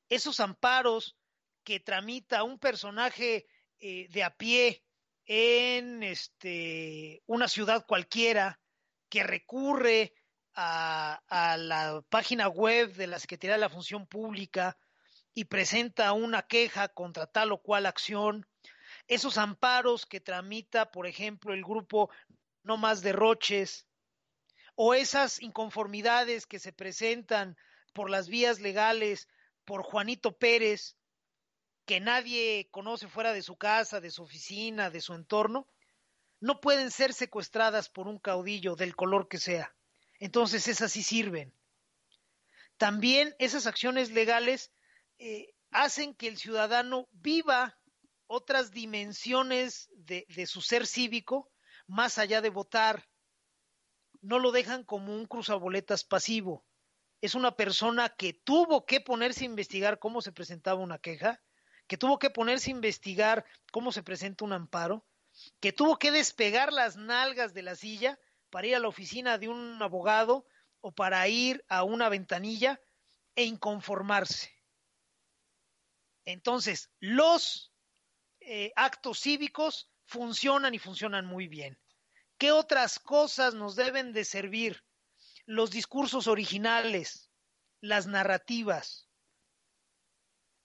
Esos 0.10 0.40
amparos 0.40 1.16
que 1.64 1.80
tramita 1.80 2.42
un 2.42 2.58
personaje 2.58 3.46
eh, 3.78 4.08
de 4.10 4.24
a 4.24 4.36
pie 4.36 4.84
en 5.26 6.02
este, 6.02 7.22
una 7.28 7.48
ciudad 7.48 7.86
cualquiera, 7.86 8.60
que 9.10 9.24
recurre 9.24 10.14
a, 10.56 11.56
la 11.60 12.02
página 12.10 12.48
web 12.48 12.94
de 12.94 13.08
la 13.08 13.20
Secretaría 13.20 13.56
de 13.56 13.62
la 13.62 13.70
Función 13.70 14.08
Pública 14.08 14.78
y 15.34 15.46
presenta 15.46 16.14
una 16.14 16.44
queja 16.44 16.88
contra 16.88 17.28
tal 17.28 17.52
o 17.52 17.62
cual 17.62 17.86
acción, 17.86 18.48
esos 19.08 19.38
amparos 19.38 20.06
que 20.06 20.22
tramita, 20.22 20.92
por 20.92 21.08
ejemplo, 21.08 21.54
el 21.54 21.64
grupo 21.64 22.10
No 22.64 22.78
Más 22.78 23.02
Derroches, 23.02 23.86
o 24.76 24.94
esas 24.94 25.42
inconformidades 25.42 26.46
que 26.46 26.60
se 26.60 26.74
presentan 26.74 27.58
por 27.94 28.10
las 28.10 28.28
vías 28.28 28.60
legales 28.60 29.28
por 29.66 29.84
Juanito 29.84 30.38
Pérez, 30.38 30.98
que 31.86 32.00
nadie 32.00 32.68
conoce 32.72 33.08
fuera 33.08 33.34
de 33.34 33.42
su 33.42 33.58
casa, 33.58 34.02
de 34.02 34.12
su 34.12 34.24
oficina, 34.24 34.90
de 34.90 35.02
su 35.02 35.14
entorno, 35.14 35.68
no 36.40 36.60
pueden 36.62 36.92
ser 36.92 37.14
secuestradas 37.14 37.90
por 37.90 38.08
un 38.08 38.20
caudillo 38.20 38.76
del 38.76 38.96
color 38.96 39.28
que 39.28 39.38
sea. 39.38 39.76
Entonces 40.20 40.68
esas 40.68 40.92
sí 40.92 41.04
sirven. 41.04 41.54
También 42.78 43.36
esas 43.40 43.68
acciones 43.68 44.12
legales 44.12 44.72
eh, 45.18 45.54
hacen 45.72 46.14
que 46.14 46.28
el 46.28 46.38
ciudadano 46.38 47.08
viva 47.12 47.78
otras 48.28 48.72
dimensiones 48.72 49.90
de, 49.96 50.26
de 50.30 50.46
su 50.46 50.62
ser 50.62 50.88
cívico 50.88 51.52
más 51.88 52.18
allá 52.18 52.42
de 52.42 52.50
votar. 52.50 53.08
No 54.22 54.40
lo 54.40 54.52
dejan 54.52 54.84
como 54.84 55.16
un 55.16 55.26
cruzaboletas 55.26 56.04
pasivo. 56.04 56.66
Es 57.22 57.36
una 57.36 57.56
persona 57.56 58.10
que 58.10 58.34
tuvo 58.34 58.86
que 58.86 59.00
ponerse 59.00 59.44
a 59.44 59.48
investigar 59.48 60.00
cómo 60.00 60.22
se 60.22 60.32
presentaba 60.32 60.82
una 60.82 61.00
queja, 61.00 61.42
que 61.88 61.98
tuvo 61.98 62.20
que 62.20 62.30
ponerse 62.30 62.70
a 62.70 62.76
investigar 62.76 63.46
cómo 63.72 63.92
se 63.92 64.04
presenta 64.04 64.46
un 64.46 64.54
amparo, 64.54 65.06
que 65.60 65.74
tuvo 65.74 65.98
que 65.98 66.12
despegar 66.12 66.72
las 66.72 66.96
nalgas 66.96 67.54
de 67.54 67.62
la 67.62 67.76
silla 67.76 68.20
para 68.50 68.68
ir 68.68 68.76
a 68.76 68.80
la 68.80 68.88
oficina 68.88 69.38
de 69.38 69.50
un 69.50 69.82
abogado 69.82 70.46
o 70.82 70.92
para 70.92 71.28
ir 71.28 71.64
a 71.68 71.84
una 71.84 72.10
ventanilla 72.10 72.80
e 73.36 73.44
inconformarse. 73.44 74.54
Entonces, 76.26 76.90
los 77.00 77.74
eh, 78.40 78.72
actos 78.76 79.20
cívicos 79.20 79.92
funcionan 80.06 80.74
y 80.74 80.80
funcionan 80.80 81.26
muy 81.26 81.48
bien. 81.48 81.80
¿Qué 82.38 82.52
otras 82.52 83.00
cosas 83.00 83.54
nos 83.54 83.76
deben 83.76 84.14
de 84.14 84.26
servir? 84.26 84.84
Los 85.46 85.72
discursos 85.72 86.28
originales, 86.28 87.32
las 87.80 88.08
narrativas, 88.08 89.05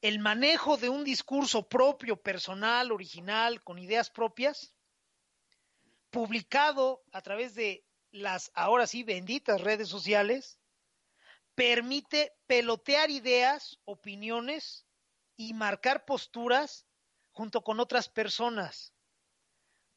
el 0.02 0.18
manejo 0.18 0.76
de 0.76 0.88
un 0.88 1.04
discurso 1.04 1.68
propio, 1.68 2.16
personal, 2.16 2.90
original, 2.92 3.62
con 3.62 3.78
ideas 3.78 4.10
propias, 4.10 4.74
publicado 6.10 7.02
a 7.12 7.20
través 7.20 7.54
de 7.54 7.84
las 8.10 8.50
ahora 8.54 8.86
sí 8.86 9.02
benditas 9.02 9.60
redes 9.60 9.88
sociales, 9.88 10.58
permite 11.54 12.32
pelotear 12.46 13.10
ideas, 13.10 13.78
opiniones 13.84 14.86
y 15.36 15.52
marcar 15.52 16.04
posturas 16.04 16.86
junto 17.32 17.62
con 17.62 17.78
otras 17.78 18.08
personas. 18.08 18.92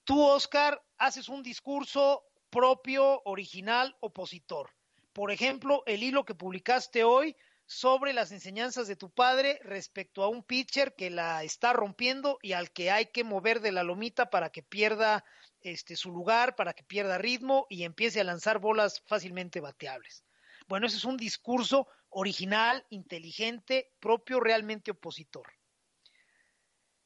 Tú, 0.03 0.21
Oscar, 0.21 0.83
haces 0.97 1.29
un 1.29 1.41
discurso 1.41 2.25
propio, 2.49 3.21
original, 3.23 3.95
opositor. 4.01 4.69
Por 5.13 5.31
ejemplo, 5.31 5.83
el 5.85 6.03
hilo 6.03 6.25
que 6.25 6.35
publicaste 6.35 7.03
hoy 7.03 7.35
sobre 7.73 8.13
las 8.13 8.31
enseñanzas 8.31 8.87
de 8.87 8.95
tu 8.95 9.09
padre 9.09 9.59
respecto 9.63 10.23
a 10.23 10.29
un 10.29 10.43
pitcher 10.43 10.93
que 10.93 11.09
la 11.09 11.43
está 11.43 11.73
rompiendo 11.73 12.37
y 12.41 12.53
al 12.53 12.71
que 12.71 12.91
hay 12.91 13.07
que 13.07 13.23
mover 13.23 13.61
de 13.61 13.71
la 13.71 13.83
lomita 13.83 14.29
para 14.29 14.51
que 14.51 14.61
pierda 14.61 15.25
este 15.61 15.95
su 15.95 16.11
lugar, 16.11 16.55
para 16.55 16.73
que 16.73 16.83
pierda 16.83 17.17
ritmo 17.17 17.65
y 17.69 17.83
empiece 17.83 18.21
a 18.21 18.25
lanzar 18.25 18.59
bolas 18.59 19.01
fácilmente 19.07 19.59
bateables. 19.59 20.23
Bueno, 20.67 20.85
ese 20.85 20.97
es 20.97 21.03
un 21.03 21.17
discurso 21.17 21.87
original, 22.09 22.85
inteligente, 22.89 23.91
propio, 23.99 24.39
realmente 24.39 24.91
opositor. 24.91 25.51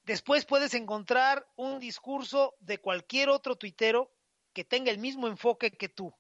Después 0.03 0.45
puedes 0.45 0.73
encontrar 0.73 1.47
un 1.55 1.79
discurso 1.79 2.55
de 2.59 2.79
cualquier 2.79 3.29
otro 3.29 3.55
tuitero 3.55 4.11
que 4.53 4.65
tenga 4.65 4.91
el 4.91 4.97
mismo 4.97 5.27
enfoque 5.27 5.71
que 5.71 5.89
tú. 5.89 6.13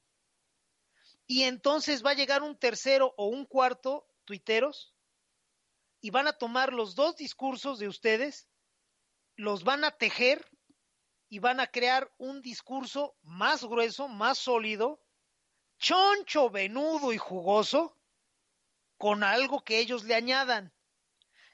Y 1.25 1.43
entonces 1.43 2.05
va 2.05 2.11
a 2.11 2.15
llegar 2.15 2.43
un 2.43 2.57
tercero 2.57 3.13
o 3.17 3.27
un 3.27 3.45
cuarto 3.45 4.06
tuiteros 4.27 4.93
y 5.99 6.11
van 6.11 6.27
a 6.27 6.33
tomar 6.33 6.73
los 6.73 6.93
dos 6.93 7.15
discursos 7.15 7.79
de 7.79 7.87
ustedes, 7.87 8.47
los 9.35 9.63
van 9.63 9.83
a 9.83 9.97
tejer 9.97 10.45
y 11.29 11.39
van 11.39 11.59
a 11.59 11.67
crear 11.67 12.13
un 12.17 12.41
discurso 12.41 13.17
más 13.23 13.63
grueso, 13.63 14.07
más 14.07 14.37
sólido, 14.37 15.01
choncho, 15.79 16.49
venudo 16.49 17.13
y 17.13 17.17
jugoso, 17.17 17.97
con 18.97 19.23
algo 19.23 19.63
que 19.63 19.79
ellos 19.79 20.03
le 20.03 20.15
añadan. 20.15 20.73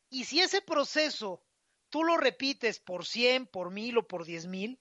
Y 0.10 0.26
si 0.26 0.42
ese 0.42 0.62
proceso 0.62 1.44
tú 1.90 2.04
lo 2.04 2.18
repites 2.18 2.80
por 2.80 3.06
cien, 3.06 3.48
por 3.48 3.72
mil 3.72 3.98
o 3.98 4.08
por 4.08 4.26
diez 4.26 4.46
mil, 4.46 4.80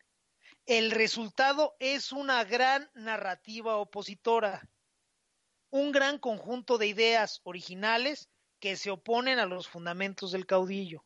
el 0.66 0.90
resultado 0.90 1.76
es 1.78 2.12
una 2.12 2.45
gran 2.45 2.90
narrativa 2.95 3.76
opositora 3.76 4.68
un 5.73 5.91
gran 5.91 6.18
conjunto 6.18 6.77
de 6.77 6.87
ideas 6.87 7.41
originales 7.45 8.29
que 8.61 8.77
se 8.77 8.91
oponen 8.91 9.39
a 9.39 9.47
los 9.47 9.66
fundamentos 9.66 10.31
del 10.31 10.47
caudillo. 10.47 11.05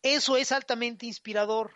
Eso 0.00 0.36
es 0.36 0.52
altamente 0.52 1.06
inspirador 1.06 1.74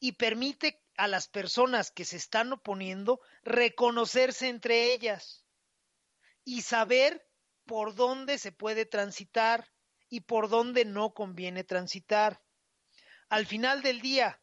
y 0.00 0.12
permite 0.12 0.82
a 0.96 1.06
las 1.06 1.28
personas 1.28 1.90
que 1.90 2.06
se 2.06 2.16
están 2.16 2.52
oponiendo 2.54 3.20
reconocerse 3.44 4.48
entre 4.48 4.94
ellas 4.94 5.44
y 6.42 6.62
saber 6.62 7.28
por 7.66 7.94
dónde 7.94 8.38
se 8.38 8.50
puede 8.50 8.86
transitar 8.86 9.70
y 10.08 10.22
por 10.22 10.48
dónde 10.48 10.86
no 10.86 11.12
conviene 11.12 11.64
transitar. 11.64 12.42
Al 13.28 13.44
final 13.44 13.82
del 13.82 14.00
día, 14.00 14.40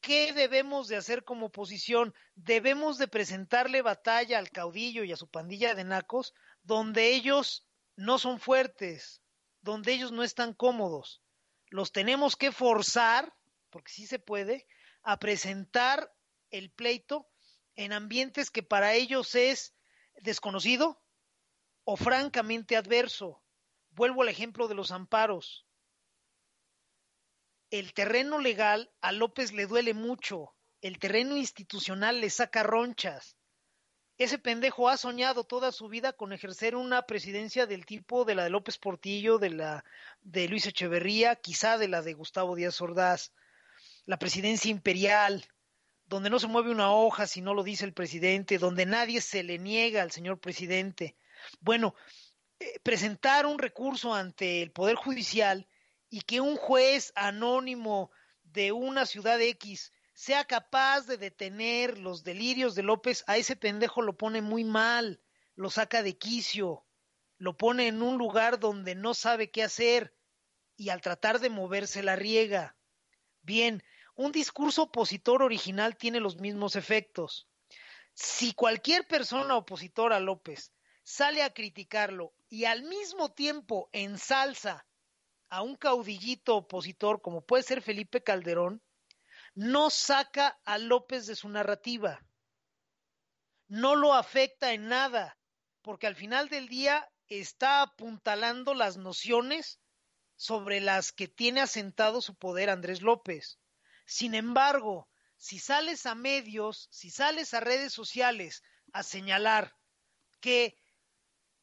¿Qué 0.00 0.32
debemos 0.32 0.88
de 0.88 0.96
hacer 0.96 1.24
como 1.24 1.46
oposición? 1.46 2.14
Debemos 2.34 2.96
de 2.96 3.06
presentarle 3.06 3.82
batalla 3.82 4.38
al 4.38 4.50
caudillo 4.50 5.04
y 5.04 5.12
a 5.12 5.16
su 5.16 5.28
pandilla 5.28 5.74
de 5.74 5.84
nacos 5.84 6.32
donde 6.62 7.14
ellos 7.14 7.66
no 7.96 8.18
son 8.18 8.40
fuertes, 8.40 9.20
donde 9.60 9.92
ellos 9.92 10.10
no 10.10 10.22
están 10.22 10.54
cómodos. 10.54 11.22
Los 11.68 11.92
tenemos 11.92 12.34
que 12.34 12.50
forzar, 12.50 13.34
porque 13.68 13.92
sí 13.92 14.06
se 14.06 14.18
puede, 14.18 14.66
a 15.02 15.18
presentar 15.18 16.12
el 16.50 16.70
pleito 16.70 17.28
en 17.76 17.92
ambientes 17.92 18.50
que 18.50 18.62
para 18.62 18.94
ellos 18.94 19.34
es 19.34 19.74
desconocido 20.22 21.02
o 21.84 21.96
francamente 21.96 22.76
adverso. 22.76 23.42
Vuelvo 23.90 24.22
al 24.22 24.28
ejemplo 24.30 24.66
de 24.66 24.74
los 24.74 24.92
amparos 24.92 25.66
el 27.70 27.92
terreno 27.94 28.38
legal 28.38 28.90
a 29.00 29.12
López 29.12 29.52
le 29.52 29.66
duele 29.66 29.94
mucho, 29.94 30.54
el 30.80 30.98
terreno 30.98 31.36
institucional 31.36 32.20
le 32.20 32.30
saca 32.30 32.62
ronchas. 32.62 33.36
Ese 34.18 34.38
pendejo 34.38 34.88
ha 34.88 34.96
soñado 34.96 35.44
toda 35.44 35.72
su 35.72 35.88
vida 35.88 36.12
con 36.12 36.32
ejercer 36.32 36.76
una 36.76 37.06
presidencia 37.06 37.66
del 37.66 37.86
tipo 37.86 38.24
de 38.24 38.34
la 38.34 38.44
de 38.44 38.50
López 38.50 38.76
Portillo, 38.76 39.38
de 39.38 39.50
la 39.50 39.84
de 40.20 40.48
Luis 40.48 40.66
Echeverría, 40.66 41.36
quizá 41.36 41.78
de 41.78 41.88
la 41.88 42.02
de 42.02 42.12
Gustavo 42.12 42.54
Díaz 42.54 42.80
Ordaz, 42.82 43.32
la 44.04 44.18
presidencia 44.18 44.70
imperial, 44.70 45.46
donde 46.04 46.28
no 46.28 46.38
se 46.38 46.48
mueve 46.48 46.70
una 46.70 46.92
hoja 46.92 47.26
si 47.26 47.40
no 47.40 47.54
lo 47.54 47.62
dice 47.62 47.84
el 47.84 47.94
presidente, 47.94 48.58
donde 48.58 48.84
nadie 48.84 49.20
se 49.20 49.42
le 49.42 49.58
niega 49.58 50.02
al 50.02 50.10
señor 50.10 50.38
presidente. 50.38 51.16
Bueno, 51.60 51.94
eh, 52.58 52.78
presentar 52.82 53.46
un 53.46 53.58
recurso 53.58 54.12
ante 54.12 54.60
el 54.60 54.72
Poder 54.72 54.96
Judicial 54.96 55.66
y 56.10 56.22
que 56.22 56.40
un 56.40 56.56
juez 56.56 57.12
anónimo 57.14 58.10
de 58.42 58.72
una 58.72 59.06
ciudad 59.06 59.40
X 59.40 59.92
sea 60.12 60.44
capaz 60.44 61.06
de 61.06 61.16
detener 61.16 61.98
los 61.98 62.24
delirios 62.24 62.74
de 62.74 62.82
López, 62.82 63.24
a 63.26 63.36
ese 63.36 63.56
pendejo 63.56 64.02
lo 64.02 64.18
pone 64.18 64.42
muy 64.42 64.64
mal, 64.64 65.22
lo 65.54 65.70
saca 65.70 66.02
de 66.02 66.18
quicio, 66.18 66.84
lo 67.38 67.56
pone 67.56 67.86
en 67.86 68.02
un 68.02 68.18
lugar 68.18 68.58
donde 68.58 68.94
no 68.94 69.14
sabe 69.14 69.50
qué 69.50 69.62
hacer 69.62 70.14
y 70.76 70.90
al 70.90 71.00
tratar 71.00 71.38
de 71.38 71.48
moverse 71.48 72.02
la 72.02 72.16
riega. 72.16 72.76
Bien, 73.42 73.82
un 74.14 74.32
discurso 74.32 74.82
opositor 74.82 75.42
original 75.42 75.96
tiene 75.96 76.20
los 76.20 76.36
mismos 76.36 76.76
efectos. 76.76 77.48
Si 78.12 78.52
cualquier 78.52 79.06
persona 79.06 79.56
opositora 79.56 80.16
a 80.16 80.20
López 80.20 80.72
sale 81.02 81.42
a 81.42 81.54
criticarlo 81.54 82.34
y 82.48 82.64
al 82.64 82.82
mismo 82.82 83.32
tiempo 83.32 83.88
ensalza 83.92 84.84
a 85.50 85.62
un 85.62 85.76
caudillito 85.76 86.56
opositor 86.56 87.20
como 87.20 87.44
puede 87.44 87.64
ser 87.64 87.82
Felipe 87.82 88.22
Calderón, 88.22 88.82
no 89.54 89.90
saca 89.90 90.60
a 90.64 90.78
López 90.78 91.26
de 91.26 91.36
su 91.36 91.48
narrativa, 91.48 92.24
no 93.66 93.96
lo 93.96 94.14
afecta 94.14 94.72
en 94.72 94.88
nada, 94.88 95.38
porque 95.82 96.06
al 96.06 96.16
final 96.16 96.48
del 96.48 96.68
día 96.68 97.10
está 97.28 97.82
apuntalando 97.82 98.74
las 98.74 98.96
nociones 98.96 99.80
sobre 100.36 100.80
las 100.80 101.12
que 101.12 101.28
tiene 101.28 101.60
asentado 101.60 102.20
su 102.20 102.34
poder 102.34 102.70
Andrés 102.70 103.02
López. 103.02 103.58
Sin 104.06 104.34
embargo, 104.34 105.08
si 105.36 105.58
sales 105.58 106.06
a 106.06 106.14
medios, 106.14 106.88
si 106.90 107.10
sales 107.10 107.54
a 107.54 107.60
redes 107.60 107.92
sociales 107.92 108.62
a 108.92 109.02
señalar 109.02 109.76
que 110.40 110.76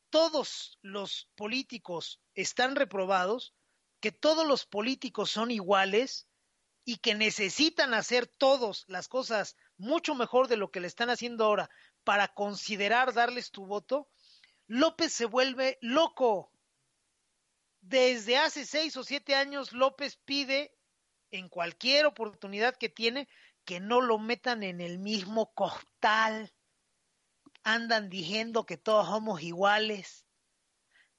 todos 0.10 0.78
los 0.82 1.30
políticos 1.36 2.22
están 2.34 2.76
reprobados, 2.76 3.54
que 4.00 4.12
todos 4.12 4.48
los 4.48 4.66
políticos 4.66 5.32
son 5.32 5.52
iguales 5.52 6.28
y 6.86 6.98
que 6.98 7.16
necesitan 7.16 7.94
hacer 7.94 8.28
todos 8.28 8.86
las 8.88 9.08
cosas 9.08 9.58
mucho 9.78 10.16
mejor 10.16 10.48
de 10.48 10.58
lo 10.58 10.72
que 10.72 10.80
le 10.80 10.88
están 10.88 11.10
haciendo 11.10 11.44
ahora 11.44 11.70
para 12.04 12.30
considerar 12.30 13.14
darles 13.14 13.52
tu 13.52 13.66
voto, 13.66 14.08
López 14.68 15.12
se 15.12 15.26
vuelve 15.26 15.78
loco. 15.82 16.52
Desde 17.82 18.38
hace 18.38 18.66
seis 18.66 18.96
o 18.98 19.04
siete 19.04 19.36
años 19.36 19.74
López 19.74 20.18
pide 20.26 20.78
en 21.32 21.50
cualquier 21.50 22.06
oportunidad 22.06 22.76
que 22.76 22.90
tiene 22.90 23.28
que 23.66 23.80
no 23.80 24.02
lo 24.02 24.18
metan 24.18 24.64
en 24.64 24.80
el 24.80 25.00
mismo 25.00 25.54
costal. 25.54 26.54
Andan 27.64 28.10
diciendo 28.10 28.66
que 28.66 28.78
todos 28.78 29.08
somos 29.08 29.42
iguales. 29.42 30.26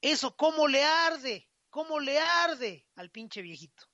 Eso, 0.01 0.37
¿cómo 0.37 0.69
le 0.69 0.85
arde? 0.85 1.48
¿Cómo 1.71 2.01
le 2.01 2.19
arde 2.19 2.87
al 2.97 3.11
pinche 3.11 3.43
viejito? 3.43 3.85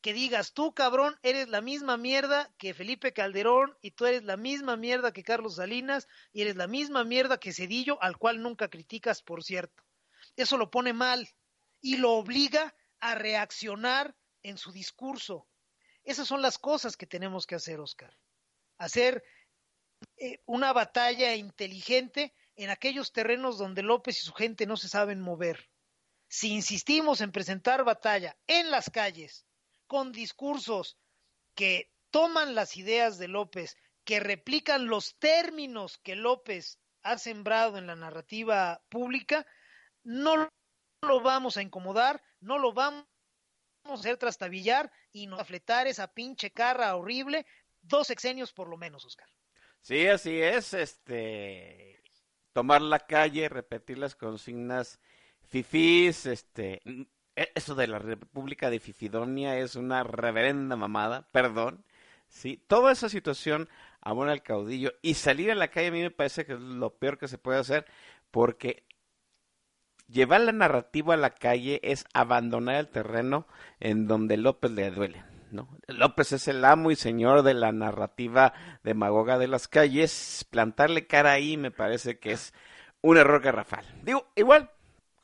Que 0.00 0.12
digas, 0.12 0.52
tú 0.52 0.74
cabrón, 0.74 1.18
eres 1.22 1.48
la 1.48 1.60
misma 1.60 1.96
mierda 1.96 2.52
que 2.58 2.74
Felipe 2.74 3.12
Calderón 3.12 3.76
y 3.80 3.92
tú 3.92 4.06
eres 4.06 4.24
la 4.24 4.36
misma 4.36 4.76
mierda 4.76 5.12
que 5.12 5.24
Carlos 5.24 5.56
Salinas 5.56 6.06
y 6.32 6.42
eres 6.42 6.56
la 6.56 6.66
misma 6.66 7.02
mierda 7.04 7.40
que 7.40 7.52
Cedillo, 7.52 8.00
al 8.02 8.18
cual 8.18 8.42
nunca 8.42 8.68
criticas, 8.68 9.22
por 9.22 9.42
cierto. 9.42 9.82
Eso 10.36 10.58
lo 10.58 10.70
pone 10.70 10.92
mal 10.92 11.28
y 11.80 11.96
lo 11.96 12.12
obliga 12.12 12.74
a 13.00 13.14
reaccionar 13.14 14.14
en 14.42 14.58
su 14.58 14.70
discurso. 14.70 15.48
Esas 16.04 16.28
son 16.28 16.42
las 16.42 16.58
cosas 16.58 16.96
que 16.96 17.06
tenemos 17.06 17.46
que 17.46 17.56
hacer, 17.56 17.80
Oscar. 17.80 18.16
Hacer 18.78 19.24
eh, 20.18 20.40
una 20.44 20.72
batalla 20.72 21.34
inteligente 21.34 22.34
en 22.54 22.70
aquellos 22.70 23.12
terrenos 23.12 23.58
donde 23.58 23.82
López 23.82 24.18
y 24.18 24.24
su 24.24 24.32
gente 24.32 24.66
no 24.66 24.76
se 24.76 24.88
saben 24.88 25.20
mover. 25.20 25.68
Si 26.28 26.52
insistimos 26.52 27.20
en 27.20 27.32
presentar 27.32 27.84
batalla 27.84 28.36
en 28.46 28.70
las 28.70 28.90
calles, 28.90 29.46
con 29.86 30.12
discursos 30.12 30.98
que 31.54 31.92
toman 32.10 32.54
las 32.54 32.76
ideas 32.76 33.18
de 33.18 33.28
López, 33.28 33.76
que 34.04 34.20
replican 34.20 34.86
los 34.86 35.16
términos 35.18 35.98
que 35.98 36.16
López 36.16 36.78
ha 37.02 37.18
sembrado 37.18 37.78
en 37.78 37.86
la 37.86 37.96
narrativa 37.96 38.82
pública, 38.88 39.46
no 40.02 40.48
lo 41.02 41.20
vamos 41.20 41.56
a 41.56 41.62
incomodar, 41.62 42.22
no 42.40 42.58
lo 42.58 42.72
vamos 42.72 43.06
a 43.84 43.94
hacer 43.94 44.16
trastabillar 44.16 44.92
y 45.12 45.26
no 45.26 45.36
afletar 45.36 45.86
esa 45.86 46.12
pinche 46.12 46.50
carra 46.50 46.94
horrible, 46.96 47.46
dos 47.82 48.08
sexenios 48.08 48.52
por 48.52 48.68
lo 48.68 48.76
menos, 48.76 49.04
Oscar. 49.04 49.28
Sí, 49.80 50.06
así 50.08 50.40
es, 50.40 50.74
este, 50.74 52.02
tomar 52.52 52.82
la 52.82 52.98
calle, 52.98 53.48
repetir 53.48 53.98
las 53.98 54.16
consignas 54.16 54.98
fifís, 55.48 56.26
este, 56.26 56.80
e, 57.36 57.52
eso 57.54 57.74
de 57.74 57.86
la 57.86 57.98
República 57.98 58.70
de 58.70 58.80
Fifidonia 58.80 59.58
es 59.58 59.76
una 59.76 60.02
reverenda 60.02 60.76
mamada, 60.76 61.28
perdón, 61.32 61.84
sí, 62.28 62.62
toda 62.66 62.92
esa 62.92 63.08
situación 63.08 63.68
abona 64.00 64.32
al 64.32 64.42
caudillo 64.42 64.92
y 65.02 65.14
salir 65.14 65.50
a 65.50 65.54
la 65.54 65.68
calle 65.68 65.88
a 65.88 65.92
mí 65.92 66.02
me 66.02 66.10
parece 66.10 66.46
que 66.46 66.54
es 66.54 66.60
lo 66.60 66.94
peor 66.94 67.18
que 67.18 67.28
se 67.28 67.38
puede 67.38 67.58
hacer 67.58 67.86
porque 68.30 68.84
llevar 70.08 70.42
la 70.42 70.52
narrativa 70.52 71.14
a 71.14 71.18
la 71.18 71.30
calle 71.30 71.80
es 71.82 72.04
abandonar 72.14 72.76
el 72.76 72.88
terreno 72.88 73.46
en 73.80 74.06
donde 74.06 74.36
López 74.36 74.70
le 74.70 74.90
duele. 74.90 75.24
¿no? 75.50 75.68
López 75.86 76.32
es 76.32 76.48
el 76.48 76.64
amo 76.64 76.90
y 76.90 76.96
señor 76.96 77.42
de 77.42 77.54
la 77.54 77.72
narrativa 77.72 78.52
demagoga 78.82 79.38
de 79.38 79.48
las 79.48 79.68
calles. 79.68 80.46
Plantarle 80.50 81.06
cara 81.06 81.32
ahí 81.32 81.56
me 81.56 81.70
parece 81.70 82.18
que 82.18 82.32
es 82.32 82.52
un 83.00 83.16
error 83.16 83.40
garrafal. 83.40 83.84
Digo, 84.02 84.26
igual, 84.34 84.70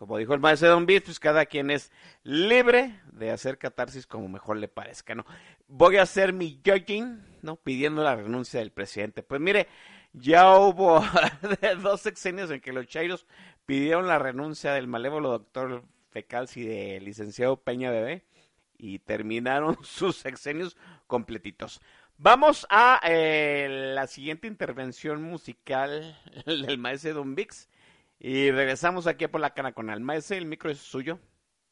como 0.03 0.19
dijo 0.19 0.35
el 0.35 0.41
maestro 0.41 0.69
Don 0.69 0.85
Beat, 0.85 1.05
pues 1.05 1.21
cada 1.21 1.47
quien 1.47 1.71
es 1.71 1.93
libre 2.25 2.99
de 3.13 3.31
hacer 3.31 3.57
catarsis 3.57 4.05
como 4.05 4.27
mejor 4.27 4.57
le 4.57 4.67
parezca, 4.67 5.15
¿no? 5.15 5.25
Voy 5.69 5.97
a 5.97 6.03
hacer 6.03 6.33
mi 6.33 6.61
jogging, 6.67 7.25
¿no? 7.43 7.55
Pidiendo 7.55 8.03
la 8.03 8.17
renuncia 8.17 8.59
del 8.59 8.73
presidente. 8.73 9.23
Pues 9.23 9.41
mire, 9.41 9.69
ya 10.13 10.59
hubo 10.59 11.05
dos 11.83 12.01
sexenios 12.01 12.51
en 12.51 12.61
que 12.61 12.73
los 12.73 12.89
chairos 12.89 13.29
pidieron 13.65 14.09
la 14.09 14.19
renuncia 14.19 14.73
del 14.73 14.89
malévolo 14.89 15.31
doctor 15.31 15.85
Fecalsi 16.11 16.65
de 16.65 16.99
licenciado 16.99 17.63
Peña 17.63 17.93
Bebé 17.93 18.25
y 18.77 18.99
terminaron 18.99 19.79
sus 19.85 20.17
sexenios 20.17 20.77
completitos. 21.07 21.81
Vamos 22.19 22.67
a 22.71 23.01
eh, 23.05 23.93
la 23.95 24.09
siguiente 24.09 24.49
intervención 24.49 25.23
musical 25.23 26.19
del 26.45 26.79
maestro 26.79 27.15
Don 27.15 27.37
Vix 27.37 27.69
y 28.25 28.53
regresamos 28.53 29.09
aquí 29.09 29.27
por 29.27 29.41
la 29.41 29.53
cana 29.53 29.73
con 29.73 29.91
el 29.91 29.99
maestro. 29.99 30.37
El 30.37 30.47
micro 30.47 30.70
es 30.70 30.79
suyo. 30.79 31.18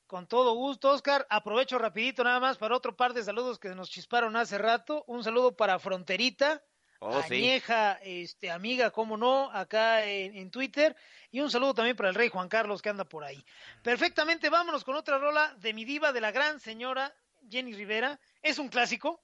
Con 0.09 0.27
todo 0.27 0.55
gusto, 0.55 0.91
Oscar. 0.91 1.25
Aprovecho 1.31 1.79
rapidito 1.79 2.25
nada 2.25 2.41
más 2.41 2.59
para 2.59 2.75
otro 2.75 2.97
par 2.97 3.15
de 3.15 3.23
saludos 3.23 3.61
que 3.61 3.69
nos 3.69 3.89
chisparon 3.89 4.35
hace 4.35 4.59
rato. 4.59 5.05
Un 5.07 5.23
saludo 5.23 5.57
para 5.57 5.79
Fronterita, 5.79 6.61
Oh, 6.99 7.23
sí. 7.23 7.37
añeja, 7.37 8.01
este, 8.03 8.51
amiga, 8.51 8.91
cómo 8.91 9.17
no, 9.17 9.49
acá 9.53 10.05
en, 10.05 10.35
en 10.35 10.51
Twitter. 10.51 10.97
Y 11.31 11.41
un 11.41 11.53
saludo 11.53 11.73
también 11.73 11.97
para 11.97 12.09
el 12.09 12.17
rey 12.17 12.29
Juan 12.29 12.49
Carlos 12.49 12.83
que 12.83 12.89
anda 12.89 13.05
por 13.05 13.23
ahí. 13.23 13.43
Perfectamente, 13.85 14.51
vámonos 14.51 14.83
con 14.83 14.97
otra 14.97 15.19
rola 15.19 15.55
de 15.61 15.73
mi 15.73 15.85
diva, 15.85 16.13
de 16.13 16.21
la 16.21 16.33
gran 16.33 16.59
señora 16.59 17.15
Jenny 17.49 17.75
Rivera. 17.75 18.19
Es 18.43 18.59
un 18.59 18.69
clásico. 18.69 19.23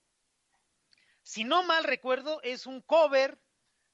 Si 1.22 1.42
no 1.42 1.64
mal 1.64 1.82
recuerdo, 1.82 2.40
es 2.42 2.66
un 2.66 2.82
cover 2.82 3.36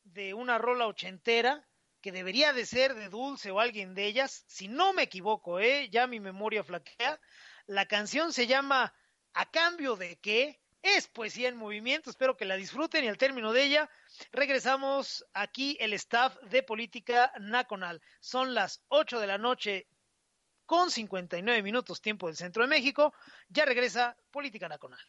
de 0.04 0.34
una 0.34 0.58
rola 0.58 0.86
ochentera 0.86 1.66
que 2.02 2.12
debería 2.12 2.52
de 2.52 2.66
ser 2.66 2.94
de 2.94 3.08
Dulce 3.08 3.50
o 3.50 3.60
alguien 3.60 3.94
de 3.94 4.04
ellas. 4.06 4.44
Si 4.48 4.68
no 4.68 4.92
me 4.92 5.04
equivoco, 5.04 5.60
¿eh? 5.60 5.88
ya 5.88 6.06
mi 6.06 6.20
memoria 6.20 6.64
flaquea. 6.64 7.18
La 7.66 7.86
canción 7.86 8.32
se 8.32 8.46
llama 8.46 8.92
¿A 9.32 9.50
cambio 9.50 9.96
de 9.96 10.18
qué? 10.18 10.60
Es 10.82 11.06
poesía 11.06 11.48
en 11.48 11.56
movimiento, 11.56 12.10
espero 12.10 12.36
que 12.36 12.44
la 12.44 12.56
disfruten 12.56 13.04
y 13.04 13.08
al 13.08 13.16
término 13.16 13.52
de 13.52 13.62
ella 13.62 13.88
regresamos 14.32 15.24
aquí 15.32 15.76
el 15.78 15.92
staff 15.92 16.36
de 16.50 16.64
Política 16.64 17.32
Nacional. 17.38 18.02
Son 18.18 18.52
las 18.52 18.82
8 18.88 19.20
de 19.20 19.26
la 19.28 19.38
noche 19.38 19.86
con 20.66 20.90
59 20.90 21.62
minutos 21.62 22.00
tiempo 22.00 22.26
del 22.26 22.36
Centro 22.36 22.64
de 22.64 22.68
México. 22.68 23.14
Ya 23.48 23.64
regresa 23.64 24.16
Política 24.32 24.68
Nacional. 24.68 25.00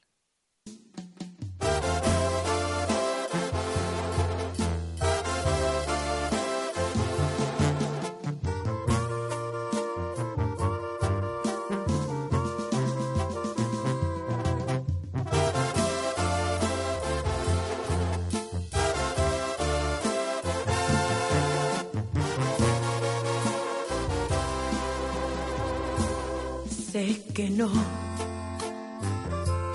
Sé 26.94 27.20
que 27.34 27.50
no, 27.50 27.72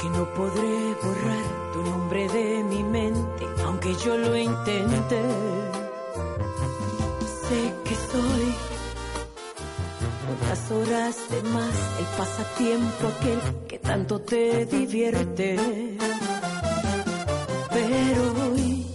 que 0.00 0.08
no 0.10 0.24
podré 0.34 0.94
borrar 1.02 1.72
tu 1.72 1.82
nombre 1.82 2.28
de 2.28 2.62
mi 2.62 2.84
mente, 2.84 3.44
aunque 3.64 3.92
yo 4.04 4.16
lo 4.16 4.36
intente. 4.36 5.20
Sé 7.48 7.74
que 7.84 7.94
soy 7.96 8.54
unas 10.30 10.70
horas 10.70 11.16
de 11.28 11.42
más 11.50 11.74
el 11.98 12.06
pasatiempo 12.16 13.08
aquel 13.08 13.66
que 13.66 13.78
tanto 13.80 14.20
te 14.20 14.64
divierte. 14.66 15.56
Pero 17.68 18.22
hoy 18.44 18.86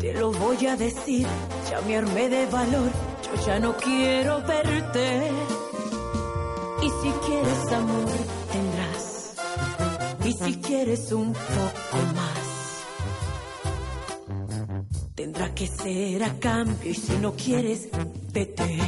te 0.00 0.14
lo 0.14 0.32
voy 0.32 0.66
a 0.68 0.74
decir, 0.74 1.26
ya 1.68 1.98
armé 1.98 2.30
de 2.30 2.46
valor, 2.46 2.90
yo 3.26 3.46
ya 3.46 3.58
no 3.58 3.76
quiero 3.76 4.40
verte. 4.40 5.59
Quieres 10.70 11.10
un 11.10 11.32
poco 11.32 11.96
más, 12.14 12.84
tendrá 15.16 15.52
que 15.52 15.66
ser 15.66 16.22
a 16.22 16.32
cambio. 16.38 16.92
Y 16.92 16.94
si 16.94 17.16
no 17.18 17.34
quieres, 17.34 17.88
vete. 18.32 18.78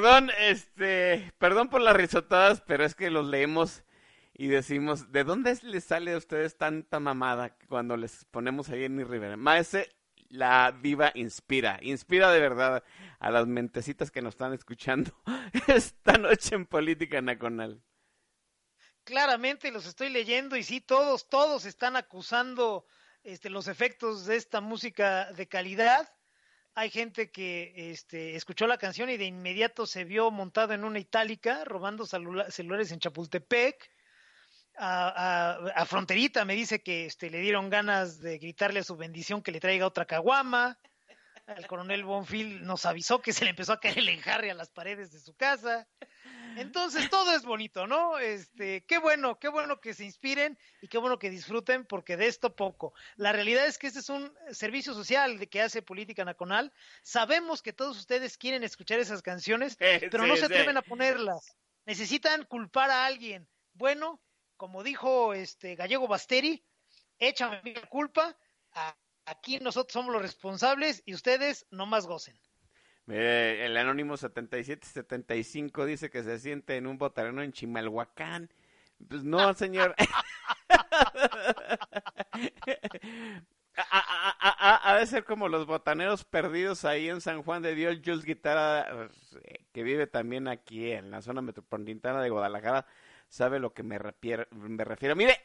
Perdón, 0.00 0.30
este, 0.38 1.32
perdón 1.38 1.68
por 1.68 1.80
las 1.80 1.96
risotadas, 1.96 2.60
pero 2.60 2.84
es 2.84 2.94
que 2.94 3.10
los 3.10 3.26
leemos 3.26 3.82
y 4.34 4.46
decimos, 4.48 5.10
¿de 5.10 5.24
dónde 5.24 5.50
es- 5.50 5.64
les 5.64 5.84
sale 5.84 6.12
a 6.12 6.16
ustedes 6.16 6.56
tanta 6.56 7.00
mamada 7.00 7.56
cuando 7.68 7.96
les 7.96 8.24
ponemos 8.26 8.68
ahí 8.68 8.84
en 8.84 8.98
Rivera? 9.08 9.36
Maese, 9.36 9.90
la 10.28 10.72
diva 10.72 11.10
inspira, 11.14 11.78
inspira 11.82 12.30
de 12.30 12.40
verdad 12.40 12.84
a 13.18 13.30
las 13.30 13.46
mentecitas 13.48 14.10
que 14.12 14.22
nos 14.22 14.34
están 14.34 14.52
escuchando 14.52 15.10
esta 15.66 16.16
noche 16.18 16.54
en 16.54 16.66
Política 16.66 17.20
Nacional. 17.20 17.82
Claramente 19.04 19.72
los 19.72 19.86
estoy 19.86 20.10
leyendo 20.10 20.56
y 20.56 20.62
sí, 20.62 20.80
todos, 20.80 21.28
todos 21.28 21.64
están 21.64 21.96
acusando 21.96 22.86
este, 23.24 23.50
los 23.50 23.66
efectos 23.66 24.26
de 24.26 24.36
esta 24.36 24.60
música 24.60 25.32
de 25.32 25.48
calidad. 25.48 26.08
Hay 26.78 26.90
gente 26.90 27.32
que 27.32 27.72
este, 27.90 28.36
escuchó 28.36 28.68
la 28.68 28.78
canción 28.78 29.10
y 29.10 29.16
de 29.16 29.24
inmediato 29.24 29.84
se 29.84 30.04
vio 30.04 30.30
montado 30.30 30.74
en 30.74 30.84
una 30.84 31.00
itálica 31.00 31.64
robando 31.64 32.06
celula- 32.06 32.48
celulares 32.52 32.92
en 32.92 33.00
Chapultepec. 33.00 33.90
A, 34.76 35.08
a- 35.08 35.70
a 35.74 35.86
Fronterita 35.86 36.44
me 36.44 36.54
dice 36.54 36.80
que 36.80 37.06
este, 37.06 37.30
le 37.30 37.40
dieron 37.40 37.68
ganas 37.68 38.20
de 38.20 38.38
gritarle 38.38 38.78
a 38.78 38.84
su 38.84 38.96
bendición 38.96 39.42
que 39.42 39.50
le 39.50 39.58
traiga 39.58 39.88
otra 39.88 40.04
caguama. 40.04 40.78
El 41.48 41.66
coronel 41.66 42.04
Bonfil 42.04 42.62
nos 42.64 42.86
avisó 42.86 43.20
que 43.20 43.32
se 43.32 43.42
le 43.42 43.50
empezó 43.50 43.72
a 43.72 43.80
caer 43.80 43.98
el 43.98 44.08
enjarre 44.10 44.52
a 44.52 44.54
las 44.54 44.70
paredes 44.70 45.10
de 45.10 45.18
su 45.18 45.34
casa. 45.34 45.88
Entonces 46.56 47.10
todo 47.10 47.34
es 47.34 47.44
bonito, 47.44 47.86
¿no? 47.86 48.18
Este, 48.18 48.84
qué 48.86 48.98
bueno, 48.98 49.38
qué 49.38 49.48
bueno 49.48 49.80
que 49.80 49.94
se 49.94 50.04
inspiren 50.04 50.58
y 50.80 50.88
qué 50.88 50.98
bueno 50.98 51.18
que 51.18 51.30
disfruten, 51.30 51.84
porque 51.84 52.16
de 52.16 52.26
esto 52.26 52.54
poco. 52.54 52.94
La 53.16 53.32
realidad 53.32 53.66
es 53.66 53.78
que 53.78 53.86
este 53.86 54.00
es 54.00 54.08
un 54.08 54.32
servicio 54.50 54.94
social 54.94 55.38
de 55.38 55.48
que 55.48 55.62
hace 55.62 55.82
Política 55.82 56.24
Nacional. 56.24 56.72
Sabemos 57.02 57.62
que 57.62 57.72
todos 57.72 57.98
ustedes 57.98 58.38
quieren 58.38 58.64
escuchar 58.64 58.98
esas 59.00 59.22
canciones, 59.22 59.76
pero 60.10 60.24
sí, 60.24 60.28
no 60.28 60.36
se 60.36 60.46
sí. 60.46 60.52
atreven 60.52 60.76
a 60.76 60.82
ponerlas. 60.82 61.56
Necesitan 61.86 62.44
culpar 62.44 62.90
a 62.90 63.06
alguien. 63.06 63.48
Bueno, 63.74 64.20
como 64.56 64.82
dijo 64.82 65.34
este 65.34 65.76
Gallego 65.76 66.08
Basteri, 66.08 66.64
échame 67.18 67.60
mi 67.62 67.74
culpa. 67.74 68.36
Aquí 69.24 69.58
nosotros 69.60 69.92
somos 69.92 70.12
los 70.12 70.22
responsables 70.22 71.02
y 71.04 71.14
ustedes 71.14 71.66
no 71.70 71.86
más 71.86 72.06
gocen. 72.06 72.38
Mire, 73.08 73.64
el 73.64 73.74
Anónimo 73.78 74.18
7775 74.18 75.86
dice 75.86 76.10
que 76.10 76.22
se 76.22 76.38
siente 76.38 76.76
en 76.76 76.86
un 76.86 76.98
botareno 76.98 77.42
en 77.42 77.52
Chimalhuacán. 77.52 78.50
Pues 79.08 79.24
no, 79.24 79.54
señor. 79.54 79.94
Ha, 83.90 84.96
de 84.98 85.06
ser 85.06 85.24
como 85.24 85.48
los 85.48 85.64
botaneros 85.64 86.24
perdidos 86.24 86.84
ahí 86.84 87.08
en 87.08 87.20
San 87.20 87.44
Juan 87.44 87.62
de 87.62 87.76
Dios, 87.76 87.98
Jules 88.04 88.24
Guitarra, 88.24 89.08
eh, 89.44 89.66
que 89.72 89.84
vive 89.84 90.08
también 90.08 90.48
aquí 90.48 90.90
en 90.90 91.12
la 91.12 91.22
zona 91.22 91.42
metropolitana 91.42 92.20
de 92.20 92.28
Guadalajara, 92.28 92.86
sabe 93.28 93.60
lo 93.60 93.72
que 93.72 93.84
me 93.84 93.96
refiero. 93.98 94.48
Me 94.50 94.84
refiero. 94.84 95.14
Mire, 95.14 95.38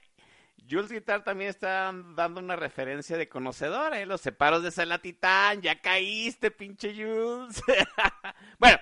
Jules 0.69 0.91
Guitar 0.91 1.23
también 1.23 1.49
está 1.49 1.91
dando 2.15 2.39
una 2.39 2.55
referencia 2.55 3.17
de 3.17 3.27
conocedor, 3.29 3.93
¿eh? 3.95 4.05
Los 4.05 4.21
separos 4.21 4.63
de 4.63 4.71
Salatitán, 4.71 5.61
ya 5.61 5.79
caíste, 5.81 6.51
pinche 6.51 6.93
Jules. 6.93 7.61
bueno, 8.59 8.77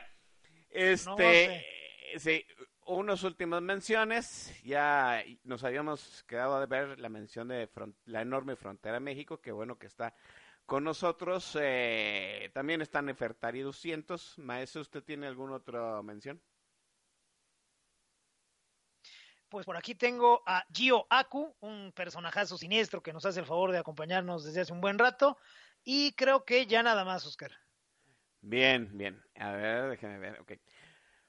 este, 0.69 1.65
sí, 2.17 2.45
unas 2.85 3.23
últimas 3.23 3.61
menciones. 3.61 4.53
Ya 4.63 5.23
nos 5.43 5.63
habíamos 5.63 6.23
quedado 6.27 6.59
de 6.59 6.65
ver 6.67 6.99
la 6.99 7.09
mención 7.09 7.47
de 7.47 7.67
fron- 7.71 7.95
la 8.05 8.21
enorme 8.21 8.55
frontera 8.55 8.99
México, 8.99 9.41
que 9.41 9.51
bueno 9.51 9.77
que 9.77 9.87
está 9.87 10.13
con 10.65 10.83
nosotros. 10.83 11.57
Eh, 11.59 12.51
también 12.53 12.81
está 12.81 13.01
Nefertari 13.01 13.61
200. 13.61 14.37
Maestro, 14.39 14.81
¿usted 14.81 15.03
tiene 15.03 15.27
alguna 15.27 15.55
otra 15.55 16.01
mención? 16.03 16.41
Pues 19.51 19.65
por 19.65 19.75
aquí 19.75 19.95
tengo 19.95 20.41
a 20.45 20.63
Gio 20.73 21.05
Aku, 21.09 21.53
un 21.59 21.91
personajazo 21.91 22.57
siniestro 22.57 23.03
que 23.03 23.11
nos 23.11 23.25
hace 23.25 23.41
el 23.41 23.45
favor 23.45 23.73
de 23.73 23.79
acompañarnos 23.79 24.45
desde 24.45 24.61
hace 24.61 24.71
un 24.71 24.79
buen 24.79 24.97
rato. 24.97 25.37
Y 25.83 26.13
creo 26.13 26.45
que 26.45 26.67
ya 26.67 26.81
nada 26.83 27.03
más, 27.03 27.25
Oscar. 27.25 27.51
Bien, 28.39 28.89
bien. 28.97 29.21
A 29.35 29.51
ver, 29.51 29.89
déjeme 29.89 30.19
ver, 30.19 30.39
ok. 30.39 30.53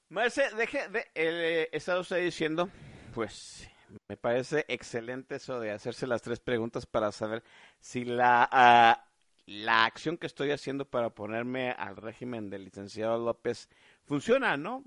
Marce, 0.08 0.54
deje 0.54 0.88
de, 0.88 1.10
eh, 1.16 1.68
estaba 1.72 1.98
usted 1.98 2.22
diciendo, 2.22 2.70
pues, 3.12 3.68
me 4.08 4.16
parece 4.16 4.66
excelente 4.68 5.34
eso 5.34 5.58
de 5.58 5.72
hacerse 5.72 6.06
las 6.06 6.22
tres 6.22 6.38
preguntas 6.38 6.86
para 6.86 7.10
saber 7.10 7.42
si 7.80 8.04
la 8.04 8.48
ah, 8.52 9.04
la 9.46 9.84
acción 9.84 10.16
que 10.16 10.26
estoy 10.26 10.52
haciendo 10.52 10.88
para 10.88 11.08
oponerme 11.08 11.72
al 11.72 11.96
régimen 11.96 12.50
del 12.50 12.64
licenciado 12.64 13.18
López 13.18 13.68
funciona, 14.04 14.56
¿no? 14.56 14.84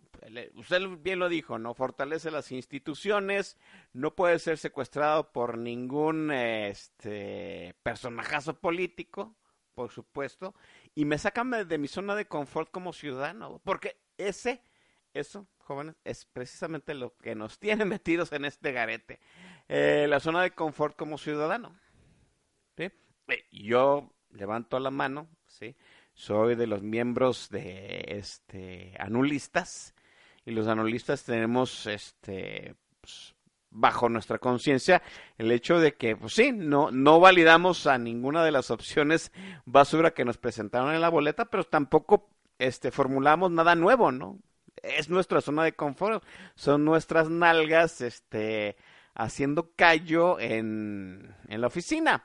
Usted 0.56 0.82
bien 1.00 1.20
lo 1.20 1.30
dijo, 1.30 1.60
¿no? 1.60 1.74
Fortalece 1.74 2.32
las 2.32 2.52
instituciones, 2.52 3.58
no 3.94 4.16
puede 4.16 4.40
ser 4.40 4.58
secuestrado 4.58 5.32
por 5.32 5.58
ningún 5.58 6.32
este 6.32 7.76
personajazo 7.84 8.60
político, 8.60 9.36
por 9.76 9.92
supuesto, 9.92 10.56
y 10.96 11.06
me 11.06 11.18
sacan 11.18 11.52
de, 11.52 11.66
de 11.66 11.78
mi 11.78 11.88
zona 11.88 12.16
de 12.16 12.28
confort 12.28 12.72
como 12.72 12.94
ciudadano, 12.94 13.62
porque 13.64 13.98
ese, 14.18 14.62
eso, 15.14 15.48
jóvenes, 15.60 15.96
es 16.04 16.26
precisamente 16.26 16.94
lo 16.94 17.16
que 17.18 17.36
nos 17.36 17.60
tiene 17.60 17.86
metidos 17.86 18.32
en 18.32 18.46
este 18.46 18.72
garete, 18.72 19.20
Eh, 19.68 20.06
la 20.08 20.20
zona 20.20 20.44
de 20.44 20.52
confort 20.52 20.96
como 20.96 21.18
ciudadano. 21.18 21.76
¿sí? 22.78 22.92
Eh, 23.28 23.46
Yo 23.52 24.12
levanto 24.32 24.80
la 24.80 24.92
mano, 24.92 25.28
¿sí? 25.48 25.76
Soy 26.16 26.56
de 26.56 26.66
los 26.66 26.82
miembros 26.82 27.50
de 27.50 28.06
este 28.08 28.96
anulistas 29.00 29.94
y 30.46 30.52
los 30.52 30.68
anulistas 30.68 31.26
tenemos 31.26 31.86
este 31.88 32.76
pues, 33.02 33.36
bajo 33.70 34.08
nuestra 34.08 34.40
conciencia 34.40 35.02
el 35.38 35.52
hecho 35.52 35.78
de 35.78 35.96
que 35.96 36.16
pues 36.16 36.34
sí, 36.34 36.54
no 36.54 36.90
no 36.90 37.20
validamos 37.20 37.86
a 37.86 37.98
ninguna 37.98 38.46
de 38.46 38.52
las 38.52 38.72
opciones 38.72 39.34
basura 39.66 40.14
que 40.14 40.24
nos 40.24 40.38
presentaron 40.38 40.96
en 40.96 41.02
la 41.02 41.10
boleta, 41.10 41.46
pero 41.46 41.66
tampoco 41.66 42.30
este 42.60 42.92
formulamos 42.92 43.52
nada 43.52 43.76
nuevo, 43.76 44.14
¿no? 44.14 44.40
Es 44.82 45.10
nuestra 45.10 45.42
zona 45.42 45.66
de 45.66 45.74
confort, 45.74 46.24
son 46.56 46.86
nuestras 46.86 47.30
nalgas 47.30 48.00
este 48.00 48.78
haciendo 49.16 49.74
callo 49.76 50.40
en, 50.40 51.36
en 51.50 51.60
la 51.60 51.68
oficina. 51.68 52.24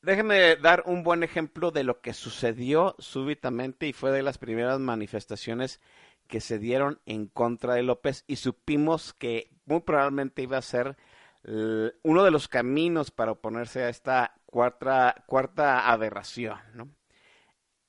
Déjenme 0.00 0.56
dar 0.56 0.84
un 0.86 1.02
buen 1.02 1.22
ejemplo 1.22 1.70
de 1.70 1.82
lo 1.82 2.00
que 2.00 2.12
sucedió 2.12 2.94
súbitamente 2.98 3.86
y 3.86 3.92
fue 3.92 4.12
de 4.12 4.22
las 4.22 4.38
primeras 4.38 4.78
manifestaciones 4.78 5.80
que 6.28 6.40
se 6.40 6.58
dieron 6.58 7.00
en 7.04 7.26
contra 7.26 7.74
de 7.74 7.82
López 7.82 8.24
y 8.28 8.36
supimos 8.36 9.12
que 9.12 9.50
muy 9.64 9.80
probablemente 9.80 10.42
iba 10.42 10.56
a 10.56 10.62
ser 10.62 10.96
uno 11.42 12.24
de 12.24 12.30
los 12.30 12.46
caminos 12.48 13.10
para 13.10 13.32
oponerse 13.32 13.82
a 13.82 13.88
esta 13.88 14.34
cuarta, 14.44 15.24
cuarta 15.26 15.88
aberración, 15.88 16.58
¿no? 16.74 16.88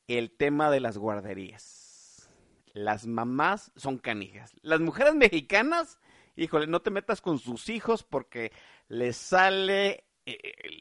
El 0.08 0.32
tema 0.32 0.72
de 0.72 0.80
las 0.80 0.98
guarderías. 0.98 2.30
Las 2.74 3.06
mamás 3.06 3.72
son 3.76 3.98
canijas. 3.98 4.54
Las 4.62 4.80
mujeres 4.80 5.16
mexicanas, 5.16 6.00
híjole, 6.36 6.68
no 6.68 6.82
te 6.82 6.92
metas 6.92 7.22
con 7.22 7.38
sus 7.38 7.70
hijos 7.70 8.04
porque 8.04 8.52
les 8.88 9.18
sale 9.18 10.06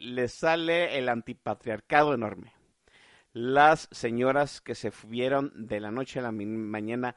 les 0.00 0.32
sale 0.32 0.98
el 0.98 1.08
antipatriarcado 1.08 2.14
enorme. 2.14 2.52
Las 3.32 3.88
señoras 3.92 4.60
que 4.60 4.74
se 4.74 4.92
vieron 5.06 5.52
de 5.54 5.80
la 5.80 5.90
noche 5.90 6.18
a 6.18 6.22
la 6.22 6.32
mañana 6.32 7.14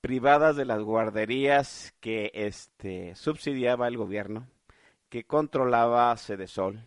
privadas 0.00 0.56
de 0.56 0.66
las 0.66 0.80
guarderías 0.82 1.94
que 2.00 2.30
este 2.34 3.14
subsidiaba 3.14 3.88
el 3.88 3.96
gobierno, 3.96 4.46
que 5.08 5.24
controlaba 5.24 6.14
Sedesol, 6.16 6.80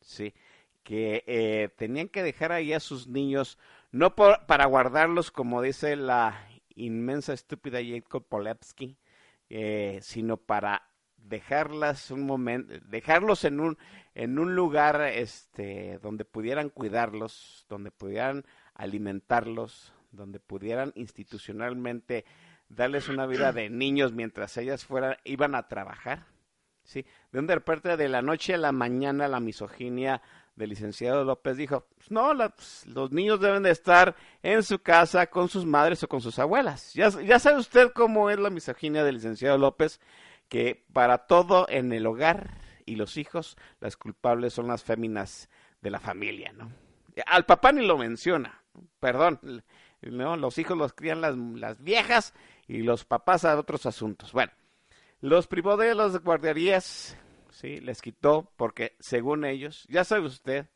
sí, 0.00 0.34
que 0.82 1.22
eh, 1.26 1.68
tenían 1.76 2.08
que 2.08 2.22
dejar 2.24 2.52
ahí 2.52 2.72
a 2.72 2.80
sus 2.80 3.06
niños 3.06 3.58
no 3.92 4.14
por- 4.16 4.44
para 4.46 4.66
guardarlos 4.66 5.30
como 5.30 5.62
dice 5.62 5.94
la 5.96 6.48
inmensa 6.74 7.32
estúpida 7.32 7.78
Jacob 7.82 8.26
Polepsky, 8.28 8.98
eh, 9.48 10.00
sino 10.02 10.36
para 10.36 10.82
dejarlas 11.28 12.10
un 12.10 12.24
momento, 12.26 12.74
dejarlos 12.88 13.44
en 13.44 13.60
un 13.60 13.78
en 14.14 14.38
un 14.38 14.54
lugar 14.54 15.00
este 15.02 15.98
donde 15.98 16.24
pudieran 16.24 16.70
cuidarlos, 16.70 17.66
donde 17.68 17.90
pudieran 17.90 18.44
alimentarlos, 18.74 19.92
donde 20.10 20.40
pudieran 20.40 20.92
institucionalmente 20.94 22.24
darles 22.68 23.08
una 23.08 23.26
vida 23.26 23.52
de 23.52 23.68
niños 23.70 24.12
mientras 24.12 24.56
ellas 24.56 24.84
fueran 24.84 25.16
iban 25.24 25.54
a 25.54 25.68
trabajar. 25.68 26.26
Sí, 26.82 27.04
de 27.32 27.38
un 27.40 27.48
repente 27.48 27.96
de 27.96 28.08
la 28.08 28.22
noche 28.22 28.54
a 28.54 28.58
la 28.58 28.72
mañana 28.72 29.26
la 29.28 29.40
misoginia 29.40 30.22
del 30.54 30.70
licenciado 30.70 31.24
López 31.24 31.56
dijo, 31.56 31.86
"Pues 31.96 32.10
no, 32.10 32.32
la- 32.32 32.48
pues, 32.50 32.86
los 32.86 33.10
niños 33.12 33.40
deben 33.40 33.62
de 33.64 33.70
estar 33.72 34.14
en 34.42 34.62
su 34.62 34.78
casa 34.78 35.26
con 35.26 35.48
sus 35.48 35.66
madres 35.66 36.02
o 36.04 36.08
con 36.08 36.20
sus 36.22 36.38
abuelas. 36.38 36.94
Ya, 36.94 37.10
ya 37.10 37.38
sabe 37.38 37.58
usted 37.58 37.92
cómo 37.92 38.30
es 38.30 38.38
la 38.38 38.48
misoginia 38.50 39.04
del 39.04 39.16
licenciado 39.16 39.58
López, 39.58 40.00
que 40.48 40.84
para 40.92 41.26
todo 41.26 41.66
en 41.68 41.92
el 41.92 42.06
hogar 42.06 42.58
y 42.84 42.96
los 42.96 43.16
hijos, 43.16 43.56
las 43.80 43.96
culpables 43.96 44.52
son 44.52 44.68
las 44.68 44.82
féminas 44.82 45.48
de 45.82 45.90
la 45.90 46.00
familia, 46.00 46.52
¿no? 46.52 46.70
Al 47.26 47.46
papá 47.46 47.72
ni 47.72 47.84
lo 47.84 47.98
menciona, 47.98 48.62
perdón, 49.00 49.62
¿no? 50.02 50.36
Los 50.36 50.58
hijos 50.58 50.76
los 50.76 50.92
crían 50.92 51.20
las, 51.20 51.36
las 51.36 51.82
viejas 51.82 52.34
y 52.68 52.78
los 52.78 53.04
papás 53.04 53.44
a 53.44 53.58
otros 53.58 53.86
asuntos. 53.86 54.32
Bueno, 54.32 54.52
los 55.20 55.46
privó 55.46 55.76
de 55.76 55.94
las 55.94 56.18
guarderías, 56.22 57.16
sí, 57.50 57.80
les 57.80 58.02
quitó 58.02 58.52
porque 58.56 58.96
según 59.00 59.44
ellos, 59.44 59.86
ya 59.88 60.04
sabe 60.04 60.26
usted, 60.26 60.66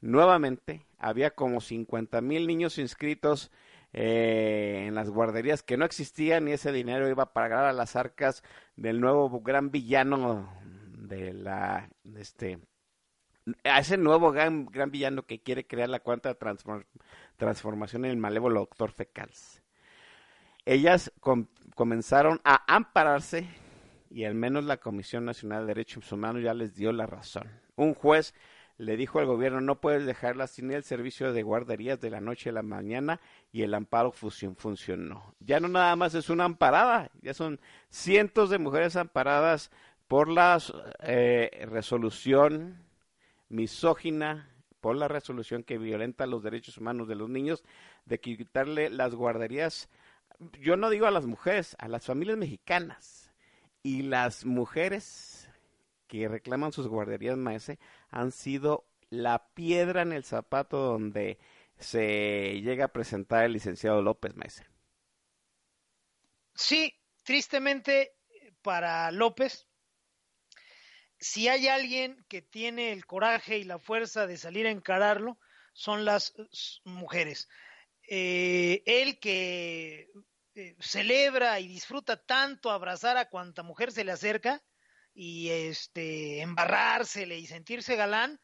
nuevamente 0.00 0.86
había 0.98 1.30
como 1.30 1.60
50 1.60 2.20
mil 2.20 2.46
niños 2.46 2.78
inscritos 2.78 3.50
eh, 3.92 4.84
en 4.86 4.94
las 4.94 5.10
guarderías 5.10 5.62
que 5.62 5.76
no 5.76 5.84
existían 5.84 6.46
y 6.48 6.52
ese 6.52 6.72
dinero 6.72 7.08
iba 7.08 7.24
a 7.24 7.32
pagar 7.32 7.64
a 7.64 7.72
las 7.72 7.96
arcas 7.96 8.42
del 8.76 9.00
nuevo 9.00 9.40
gran 9.40 9.70
villano 9.70 10.52
de 10.98 11.32
la 11.32 11.88
este 12.16 12.58
a 13.64 13.78
ese 13.78 13.96
nuevo 13.96 14.30
gran, 14.30 14.66
villano 14.90 15.22
que 15.22 15.40
quiere 15.42 15.66
crear 15.66 15.88
la 15.88 16.00
cuarta 16.00 16.38
transform- 16.38 16.84
transformación 17.36 18.04
en 18.04 18.10
el 18.10 18.16
malévolo 18.18 18.60
doctor 18.60 18.90
Fecals. 18.92 19.62
Ellas 20.66 21.10
com- 21.20 21.46
comenzaron 21.74 22.42
a 22.44 22.62
ampararse 22.66 23.48
y 24.10 24.24
al 24.24 24.34
menos 24.34 24.64
la 24.64 24.76
Comisión 24.76 25.24
Nacional 25.24 25.62
de 25.62 25.68
Derechos 25.74 26.12
Humanos 26.12 26.42
ya 26.42 26.52
les 26.52 26.74
dio 26.74 26.92
la 26.92 27.06
razón. 27.06 27.48
Un 27.76 27.94
juez 27.94 28.34
le 28.78 28.96
dijo 28.96 29.18
al 29.18 29.26
gobierno 29.26 29.60
no 29.60 29.80
puedes 29.80 30.06
dejarla 30.06 30.46
sin 30.46 30.70
el 30.70 30.84
servicio 30.84 31.32
de 31.32 31.42
guarderías 31.42 32.00
de 32.00 32.10
la 32.10 32.20
noche 32.20 32.50
a 32.50 32.52
la 32.52 32.62
mañana 32.62 33.20
y 33.52 33.62
el 33.62 33.74
amparo 33.74 34.12
funcionó. 34.12 35.34
Ya 35.40 35.60
no 35.60 35.68
nada 35.68 35.94
más 35.96 36.14
es 36.14 36.30
una 36.30 36.44
amparada, 36.44 37.10
ya 37.20 37.34
son 37.34 37.60
cientos 37.90 38.50
de 38.50 38.58
mujeres 38.58 38.96
amparadas 38.96 39.70
por 40.06 40.28
la 40.28 40.58
eh, 41.00 41.66
resolución 41.68 42.84
misógina, 43.48 44.48
por 44.80 44.96
la 44.96 45.08
resolución 45.08 45.64
que 45.64 45.76
violenta 45.76 46.26
los 46.26 46.44
derechos 46.44 46.78
humanos 46.78 47.08
de 47.08 47.16
los 47.16 47.28
niños, 47.28 47.64
de 48.04 48.20
quitarle 48.20 48.90
las 48.90 49.14
guarderías, 49.14 49.88
yo 50.60 50.76
no 50.76 50.88
digo 50.88 51.06
a 51.06 51.10
las 51.10 51.26
mujeres, 51.26 51.76
a 51.80 51.88
las 51.88 52.06
familias 52.06 52.38
mexicanas. 52.38 53.32
Y 53.82 54.02
las 54.02 54.44
mujeres 54.44 55.37
que 56.08 56.26
reclaman 56.26 56.72
sus 56.72 56.88
guarderías 56.88 57.36
maese 57.36 57.78
han 58.08 58.32
sido 58.32 58.88
la 59.10 59.48
piedra 59.54 60.02
en 60.02 60.12
el 60.12 60.24
zapato 60.24 60.78
donde 60.78 61.38
se 61.78 62.60
llega 62.60 62.86
a 62.86 62.92
presentar 62.92 63.44
el 63.44 63.52
licenciado 63.52 64.02
López 64.02 64.34
Maese. 64.34 64.66
Sí, 66.54 66.94
tristemente 67.22 68.16
para 68.62 69.10
López, 69.12 69.68
si 71.20 71.48
hay 71.48 71.68
alguien 71.68 72.24
que 72.28 72.42
tiene 72.42 72.92
el 72.92 73.06
coraje 73.06 73.58
y 73.58 73.64
la 73.64 73.78
fuerza 73.78 74.26
de 74.26 74.36
salir 74.36 74.66
a 74.66 74.70
encararlo, 74.70 75.38
son 75.72 76.04
las 76.04 76.34
mujeres. 76.84 77.48
Eh, 78.10 78.82
él 78.86 79.20
que 79.20 80.10
eh, 80.54 80.76
celebra 80.80 81.60
y 81.60 81.68
disfruta 81.68 82.24
tanto 82.24 82.70
abrazar 82.70 83.16
a 83.16 83.28
cuanta 83.28 83.62
mujer 83.62 83.92
se 83.92 84.04
le 84.04 84.12
acerca 84.12 84.62
y 85.20 85.50
este 85.50 86.42
embarrársele 86.42 87.38
y 87.38 87.48
sentirse 87.48 87.96
galán, 87.96 88.40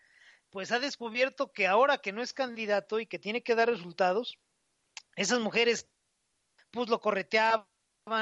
pues 0.51 0.73
ha 0.73 0.81
descubierto 0.81 1.53
que 1.53 1.69
ahora 1.69 1.99
que 1.99 2.11
no 2.11 2.21
es 2.21 2.33
candidato 2.33 2.99
y 2.99 3.07
que 3.07 3.21
tiene 3.21 3.45
que 3.45 3.55
dar 3.55 3.69
resultados, 3.69 4.41
esas 5.15 5.39
mujeres 5.39 5.89
pues 6.73 6.89
lo 6.89 7.01
correteaban, 7.01 7.69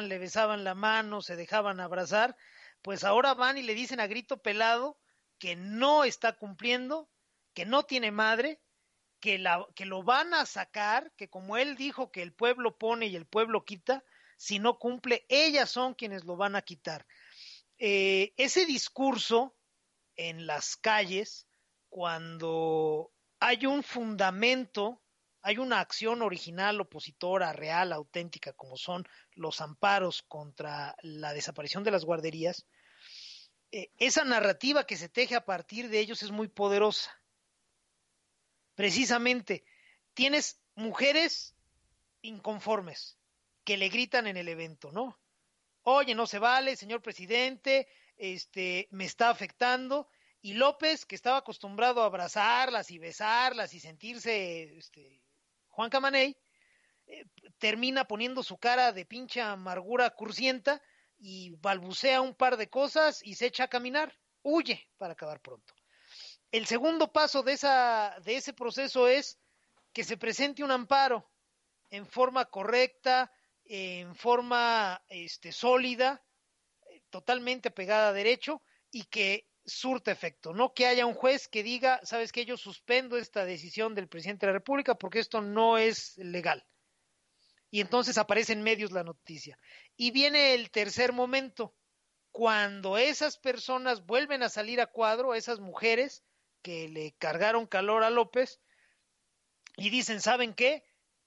le 0.02 0.18
besaban 0.18 0.64
la 0.64 0.74
mano, 0.74 1.22
se 1.22 1.34
dejaban 1.34 1.80
abrazar, 1.80 2.36
pues 2.82 3.04
ahora 3.04 3.32
van 3.32 3.56
y 3.56 3.62
le 3.62 3.74
dicen 3.74 4.00
a 4.00 4.06
grito 4.06 4.42
pelado 4.42 4.98
que 5.38 5.56
no 5.56 6.04
está 6.04 6.36
cumpliendo, 6.36 7.08
que 7.54 7.64
no 7.64 7.84
tiene 7.84 8.10
madre, 8.10 8.60
que, 9.18 9.38
la, 9.38 9.66
que 9.74 9.86
lo 9.86 10.02
van 10.02 10.34
a 10.34 10.44
sacar, 10.44 11.10
que 11.16 11.30
como 11.30 11.56
él 11.56 11.74
dijo 11.74 12.12
que 12.12 12.20
el 12.20 12.34
pueblo 12.34 12.76
pone 12.76 13.06
y 13.06 13.16
el 13.16 13.24
pueblo 13.24 13.64
quita, 13.64 14.04
si 14.36 14.58
no 14.58 14.78
cumple, 14.78 15.24
ellas 15.30 15.70
son 15.70 15.94
quienes 15.94 16.24
lo 16.24 16.36
van 16.36 16.54
a 16.54 16.60
quitar. 16.60 17.06
Eh, 17.84 18.32
ese 18.36 18.64
discurso 18.64 19.56
en 20.14 20.46
las 20.46 20.76
calles, 20.76 21.48
cuando 21.88 23.10
hay 23.40 23.66
un 23.66 23.82
fundamento, 23.82 25.02
hay 25.40 25.58
una 25.58 25.80
acción 25.80 26.22
original, 26.22 26.80
opositora, 26.80 27.52
real, 27.52 27.92
auténtica, 27.92 28.52
como 28.52 28.76
son 28.76 29.04
los 29.32 29.60
amparos 29.60 30.22
contra 30.22 30.94
la 31.02 31.32
desaparición 31.32 31.82
de 31.82 31.90
las 31.90 32.04
guarderías, 32.04 32.68
eh, 33.72 33.90
esa 33.96 34.22
narrativa 34.22 34.86
que 34.86 34.96
se 34.96 35.08
teje 35.08 35.34
a 35.34 35.44
partir 35.44 35.88
de 35.88 35.98
ellos 35.98 36.22
es 36.22 36.30
muy 36.30 36.46
poderosa. 36.46 37.10
precisamente 38.76 39.64
tienes 40.14 40.60
mujeres 40.76 41.56
inconformes 42.20 43.18
que 43.64 43.76
le 43.76 43.88
gritan 43.88 44.28
en 44.28 44.36
el 44.36 44.48
evento, 44.48 44.92
¿no? 44.92 45.20
Oye, 45.84 46.14
no 46.14 46.26
se 46.26 46.38
vale, 46.38 46.76
señor 46.76 47.02
presidente, 47.02 47.88
este, 48.16 48.88
me 48.90 49.04
está 49.04 49.30
afectando. 49.30 50.08
Y 50.40 50.54
López, 50.54 51.06
que 51.06 51.14
estaba 51.14 51.38
acostumbrado 51.38 52.02
a 52.02 52.06
abrazarlas 52.06 52.90
y 52.90 52.98
besarlas 52.98 53.74
y 53.74 53.80
sentirse, 53.80 54.76
este, 54.76 55.22
Juan 55.68 55.90
Camaney, 55.90 56.36
eh, 57.06 57.24
termina 57.58 58.04
poniendo 58.06 58.42
su 58.42 58.58
cara 58.58 58.92
de 58.92 59.06
pincha 59.06 59.52
amargura 59.52 60.10
cursienta 60.10 60.80
y 61.18 61.50
balbucea 61.50 62.20
un 62.20 62.34
par 62.34 62.56
de 62.56 62.68
cosas 62.68 63.20
y 63.24 63.34
se 63.34 63.46
echa 63.46 63.64
a 63.64 63.68
caminar, 63.68 64.16
huye 64.42 64.88
para 64.98 65.12
acabar 65.12 65.40
pronto. 65.40 65.74
El 66.50 66.66
segundo 66.66 67.12
paso 67.12 67.42
de, 67.42 67.54
esa, 67.54 68.16
de 68.24 68.36
ese 68.36 68.52
proceso 68.52 69.08
es 69.08 69.38
que 69.92 70.04
se 70.04 70.16
presente 70.16 70.62
un 70.62 70.70
amparo 70.70 71.28
en 71.90 72.06
forma 72.06 72.44
correcta, 72.44 73.32
en 73.64 74.14
forma 74.14 75.02
este, 75.08 75.52
sólida, 75.52 76.24
eh, 76.90 77.02
totalmente 77.10 77.70
pegada 77.70 78.08
a 78.08 78.12
derecho 78.12 78.62
y 78.90 79.04
que 79.04 79.46
surte 79.64 80.10
efecto, 80.10 80.52
no 80.52 80.74
que 80.74 80.86
haya 80.86 81.06
un 81.06 81.14
juez 81.14 81.48
que 81.48 81.62
diga, 81.62 82.00
sabes 82.02 82.32
que 82.32 82.44
yo 82.44 82.56
suspendo 82.56 83.16
esta 83.16 83.44
decisión 83.44 83.94
del 83.94 84.08
presidente 84.08 84.46
de 84.46 84.52
la 84.52 84.58
República 84.58 84.96
porque 84.96 85.20
esto 85.20 85.40
no 85.40 85.78
es 85.78 86.16
legal. 86.18 86.66
Y 87.70 87.80
entonces 87.80 88.18
aparece 88.18 88.52
en 88.52 88.62
medios 88.62 88.92
la 88.92 89.04
noticia. 89.04 89.58
Y 89.96 90.10
viene 90.10 90.52
el 90.52 90.70
tercer 90.70 91.12
momento, 91.12 91.74
cuando 92.30 92.98
esas 92.98 93.38
personas 93.38 94.04
vuelven 94.04 94.42
a 94.42 94.50
salir 94.50 94.80
a 94.80 94.88
cuadro, 94.88 95.34
esas 95.34 95.60
mujeres 95.60 96.22
que 96.60 96.88
le 96.88 97.12
cargaron 97.12 97.66
calor 97.66 98.04
a 98.04 98.10
López, 98.10 98.60
y 99.76 99.90
dicen, 99.90 100.20
¿saben 100.20 100.54
qué? 100.54 100.84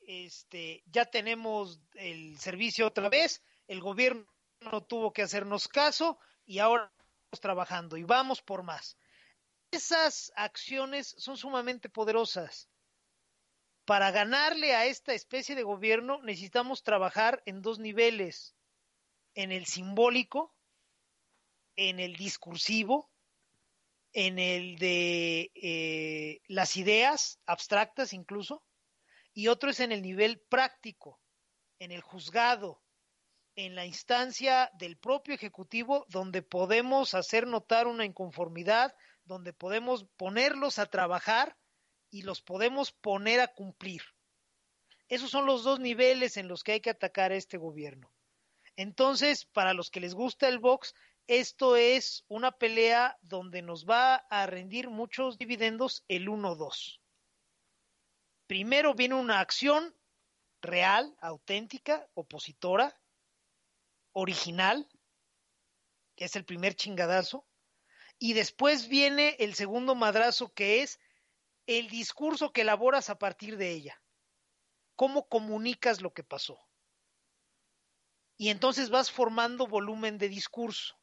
Este, 0.08 0.84
ya 0.86 1.06
tenemos 1.06 1.82
el 1.94 2.38
servicio 2.38 2.88
otra 2.88 3.10
vez, 3.10 3.44
el 3.68 3.82
gobierno 3.82 4.26
no 4.62 4.84
tuvo 4.84 5.12
que 5.12 5.24
hacernos 5.24 5.68
caso 5.68 6.20
y 6.46 6.60
ahora 6.60 6.92
estamos 7.24 7.42
trabajando 7.42 7.98
y 7.98 8.04
vamos 8.04 8.42
por 8.42 8.64
más. 8.64 8.98
Esas 9.72 10.32
acciones 10.36 11.16
son 11.18 11.38
sumamente 11.38 11.90
poderosas. 11.90 12.70
Para 13.86 14.12
ganarle 14.12 14.76
a 14.76 14.86
esta 14.86 15.14
especie 15.14 15.56
de 15.56 15.64
gobierno 15.64 16.22
necesitamos 16.22 16.84
trabajar 16.84 17.42
en 17.46 17.62
dos 17.62 17.80
niveles, 17.80 18.56
en 19.34 19.52
el 19.52 19.66
simbólico, 19.66 20.56
en 21.76 22.00
el 22.00 22.16
discursivo, 22.16 23.10
en 24.14 24.40
el 24.40 24.78
de 24.78 25.52
eh, 25.56 26.42
las 26.48 26.78
ideas 26.78 27.40
abstractas 27.46 28.14
incluso, 28.14 28.64
y 29.36 29.50
otro 29.50 29.70
es 29.70 29.82
en 29.82 29.92
el 29.92 30.02
nivel 30.02 30.40
práctico, 30.40 31.20
en 31.78 31.92
el 31.92 32.02
juzgado, 32.02 32.82
en 33.56 33.76
la 33.76 33.86
instancia 33.86 34.72
del 34.80 34.98
propio 34.98 35.36
Ejecutivo, 35.36 36.06
donde 36.10 36.42
podemos 36.42 37.14
hacer 37.14 37.46
notar 37.46 37.86
una 37.86 38.06
inconformidad, 38.06 38.96
donde 39.26 39.52
podemos 39.52 40.06
ponerlos 40.16 40.80
a 40.80 40.86
trabajar 40.86 41.58
y 42.10 42.22
los 42.22 42.42
podemos 42.42 42.94
poner 42.94 43.42
a 43.42 43.50
cumplir. 43.50 44.02
Esos 45.10 45.32
son 45.32 45.46
los 45.46 45.64
dos 45.64 45.82
niveles 45.82 46.38
en 46.38 46.48
los 46.48 46.64
que 46.64 46.72
hay 46.72 46.80
que 46.80 46.90
atacar 46.90 47.34
a 47.34 47.36
este 47.36 47.58
gobierno. 47.58 48.12
Entonces, 48.78 49.46
para 49.46 49.74
los 49.74 49.92
que 49.92 50.00
les 50.00 50.14
gusta 50.14 50.48
el 50.48 50.60
box, 50.60 50.94
esto 51.28 51.76
es 51.76 52.24
una 52.30 52.54
pelea 52.54 53.18
donde 53.22 53.62
nos 53.62 53.86
va 53.86 54.16
a 54.16 54.46
rendir 54.46 54.90
muchos 54.90 55.38
dividendos 55.38 56.06
el 56.08 56.30
1-2. 56.30 57.00
Primero 58.48 58.94
viene 58.94 59.16
una 59.16 59.40
acción 59.40 59.96
real, 60.62 61.16
auténtica, 61.20 62.08
opositora, 62.14 63.00
original, 64.12 64.88
que 66.16 66.26
es 66.26 66.36
el 66.36 66.46
primer 66.46 66.76
chingadazo, 66.76 67.48
y 68.18 68.34
después 68.34 68.88
viene 68.88 69.36
el 69.40 69.56
segundo 69.56 69.96
madrazo 69.96 70.54
que 70.54 70.82
es 70.82 71.00
el 71.68 71.90
discurso 71.90 72.52
que 72.52 72.62
elaboras 72.62 73.10
a 73.10 73.18
partir 73.18 73.58
de 73.58 73.72
ella. 73.72 74.02
¿Cómo 74.96 75.28
comunicas 75.28 76.02
lo 76.02 76.14
que 76.14 76.24
pasó? 76.24 76.60
Y 78.38 78.50
entonces 78.50 78.90
vas 78.90 79.12
formando 79.12 79.68
volumen 79.68 80.18
de 80.18 80.30
discurso. 80.30 80.98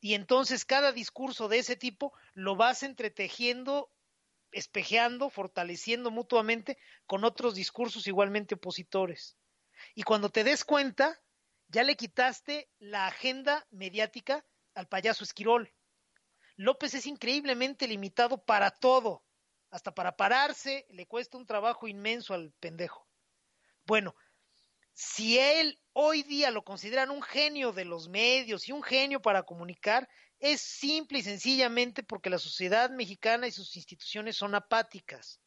Y 0.00 0.14
entonces 0.14 0.64
cada 0.64 0.92
discurso 0.92 1.48
de 1.48 1.58
ese 1.58 1.76
tipo 1.76 2.12
lo 2.34 2.56
vas 2.56 2.82
entretejiendo, 2.82 3.90
espejeando, 4.54 5.30
fortaleciendo 5.30 6.10
mutuamente 6.10 6.78
con 7.06 7.24
otros 7.24 7.54
discursos 7.54 8.06
igualmente 8.06 8.54
opositores. 8.54 9.36
Y 9.94 10.02
cuando 10.02 10.30
te 10.30 10.44
des 10.44 10.64
cuenta, 10.64 11.20
ya 11.68 11.82
le 11.82 11.96
quitaste 11.96 12.70
la 12.78 13.06
agenda 13.06 13.66
mediática 13.70 14.44
al 14.74 14.88
payaso 14.88 15.24
Esquirol. 15.24 15.72
López 16.56 16.94
es 16.94 17.06
increíblemente 17.06 17.88
limitado 17.88 18.44
para 18.44 18.70
todo, 18.70 19.24
hasta 19.70 19.92
para 19.92 20.16
pararse 20.16 20.86
le 20.90 21.06
cuesta 21.06 21.36
un 21.36 21.46
trabajo 21.46 21.88
inmenso 21.88 22.32
al 22.32 22.52
pendejo. 22.60 23.08
Bueno, 23.84 24.14
si 24.92 25.38
él 25.38 25.80
hoy 25.92 26.22
día 26.22 26.52
lo 26.52 26.62
consideran 26.62 27.10
un 27.10 27.22
genio 27.22 27.72
de 27.72 27.84
los 27.84 28.08
medios 28.08 28.68
y 28.68 28.72
un 28.72 28.82
genio 28.82 29.20
para 29.20 29.42
comunicar, 29.42 30.08
es 30.40 30.60
simple 30.60 31.18
y 31.18 31.22
sencillamente 31.22 32.02
porque 32.02 32.30
la 32.30 32.38
sociedad 32.38 32.90
mexicana 32.90 33.46
y 33.46 33.52
sus 33.52 33.76
instituciones 33.76 34.36
son 34.36 34.54
apáticas, 34.54 35.40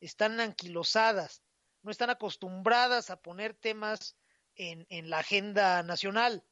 están 0.00 0.40
anquilosadas, 0.40 1.42
no 1.82 1.90
están 1.90 2.10
acostumbradas 2.10 3.10
a 3.10 3.20
poner 3.20 3.54
temas 3.54 4.16
en, 4.54 5.10
la 5.10 5.18
agenda 5.18 5.82
nacional. 5.82 6.44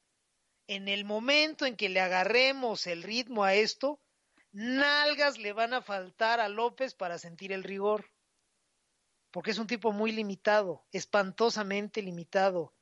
En 0.66 0.88
el 0.88 1.04
momento 1.04 1.66
en 1.66 1.76
que 1.76 1.88
le 1.88 2.00
agarremos 2.00 2.86
el 2.86 3.02
ritmo 3.02 3.44
a 3.44 3.54
esto, 3.54 4.00
nalgas 4.52 5.38
le 5.38 5.52
van 5.52 5.74
a 5.74 5.82
faltar 5.82 6.40
a 6.40 6.48
López 6.48 6.94
para 6.94 7.18
sentir 7.18 7.52
el 7.52 7.64
rigor. 7.64 8.10
Porque 9.30 9.52
es 9.52 9.58
un 9.58 9.66
tipo 9.66 9.92
muy 9.92 10.12
limitado, 10.12 10.84
espantosamente 10.92 12.02
limitado. 12.02 12.74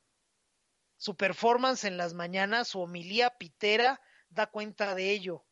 Su 0.96 1.16
performance 1.16 1.84
en 1.84 1.96
las 1.96 2.14
mañanas, 2.14 2.68
su 2.68 2.80
homilía 2.80 3.30
pitera, 3.30 4.00
da 4.30 4.46
cuenta 4.46 4.94
de 4.94 5.10
ello. 5.10 5.44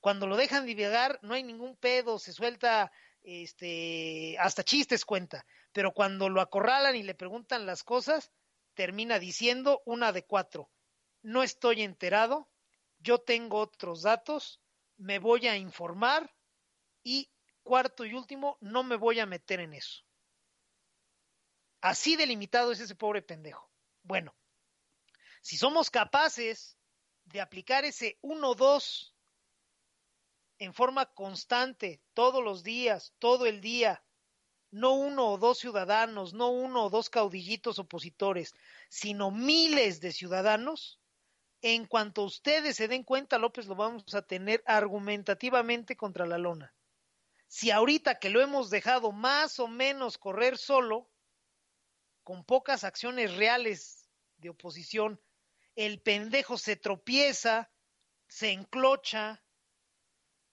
Cuando 0.00 0.26
lo 0.26 0.36
dejan 0.36 0.66
divagar, 0.66 1.18
no 1.22 1.34
hay 1.34 1.42
ningún 1.42 1.76
pedo, 1.76 2.18
se 2.18 2.32
suelta, 2.32 2.92
este, 3.22 4.36
hasta 4.38 4.62
chistes 4.62 5.04
cuenta. 5.04 5.46
Pero 5.72 5.92
cuando 5.92 6.28
lo 6.28 6.40
acorralan 6.40 6.96
y 6.96 7.02
le 7.02 7.14
preguntan 7.14 7.66
las 7.66 7.82
cosas, 7.82 8.32
termina 8.74 9.18
diciendo 9.18 9.82
una 9.84 10.12
de 10.12 10.24
cuatro. 10.24 10.70
No 11.22 11.42
estoy 11.42 11.82
enterado, 11.82 12.48
yo 12.98 13.18
tengo 13.18 13.58
otros 13.58 14.02
datos, 14.02 14.60
me 14.96 15.18
voy 15.18 15.48
a 15.48 15.56
informar 15.56 16.34
y 17.02 17.30
cuarto 17.62 18.04
y 18.04 18.14
último, 18.14 18.58
no 18.60 18.84
me 18.84 18.96
voy 18.96 19.18
a 19.18 19.26
meter 19.26 19.60
en 19.60 19.74
eso. 19.74 20.04
Así 21.80 22.16
delimitado 22.16 22.72
es 22.72 22.80
ese 22.80 22.94
pobre 22.94 23.22
pendejo. 23.22 23.70
Bueno, 24.02 24.36
si 25.42 25.56
somos 25.56 25.90
capaces 25.90 26.75
de 27.26 27.40
aplicar 27.40 27.84
ese 27.84 28.18
1-2 28.22 29.14
en 30.58 30.72
forma 30.72 31.06
constante, 31.06 32.00
todos 32.14 32.42
los 32.42 32.62
días, 32.62 33.12
todo 33.18 33.46
el 33.46 33.60
día, 33.60 34.02
no 34.70 34.94
uno 34.94 35.28
o 35.28 35.38
dos 35.38 35.58
ciudadanos, 35.58 36.32
no 36.32 36.50
uno 36.50 36.84
o 36.84 36.90
dos 36.90 37.10
caudillitos 37.10 37.78
opositores, 37.78 38.54
sino 38.88 39.30
miles 39.30 40.00
de 40.00 40.12
ciudadanos, 40.12 41.00
en 41.62 41.86
cuanto 41.86 42.22
ustedes 42.22 42.76
se 42.76 42.88
den 42.88 43.02
cuenta, 43.02 43.38
López 43.38 43.66
lo 43.66 43.74
vamos 43.74 44.14
a 44.14 44.22
tener 44.22 44.62
argumentativamente 44.66 45.96
contra 45.96 46.26
la 46.26 46.38
lona. 46.38 46.74
Si 47.48 47.70
ahorita 47.70 48.18
que 48.18 48.30
lo 48.30 48.40
hemos 48.40 48.70
dejado 48.70 49.12
más 49.12 49.58
o 49.58 49.68
menos 49.68 50.18
correr 50.18 50.58
solo, 50.58 51.10
con 52.22 52.44
pocas 52.44 52.84
acciones 52.84 53.36
reales 53.36 54.08
de 54.38 54.50
oposición, 54.50 55.20
el 55.76 56.00
pendejo 56.00 56.58
se 56.58 56.76
tropieza, 56.76 57.70
se 58.26 58.50
enclocha, 58.50 59.44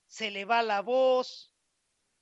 se 0.05 0.29
le 0.29 0.45
va 0.45 0.61
la 0.61 0.81
voz, 0.81 1.53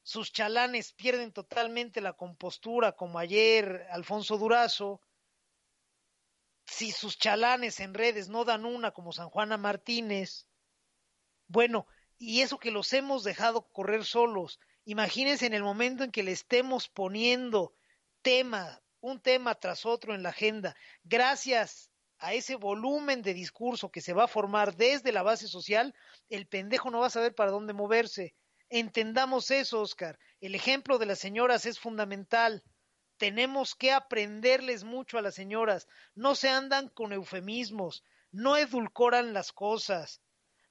sus 0.04 0.32
chalanes 0.32 0.94
pierden 0.94 1.32
totalmente 1.32 2.00
la 2.00 2.14
compostura, 2.14 2.94
como 2.94 3.20
ayer 3.20 3.88
Alfonso 3.92 4.38
Durazo, 4.38 5.02
si 6.66 6.92
sus 6.92 7.18
chalanes 7.18 7.80
en 7.80 7.94
redes 7.94 8.30
no 8.30 8.46
dan 8.46 8.66
una 8.66 8.92
como 8.92 9.12
San 9.12 9.30
Juana 9.30 9.58
Martínez, 9.58 10.48
bueno, 11.48 11.86
y 12.18 12.42
eso 12.42 12.60
que 12.60 12.72
los 12.72 12.94
hemos 12.94 13.24
dejado 13.24 13.68
correr 13.72 14.06
solos, 14.06 14.60
imagínense 14.86 15.48
en 15.48 15.54
el 15.54 15.64
momento 15.64 16.04
en 16.04 16.12
que 16.12 16.24
le 16.24 16.32
estemos 16.32 16.88
poniendo 16.88 17.74
tema, 18.22 18.82
un 19.02 19.20
tema 19.20 19.56
tras 19.56 19.86
otro 19.86 20.16
en 20.16 20.24
la 20.24 20.30
agenda, 20.30 20.76
gracias 21.04 21.91
a 22.22 22.34
ese 22.34 22.56
volumen 22.56 23.24
de 23.24 23.34
discurso 23.34 23.90
que 23.90 24.00
se 24.00 24.14
va 24.14 24.26
a 24.26 24.28
formar 24.28 24.76
desde 24.76 25.12
la 25.12 25.24
base 25.24 25.48
social, 25.48 25.94
el 26.30 26.48
pendejo 26.48 26.92
no 26.92 27.00
va 27.00 27.08
a 27.08 27.10
saber 27.18 27.34
para 27.34 27.52
dónde 27.52 27.74
moverse. 27.74 28.36
Entendamos 28.70 29.50
eso, 29.50 29.82
Oscar. 29.82 30.20
El 30.40 30.54
ejemplo 30.54 31.00
de 31.00 31.08
las 31.08 31.20
señoras 31.20 31.66
es 31.66 31.80
fundamental. 31.80 32.64
Tenemos 33.18 33.76
que 33.76 33.92
aprenderles 33.92 34.84
mucho 34.84 35.18
a 35.18 35.22
las 35.24 35.34
señoras. 35.34 35.88
No 36.14 36.36
se 36.36 36.50
andan 36.50 36.90
con 36.90 37.12
eufemismos, 37.12 38.04
no 38.32 38.56
edulcoran 38.56 39.34
las 39.34 39.52
cosas, 39.52 40.22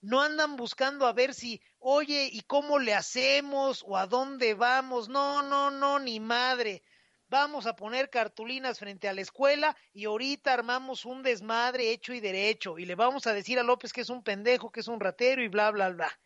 no 0.01 0.22
andan 0.22 0.56
buscando 0.56 1.06
a 1.06 1.12
ver 1.12 1.35
si, 1.35 1.60
oye, 1.78 2.31
¿y 2.32 2.40
cómo 2.43 2.78
le 2.78 2.94
hacemos 2.94 3.85
o 3.86 3.97
a 3.97 4.06
dónde 4.06 4.55
vamos? 4.55 5.09
No, 5.09 5.43
no, 5.43 5.70
no, 5.70 5.98
ni 5.98 6.20
madre. 6.20 6.82
Vamos 7.31 7.66
a 7.66 7.77
poner 7.77 8.11
cartulinas 8.11 8.81
frente 8.81 9.09
a 9.09 9.12
la 9.12 9.20
escuela 9.20 9.77
y 9.93 10.07
ahorita 10.07 10.52
armamos 10.52 11.05
un 11.05 11.23
desmadre 11.23 11.93
hecho 11.93 12.12
y 12.12 12.19
derecho 12.19 12.77
y 12.77 12.85
le 12.85 12.97
vamos 12.97 13.28
a 13.28 13.32
decir 13.32 13.57
a 13.61 13.62
López 13.62 13.93
que 13.93 14.01
es 14.01 14.11
un 14.11 14.24
pendejo, 14.24 14.73
que 14.73 14.81
es 14.81 14.89
un 14.89 14.98
ratero 14.98 15.40
y 15.40 15.47
bla, 15.47 15.70
bla, 15.70 15.90
bla. 15.90 16.20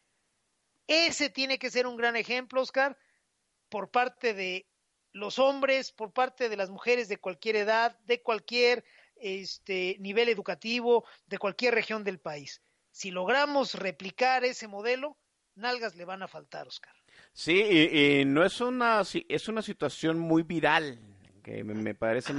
Ese 0.87 1.29
tiene 1.29 1.59
que 1.59 1.71
ser 1.71 1.87
un 1.87 1.99
gran 1.99 2.17
ejemplo, 2.17 2.63
Oscar, 2.63 2.97
por 3.69 3.91
parte 3.91 4.33
de 4.33 4.67
los 5.13 5.39
hombres, 5.39 5.93
por 5.93 6.11
parte 6.11 6.49
de 6.49 6.57
las 6.57 6.71
mujeres 6.71 7.07
de 7.09 7.19
cualquier 7.19 7.57
edad, 7.57 7.99
de 8.07 8.23
cualquier 8.23 8.83
este, 9.17 9.99
nivel 10.01 10.31
educativo, 10.31 11.05
de 11.27 11.37
cualquier 11.37 11.75
región 11.75 12.03
del 12.03 12.19
país. 12.19 12.63
Si 12.93 13.11
logramos 13.11 13.75
replicar 13.75 14.43
ese 14.43 14.69
modelo, 14.69 15.19
nalgas 15.55 15.97
le 15.97 16.07
van 16.07 16.23
a 16.23 16.29
faltar, 16.29 16.67
Oscar. 16.67 17.04
Sí, 17.35 17.53
y, 17.69 18.21
y 18.21 18.25
no 18.25 18.45
es 18.45 18.61
una, 18.61 19.03
es 19.29 19.49
una 19.49 19.63
situación 19.63 20.19
muy 20.21 20.43
viral, 20.45 21.01
que 21.43 21.65
me, 21.65 21.95
parece, 21.95 22.33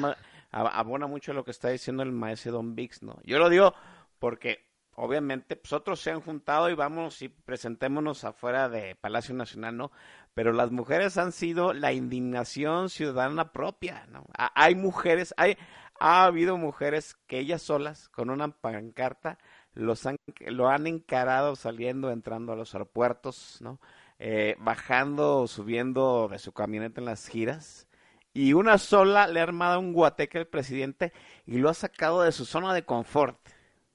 abona 0.52 1.06
mucho 1.08 1.32
a 1.32 1.36
lo 1.36 1.44
que 1.44 1.52
está 1.52 1.70
diciendo 1.70 2.02
el 2.04 2.12
maestro 2.14 2.54
Don 2.54 2.76
Vix, 2.76 3.04
¿no? 3.04 3.18
Yo 3.24 3.38
lo 3.38 3.50
digo 3.50 3.74
porque, 4.20 4.66
obviamente, 4.96 5.58
pues 5.58 5.74
otros 5.74 6.00
se 6.00 6.12
han 6.12 6.22
juntado 6.22 6.70
y 6.70 6.76
vamos 6.76 7.22
y 7.22 7.28
presentémonos 7.30 8.24
afuera 8.24 8.70
de 8.70 8.96
Palacio 8.96 9.36
Nacional, 9.36 9.76
¿no? 9.76 9.92
Pero 10.34 10.54
las 10.54 10.72
mujeres 10.72 11.18
han 11.18 11.34
sido 11.34 11.74
la 11.74 11.92
indignación 11.92 12.90
ciudadana 12.90 13.52
propia, 13.52 14.06
¿no? 14.10 14.26
Ha- 14.38 14.52
Hay 14.56 14.76
mujeres, 14.76 15.34
hay, 15.38 15.58
ha 16.00 16.24
habido 16.26 16.58
mujeres 16.58 17.16
que 17.28 17.40
ellas 17.40 17.62
solas, 17.62 18.08
con 18.10 18.30
una 18.30 18.48
pancarta, 18.50 19.38
los 19.74 20.06
han, 20.06 20.18
lo 20.48 20.70
han 20.70 20.88
encarado 20.88 21.56
saliendo, 21.58 22.12
entrando 22.12 22.54
a 22.54 22.56
los 22.56 22.74
aeropuertos, 22.74 23.58
¿no? 23.62 23.80
Eh, 24.20 24.56
bajando 24.60 25.40
o 25.40 25.48
subiendo 25.48 26.28
de 26.30 26.40
su 26.40 26.52
camioneta 26.54 27.02
en 27.02 27.06
las 27.06 27.28
giras. 27.28 27.88
Y 28.34 28.54
una 28.54 28.78
sola 28.78 29.28
le 29.28 29.40
ha 29.40 29.44
armado 29.44 29.80
un 29.80 29.94
guateque 29.94 30.38
al 30.40 30.48
presidente 30.48 31.14
y 31.46 31.58
lo 31.58 31.70
ha 31.70 31.74
sacado 31.74 32.22
de 32.22 32.32
su 32.32 32.46
zona 32.46 32.74
de 32.74 32.84
confort. 32.84 33.38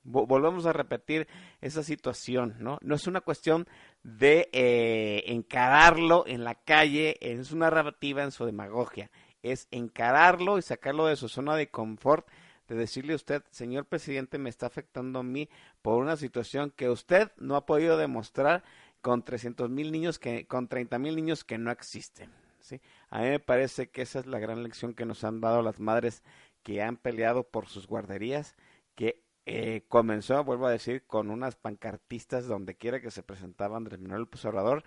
Vo- 0.02 0.26
Volvemos 0.26 0.64
a 0.64 0.72
repetir 0.72 1.28
esa 1.60 1.82
situación, 1.82 2.56
¿no? 2.58 2.78
No 2.80 2.94
es 2.94 3.06
una 3.06 3.20
cuestión 3.20 3.68
de 4.02 4.48
eh, 4.52 5.24
encararlo 5.26 6.24
en 6.26 6.42
la 6.44 6.54
calle, 6.54 7.18
en 7.20 7.44
su 7.44 7.58
narrativa, 7.58 8.22
en 8.22 8.30
su 8.32 8.46
demagogia. 8.46 9.10
Es 9.42 9.68
encararlo 9.70 10.56
y 10.56 10.62
sacarlo 10.62 11.04
de 11.06 11.16
su 11.16 11.28
zona 11.28 11.54
de 11.56 11.68
confort, 11.68 12.26
de 12.66 12.76
decirle 12.76 13.12
a 13.12 13.16
usted, 13.16 13.42
señor 13.50 13.84
presidente, 13.84 14.38
me 14.38 14.48
está 14.48 14.66
afectando 14.66 15.18
a 15.18 15.22
mí 15.22 15.50
por 15.82 15.98
una 16.00 16.16
situación 16.16 16.70
que 16.74 16.88
usted 16.88 17.30
no 17.36 17.56
ha 17.56 17.66
podido 17.66 17.98
demostrar 17.98 18.62
con 19.00 19.24
300 19.24 19.70
mil 19.70 19.92
niños 19.92 20.18
que, 20.18 20.46
con 20.46 20.68
30 20.68 20.98
mil 20.98 21.16
niños 21.16 21.44
que 21.44 21.58
no 21.58 21.70
existen. 21.70 22.30
¿sí? 22.60 22.80
A 23.08 23.20
mí 23.20 23.28
me 23.30 23.40
parece 23.40 23.90
que 23.90 24.02
esa 24.02 24.20
es 24.20 24.26
la 24.26 24.38
gran 24.38 24.62
lección 24.62 24.94
que 24.94 25.06
nos 25.06 25.24
han 25.24 25.40
dado 25.40 25.62
las 25.62 25.80
madres 25.80 26.22
que 26.62 26.82
han 26.82 26.96
peleado 26.96 27.44
por 27.44 27.66
sus 27.66 27.86
guarderías, 27.86 28.54
que 28.94 29.22
eh, 29.46 29.84
comenzó, 29.88 30.44
vuelvo 30.44 30.66
a 30.66 30.70
decir, 30.72 31.04
con 31.06 31.30
unas 31.30 31.56
pancartistas 31.56 32.46
donde 32.46 32.76
quiera 32.76 33.00
que 33.00 33.10
se 33.10 33.22
presentaba 33.22 33.76
Andrés 33.76 33.98
Manuel 34.00 34.22
López 34.22 34.44
Obrador, 34.44 34.84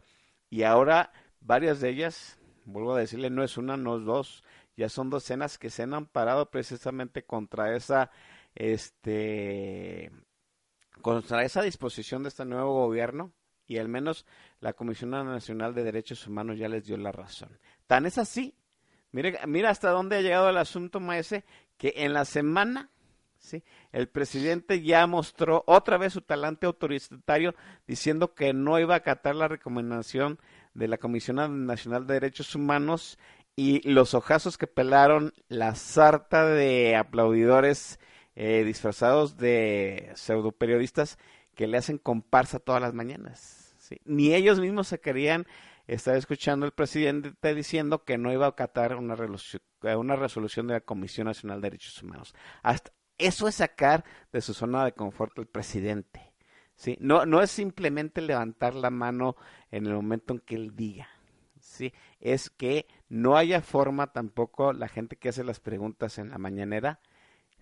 y 0.50 0.64
ahora 0.64 1.12
varias 1.42 1.82
de 1.82 1.90
ellas, 1.90 2.40
vuelvo 2.66 2.94
a 2.94 3.00
decirle, 3.00 3.30
no 3.30 3.44
es 3.44 3.58
una, 3.58 3.76
no 3.78 3.98
es 3.98 4.06
dos, 4.06 4.44
ya 4.78 4.90
son 4.90 5.10
docenas 5.10 5.58
que 5.58 5.70
se 5.70 5.84
han 5.84 5.94
amparado 5.94 6.50
precisamente 6.50 7.26
contra 7.26 7.76
esa, 7.76 8.12
este, 8.56 10.12
contra 11.02 11.44
esa 11.44 11.62
disposición 11.62 12.24
de 12.24 12.30
este 12.30 12.46
nuevo 12.46 12.74
gobierno, 12.74 13.34
y 13.68 13.78
al 13.78 13.88
menos 13.88 14.26
la 14.60 14.74
Comisión 14.74 15.12
Nacional 15.12 15.74
de 15.74 15.84
Derechos 15.84 16.28
Humanos 16.28 16.58
ya 16.58 16.68
les 16.68 16.86
dio 16.86 16.98
la 16.98 17.12
razón. 17.12 17.58
Tan 17.88 18.06
es 18.06 18.18
así, 18.18 18.56
mire, 19.12 19.40
mira 19.48 19.70
hasta 19.70 19.90
dónde 19.90 20.18
ha 20.18 20.22
llegado 20.22 20.50
el 20.50 20.58
asunto, 20.58 21.00
Maese, 21.00 21.44
que 21.78 21.94
en 21.98 22.14
la 22.14 22.26
semana, 22.26 22.90
¿sí? 23.38 23.64
el 23.92 24.08
presidente 24.08 24.82
ya 24.82 25.06
mostró 25.08 25.64
otra 25.68 25.98
vez 25.98 26.14
su 26.14 26.22
talante 26.22 26.66
autoritario 26.66 27.56
diciendo 27.88 28.34
que 28.34 28.54
no 28.54 28.80
iba 28.80 28.94
a 28.96 28.98
acatar 28.98 29.36
la 29.36 29.48
recomendación 29.48 30.40
de 30.74 30.88
la 30.88 30.98
Comisión 30.98 31.66
Nacional 31.66 32.08
de 32.08 32.16
Derechos 32.16 32.56
Humanos 32.56 33.18
y 33.56 33.88
los 33.88 34.14
ojazos 34.14 34.58
que 34.58 34.68
pelaron 34.68 35.34
la 35.48 35.76
sarta 35.76 36.48
de 36.48 36.96
aplaudidores 36.96 38.00
eh, 38.36 38.64
disfrazados 38.64 39.38
de 39.38 40.12
pseudoperiodistas 40.16 41.20
que 41.56 41.68
le 41.68 41.78
hacen 41.78 41.98
comparsa 41.98 42.60
todas 42.60 42.82
las 42.82 42.94
mañanas. 42.94 43.76
Ni 44.06 44.34
ellos 44.34 44.60
mismos 44.60 44.88
se 44.88 45.00
querían 45.00 45.46
estar 45.88 46.16
escuchando 46.16 46.66
al 46.66 46.72
presidente 46.72 47.54
diciendo 47.54 48.04
que 48.04 48.18
no 48.18 48.32
iba 48.32 48.46
a 48.46 48.50
acatar 48.50 48.96
una, 48.96 49.16
resolución, 49.16 49.62
una 49.98 50.16
resolución 50.16 50.68
de 50.68 50.76
la 50.76 50.82
Comisión 50.82 51.28
Nacional 51.28 51.62
de 51.62 51.68
Derechos 51.68 52.02
Humanos. 52.02 52.34
Hasta 52.62 52.92
eso 53.18 53.48
es 53.48 53.56
sacar 53.56 54.04
de 54.32 54.42
su 54.42 54.54
zona 54.54 54.86
de 54.86 54.94
confort 54.94 55.38
al 55.38 55.48
presidente. 55.48 56.34
¿sí? 56.76 56.98
No, 57.00 57.26
no 57.26 57.42
es 57.42 57.52
simplemente 57.52 58.22
levantar 58.22 58.76
la 58.76 58.90
mano 58.90 59.36
en 59.72 59.86
el 59.86 59.94
momento 59.94 60.34
en 60.34 60.40
que 60.40 60.56
él 60.56 60.76
diga. 60.76 61.08
¿sí? 61.60 61.94
Es 62.20 62.50
que 62.50 62.88
no 63.10 63.38
haya 63.38 63.62
forma 63.62 64.12
tampoco 64.12 64.74
la 64.74 64.88
gente 64.88 65.16
que 65.16 65.30
hace 65.30 65.44
las 65.44 65.60
preguntas 65.60 66.18
en 66.18 66.30
la 66.30 66.38
mañanera 66.38 67.00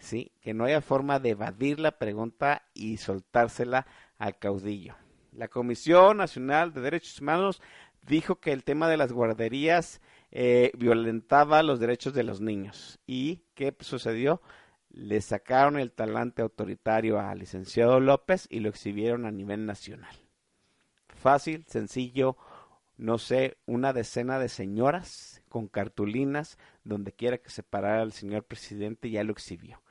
¿sí? 0.02 0.34
Que 0.41 0.53
no 0.53 0.65
haya 0.65 0.82
forma 0.82 1.19
de 1.19 1.30
evadir 1.30 1.80
la 1.80 1.98
pregunta 1.98 2.64
y 2.73 2.98
soltársela 2.98 3.88
al 4.18 4.38
caudillo. 4.38 4.95
La 5.32 5.48
Comisión 5.48 6.18
Nacional 6.18 6.73
de 6.73 6.82
Derechos 6.82 7.22
Humanos 7.22 7.61
dijo 8.06 8.40
que 8.40 8.52
el 8.52 8.64
tema 8.64 8.90
de 8.90 8.98
las 8.98 9.14
guarderías 9.14 10.02
eh, 10.32 10.72
violentaba 10.78 11.64
los 11.64 11.80
derechos 11.80 12.14
de 12.14 12.23
los 12.23 12.41
niños. 12.41 12.99
¿Y 13.06 13.44
qué 13.53 13.73
sucedió? 13.80 14.41
Le 14.90 15.22
sacaron 15.22 15.80
el 15.80 15.91
talante 15.94 16.41
autoritario 16.41 17.19
al 17.19 17.40
licenciado 17.40 17.99
López 17.99 18.48
y 18.49 18.60
lo 18.60 18.69
exhibieron 18.69 19.26
a 19.26 19.32
nivel 19.32 19.65
nacional. 19.65 20.14
Fácil, 21.07 21.64
sencillo, 21.68 22.36
no 22.98 23.18
sé, 23.18 23.57
una 23.65 23.94
decena 23.94 24.40
de 24.40 24.49
señoras 24.49 25.44
con 25.48 25.68
cartulinas 25.68 26.57
donde 26.84 27.14
quiera 27.14 27.38
que 27.38 27.49
se 27.49 27.64
parara 27.64 28.02
el 28.02 28.11
señor 28.11 28.44
presidente 28.44 29.10
ya 29.10 29.23
lo 29.23 29.32
exhibió 29.32 29.82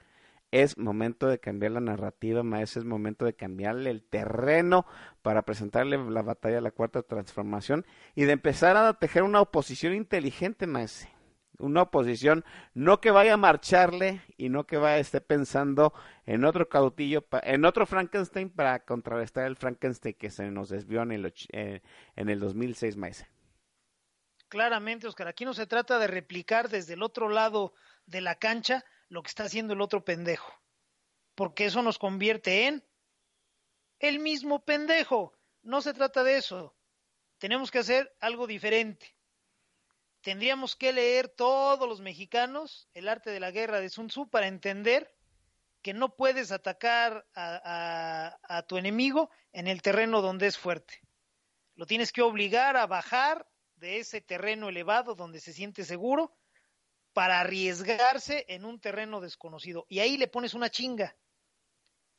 es 0.50 0.78
momento 0.78 1.28
de 1.28 1.38
cambiar 1.38 1.72
la 1.72 1.80
narrativa, 1.80 2.42
maestro, 2.42 2.80
es 2.80 2.86
momento 2.86 3.24
de 3.24 3.34
cambiarle 3.34 3.90
el 3.90 4.02
terreno 4.02 4.86
para 5.22 5.42
presentarle 5.42 5.98
la 6.10 6.22
batalla 6.22 6.56
de 6.56 6.60
la 6.60 6.72
cuarta 6.72 7.02
transformación 7.02 7.86
y 8.14 8.24
de 8.24 8.32
empezar 8.32 8.76
a 8.76 8.92
tejer 8.94 9.22
una 9.22 9.40
oposición 9.40 9.94
inteligente, 9.94 10.66
maestro. 10.66 11.10
Una 11.58 11.82
oposición 11.82 12.44
no 12.72 13.02
que 13.02 13.10
vaya 13.10 13.34
a 13.34 13.36
marcharle 13.36 14.22
y 14.38 14.48
no 14.48 14.66
que 14.66 14.78
vaya 14.78 14.94
a 14.94 14.98
esté 14.98 15.20
pensando 15.20 15.92
en 16.24 16.46
otro 16.46 16.70
cautillo, 16.70 17.26
en 17.42 17.66
otro 17.66 17.84
Frankenstein 17.84 18.48
para 18.48 18.80
contrarrestar 18.86 19.46
el 19.46 19.56
Frankenstein 19.56 20.14
que 20.14 20.30
se 20.30 20.50
nos 20.50 20.70
desvió 20.70 21.02
en 21.02 21.12
el, 21.12 21.34
en 21.50 22.28
el 22.30 22.40
2006, 22.40 22.96
maestro. 22.96 23.28
Claramente, 24.48 25.06
Oscar, 25.06 25.28
aquí 25.28 25.44
no 25.44 25.52
se 25.52 25.66
trata 25.66 25.98
de 25.98 26.06
replicar 26.06 26.70
desde 26.70 26.94
el 26.94 27.02
otro 27.02 27.28
lado 27.28 27.74
de 28.06 28.22
la 28.22 28.36
cancha 28.36 28.84
lo 29.10 29.22
que 29.22 29.28
está 29.28 29.44
haciendo 29.44 29.74
el 29.74 29.82
otro 29.82 30.02
pendejo. 30.04 30.50
Porque 31.34 31.66
eso 31.66 31.82
nos 31.82 31.98
convierte 31.98 32.66
en 32.66 32.82
el 33.98 34.18
mismo 34.18 34.64
pendejo. 34.64 35.36
No 35.62 35.82
se 35.82 35.92
trata 35.92 36.24
de 36.24 36.38
eso. 36.38 36.74
Tenemos 37.38 37.70
que 37.70 37.80
hacer 37.80 38.14
algo 38.20 38.46
diferente. 38.46 39.14
Tendríamos 40.22 40.76
que 40.76 40.92
leer 40.92 41.28
todos 41.28 41.88
los 41.88 42.00
mexicanos 42.00 42.88
el 42.94 43.08
arte 43.08 43.30
de 43.30 43.40
la 43.40 43.50
guerra 43.50 43.80
de 43.80 43.88
Sun 43.88 44.08
Tzu 44.08 44.28
para 44.28 44.46
entender 44.46 45.14
que 45.82 45.94
no 45.94 46.14
puedes 46.14 46.52
atacar 46.52 47.26
a, 47.34 48.38
a, 48.42 48.62
tu 48.64 48.76
enemigo 48.76 49.30
en 49.52 49.66
el 49.66 49.80
terreno 49.80 50.20
donde 50.20 50.46
es 50.46 50.58
fuerte. 50.58 51.00
Lo 51.74 51.86
tienes 51.86 52.12
que 52.12 52.20
obligar 52.20 52.76
a 52.76 52.86
bajar 52.86 53.48
de 53.76 53.98
ese 53.98 54.20
terreno 54.20 54.68
elevado 54.68 55.14
donde 55.14 55.40
se 55.40 55.54
siente 55.54 55.84
seguro 55.84 56.36
para 57.12 57.40
arriesgarse 57.40 58.44
en 58.48 58.64
un 58.64 58.80
terreno 58.80 59.20
desconocido. 59.20 59.86
Y 59.88 59.98
ahí 59.98 60.16
le 60.16 60.28
pones 60.28 60.54
una 60.54 60.70
chinga. 60.70 61.16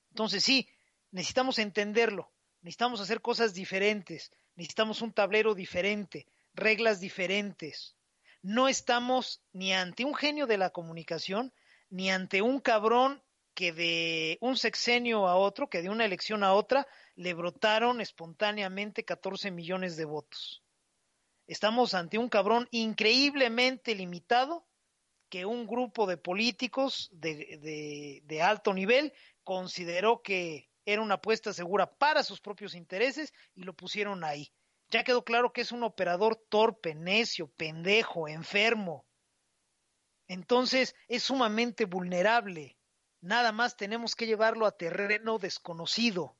Entonces 0.09 0.43
sí, 0.43 0.67
necesitamos 1.11 1.59
entenderlo, 1.59 2.31
necesitamos 2.61 2.99
hacer 2.99 3.21
cosas 3.21 3.53
diferentes, 3.53 4.31
necesitamos 4.55 5.01
un 5.01 5.13
tablero 5.13 5.55
diferente, 5.55 6.27
reglas 6.53 6.99
diferentes. 6.99 7.95
No 8.41 8.67
estamos 8.67 9.41
ni 9.53 9.73
ante 9.73 10.03
un 10.03 10.15
genio 10.15 10.47
de 10.47 10.57
la 10.57 10.71
comunicación, 10.71 11.53
ni 11.89 12.09
ante 12.09 12.41
un 12.41 12.59
cabrón 12.59 13.23
que 13.53 13.71
de 13.71 14.37
un 14.41 14.57
sexenio 14.57 15.27
a 15.27 15.35
otro, 15.35 15.69
que 15.69 15.81
de 15.81 15.89
una 15.89 16.05
elección 16.05 16.43
a 16.43 16.53
otra, 16.53 16.87
le 17.15 17.33
brotaron 17.33 18.01
espontáneamente 18.01 19.05
14 19.05 19.51
millones 19.51 19.97
de 19.97 20.05
votos. 20.05 20.63
Estamos 21.47 21.93
ante 21.93 22.17
un 22.17 22.29
cabrón 22.29 22.67
increíblemente 22.71 23.93
limitado 23.93 24.65
que 25.31 25.45
un 25.45 25.65
grupo 25.65 26.05
de 26.07 26.17
políticos 26.17 27.09
de, 27.13 28.21
de, 28.21 28.41
alto 28.41 28.73
nivel 28.73 29.13
consideró 29.45 30.21
que 30.21 30.69
era 30.85 31.01
una 31.01 31.15
apuesta 31.15 31.53
segura 31.53 31.89
para 31.89 32.21
sus 32.21 32.41
propios 32.41 32.75
intereses 32.75 33.33
y 33.55 33.63
lo 33.63 33.73
pusieron 33.73 34.25
ahí. 34.25 34.51
Ya 34.89 35.05
quedó 35.05 35.23
claro 35.23 35.53
que 35.53 35.61
es 35.61 35.71
un 35.71 35.83
operador 35.83 36.35
torpe, 36.49 36.95
necio, 36.95 37.47
pendejo, 37.47 38.27
enfermo. 38.27 39.05
Entonces 40.27 40.95
es 41.07 41.23
sumamente 41.23 41.85
vulnerable. 41.85 42.77
Nada 43.21 43.53
más 43.53 43.77
tenemos 43.77 44.15
que 44.15 44.27
llevarlo 44.27 44.65
a 44.65 44.75
terreno 44.75 45.37
desconocido. 45.37 46.35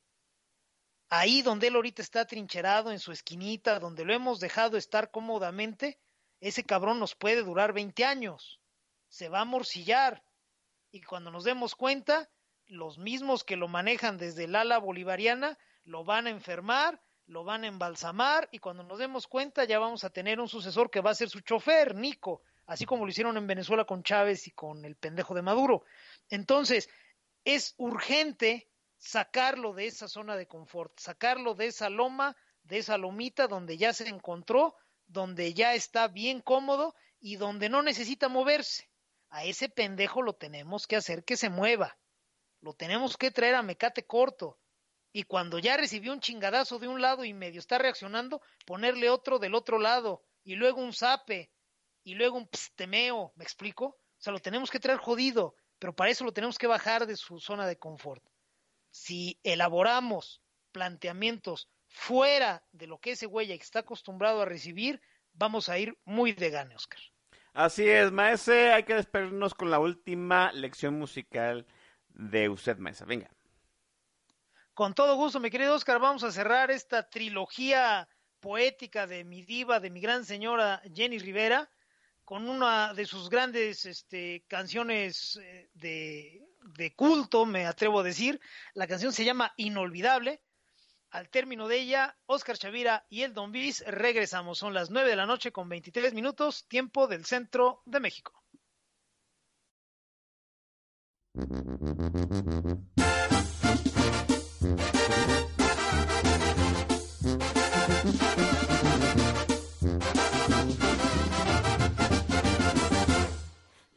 Ahí 1.10 1.42
donde 1.42 1.68
él 1.68 1.76
ahorita 1.76 2.02
está 2.02 2.26
trincherado 2.26 2.92
en 2.92 3.00
su 3.00 3.14
esquinita, 3.14 3.80
donde 3.80 4.04
lo 4.04 4.14
hemos 4.14 4.42
dejado 4.42 4.76
estar 4.76 5.12
cómodamente, 5.12 5.98
ese 6.42 6.66
cabrón 6.66 7.00
nos 7.00 7.16
puede 7.16 7.42
durar 7.44 7.72
20 7.72 8.04
años. 8.04 8.61
Se 9.12 9.30
va 9.30 9.42
a 9.42 9.46
morcillar. 9.46 10.24
Y 10.90 11.02
cuando 11.02 11.30
nos 11.30 11.44
demos 11.44 11.76
cuenta, 11.76 12.30
los 12.66 12.98
mismos 12.98 13.44
que 13.44 13.58
lo 13.58 13.68
manejan 13.68 14.18
desde 14.18 14.46
el 14.46 14.56
ala 14.56 14.80
bolivariana 14.80 15.58
lo 15.84 16.06
van 16.06 16.28
a 16.28 16.30
enfermar, 16.30 17.02
lo 17.26 17.44
van 17.44 17.66
a 17.66 17.68
embalsamar 17.68 18.48
y 18.52 18.60
cuando 18.60 18.84
nos 18.84 19.00
demos 19.00 19.28
cuenta 19.28 19.66
ya 19.66 19.80
vamos 19.80 20.06
a 20.06 20.10
tener 20.10 20.40
un 20.40 20.48
sucesor 20.48 20.90
que 20.90 21.02
va 21.02 21.12
a 21.12 21.16
ser 21.16 21.30
su 21.30 21.42
chofer, 21.42 21.96
Nico, 21.96 22.42
así 22.66 22.86
como 22.86 23.06
lo 23.06 23.12
hicieron 23.12 23.36
en 23.36 23.48
Venezuela 23.48 23.84
con 23.84 24.04
Chávez 24.04 24.48
y 24.48 24.52
con 24.52 24.86
el 24.86 24.96
pendejo 24.96 25.34
de 25.34 25.42
Maduro. 25.42 25.84
Entonces, 26.30 26.90
es 27.44 27.74
urgente 27.78 28.70
sacarlo 28.98 29.74
de 29.74 29.88
esa 29.88 30.08
zona 30.08 30.38
de 30.38 30.48
confort, 30.48 30.98
sacarlo 31.00 31.56
de 31.56 31.68
esa 31.68 31.90
loma, 31.90 32.38
de 32.64 32.78
esa 32.78 32.98
lomita 32.98 33.48
donde 33.48 33.78
ya 33.78 33.92
se 33.92 34.08
encontró, 34.08 34.76
donde 35.08 35.54
ya 35.54 35.74
está 35.74 36.08
bien 36.08 36.40
cómodo 36.40 36.96
y 37.20 37.36
donde 37.36 37.68
no 37.68 37.82
necesita 37.82 38.30
moverse. 38.30 38.91
A 39.32 39.46
ese 39.46 39.70
pendejo 39.70 40.22
lo 40.22 40.34
tenemos 40.34 40.88
que 40.88 40.98
hacer 40.98 41.24
que 41.24 41.38
se 41.38 41.50
mueva. 41.50 41.98
Lo 42.60 42.74
tenemos 42.74 43.16
que 43.16 43.32
traer 43.32 43.56
a 43.56 43.64
mecate 43.64 44.06
corto. 44.06 44.60
Y 45.14 45.24
cuando 45.24 45.58
ya 45.58 45.78
recibió 45.78 46.12
un 46.12 46.20
chingadazo 46.20 46.80
de 46.80 46.90
un 46.90 47.02
lado 47.02 47.24
y 47.24 47.34
medio 47.34 47.60
está 47.60 47.78
reaccionando, 47.78 48.42
ponerle 48.66 49.10
otro 49.10 49.40
del 49.40 49.56
otro 49.56 49.80
lado. 49.80 50.24
Y 50.44 50.56
luego 50.56 50.82
un 50.82 50.94
zape. 50.94 51.50
Y 52.04 52.16
luego 52.16 52.38
un 52.38 52.50
pstemeo. 52.52 53.32
¿Me 53.36 53.44
explico? 53.46 53.86
O 53.86 53.98
sea, 54.18 54.34
lo 54.34 54.40
tenemos 54.40 54.70
que 54.70 54.80
traer 54.80 55.00
jodido. 55.00 55.56
Pero 55.80 55.96
para 55.96 56.12
eso 56.12 56.26
lo 56.26 56.34
tenemos 56.34 56.58
que 56.58 56.68
bajar 56.68 57.08
de 57.08 57.16
su 57.16 57.40
zona 57.40 57.66
de 57.66 57.80
confort. 57.80 58.24
Si 58.92 59.40
elaboramos 59.44 60.42
planteamientos 60.74 61.70
fuera 61.88 62.66
de 62.72 62.88
lo 62.88 63.00
que 63.00 63.12
ese 63.12 63.28
güey 63.28 63.52
está 63.54 63.80
acostumbrado 63.80 64.42
a 64.42 64.46
recibir, 64.46 65.02
vamos 65.32 65.70
a 65.70 65.80
ir 65.80 65.98
muy 66.04 66.34
de 66.34 66.50
gane, 66.50 66.76
Oscar. 66.76 67.00
Así 67.54 67.88
es, 67.90 68.12
maese. 68.12 68.72
Hay 68.72 68.84
que 68.84 68.96
despedirnos 68.96 69.54
con 69.54 69.70
la 69.70 69.80
última 69.80 70.52
lección 70.54 70.98
musical 70.98 71.66
de 72.10 72.50
usted, 72.50 72.78
maese. 72.78 73.06
Venga. 73.06 73.30
Con 74.74 74.94
todo 74.94 75.16
gusto, 75.16 75.40
mi 75.40 75.50
querido 75.50 75.76
Oscar, 75.76 76.00
vamos 76.00 76.24
a 76.24 76.32
cerrar 76.32 76.72
esta 76.72 77.10
trilogía 77.10 78.08
poética 78.40 79.06
de 79.06 79.24
mi 79.24 79.44
diva, 79.44 79.80
de 79.80 79.90
mi 79.90 80.00
gran 80.00 80.26
señora 80.26 80.82
Jenny 80.94 81.20
Rivera, 81.20 81.70
con 82.24 82.50
una 82.50 82.94
de 82.94 83.06
sus 83.06 83.30
grandes 83.30 83.86
este, 83.86 84.46
canciones 84.48 85.38
eh, 85.42 85.70
de, 85.74 86.42
de 86.64 86.96
culto, 86.96 87.46
me 87.46 87.66
atrevo 87.66 88.00
a 88.00 88.04
decir. 88.04 88.40
La 88.74 88.88
canción 88.88 89.12
se 89.12 89.26
llama 89.26 89.54
Inolvidable. 89.58 90.42
Al 91.12 91.28
término 91.28 91.68
de 91.68 91.78
ella, 91.78 92.16
Oscar 92.26 92.58
Chavira 92.58 93.06
y 93.10 93.24
el 93.24 93.34
Don 93.34 93.52
Bis 93.52 93.84
regresamos. 93.86 94.60
Son 94.60 94.74
las 94.74 94.90
9 94.90 95.10
de 95.10 95.16
la 95.18 95.26
noche 95.26 95.52
con 95.52 95.68
23 95.68 96.14
minutos, 96.14 96.66
tiempo 96.70 97.08
del 97.08 97.26
centro 97.26 97.82
de 97.86 98.00
México. 98.00 98.32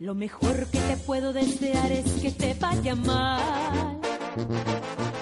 Lo 0.01 0.15
mejor 0.17 0.69
que 0.71 0.81
te 0.81 0.97
puedo 1.07 1.33
desear 1.33 1.93
es 1.93 2.21
que 2.21 2.33
te 2.33 2.55
vaya 2.55 2.97
mal. 2.97 4.01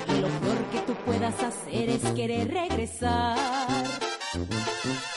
Y 0.08 0.20
puedas 1.04 1.42
hacer 1.42 1.90
es 1.90 2.02
querer 2.12 2.52
regresar. 2.52 3.36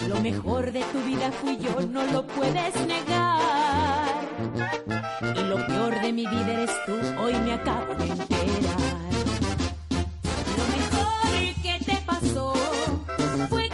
Lo 0.07 0.19
mejor 0.21 0.71
de 0.71 0.83
tu 0.83 1.01
vida 1.01 1.31
fui 1.31 1.57
yo, 1.57 1.81
no 1.81 2.03
lo 2.05 2.25
puedes 2.27 2.75
negar. 2.85 4.25
Y 5.35 5.43
lo 5.43 5.65
peor 5.67 6.01
de 6.01 6.13
mi 6.13 6.25
vida 6.25 6.53
eres 6.53 6.71
tú, 6.85 6.93
hoy 7.21 7.33
me 7.35 7.53
acabo 7.53 7.95
de 7.95 8.05
enterar. 8.05 8.79
Lo 10.57 10.65
mejor 10.77 11.61
que 11.61 11.85
te 11.85 11.97
pasó 12.05 12.53
fue 13.49 13.69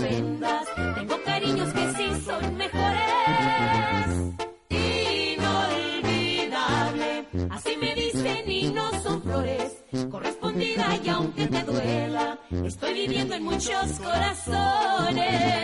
tengo 0.00 1.22
cariños 1.24 1.72
que 1.72 1.92
sí 1.94 2.10
son 2.24 2.56
mejores. 2.56 4.36
Inolvidable, 5.88 7.26
así 7.50 7.76
me 7.80 7.94
dicen 7.94 8.50
y 8.50 8.70
no 8.70 8.90
son 9.02 9.22
flores. 9.22 9.84
Correspondida 10.10 10.96
y 11.02 11.08
aunque 11.08 11.46
te 11.46 11.62
duela, 11.62 12.38
estoy 12.64 12.94
viviendo 12.94 13.34
en 13.34 13.42
muchos 13.44 13.92
corazones. 14.00 15.58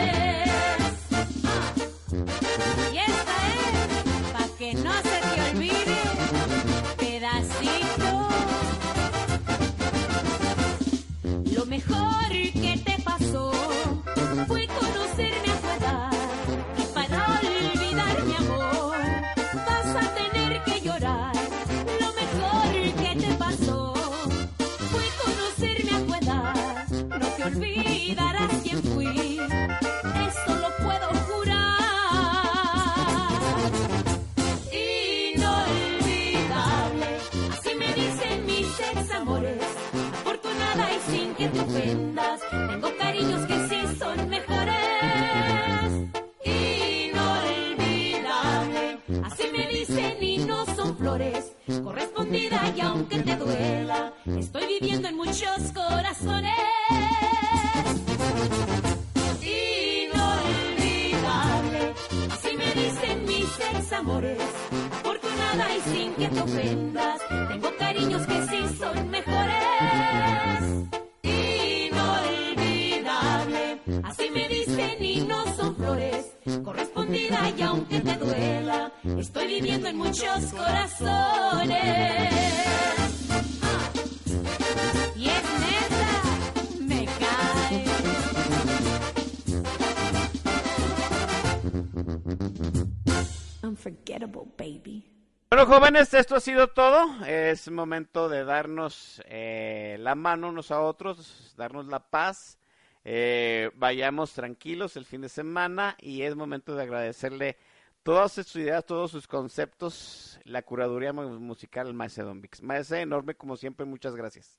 Jóvenes, 95.67 96.13
esto 96.15 96.37
ha 96.37 96.41
sido 96.41 96.69
todo. 96.69 97.25
Es 97.27 97.71
momento 97.71 98.29
de 98.29 98.45
darnos 98.45 99.23
eh, 99.27 99.97
la 100.01 100.15
mano 100.15 100.49
unos 100.49 100.71
a 100.71 100.81
otros, 100.81 101.55
darnos 101.57 101.87
la 101.87 102.01
paz. 102.11 102.59
Eh, 103.05 103.71
vayamos 103.75 104.33
tranquilos 104.33 104.97
el 104.97 105.05
fin 105.05 105.21
de 105.21 105.29
semana 105.29 105.97
y 106.01 106.23
es 106.23 106.35
momento 106.37 106.75
de 106.75 106.83
agradecerle 106.83 107.59
todas 108.03 108.33
sus 108.33 108.57
ideas, 108.57 108.85
todos 108.87 109.11
sus 109.11 109.27
conceptos, 109.27 110.41
la 110.45 110.63
curaduría 110.63 111.13
mu- 111.13 111.39
musical 111.41 111.87
al 111.87 111.95
Maese 111.95 112.23
Vix. 112.25 112.63
Maese, 112.63 113.01
enorme 113.01 113.35
como 113.35 113.57
siempre, 113.57 113.85
muchas 113.85 114.15
gracias. 114.17 114.59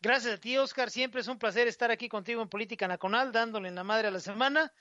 Gracias 0.00 0.34
a 0.34 0.38
ti, 0.40 0.56
Oscar. 0.56 0.90
Siempre 0.90 1.20
es 1.20 1.28
un 1.28 1.38
placer 1.38 1.68
estar 1.68 1.90
aquí 1.90 2.08
contigo 2.08 2.40
en 2.42 2.48
Política 2.48 2.88
Nacional, 2.88 3.32
dándole 3.32 3.68
en 3.68 3.74
la 3.74 3.84
madre 3.84 4.08
a 4.08 4.10
la 4.10 4.20
semana. 4.20 4.72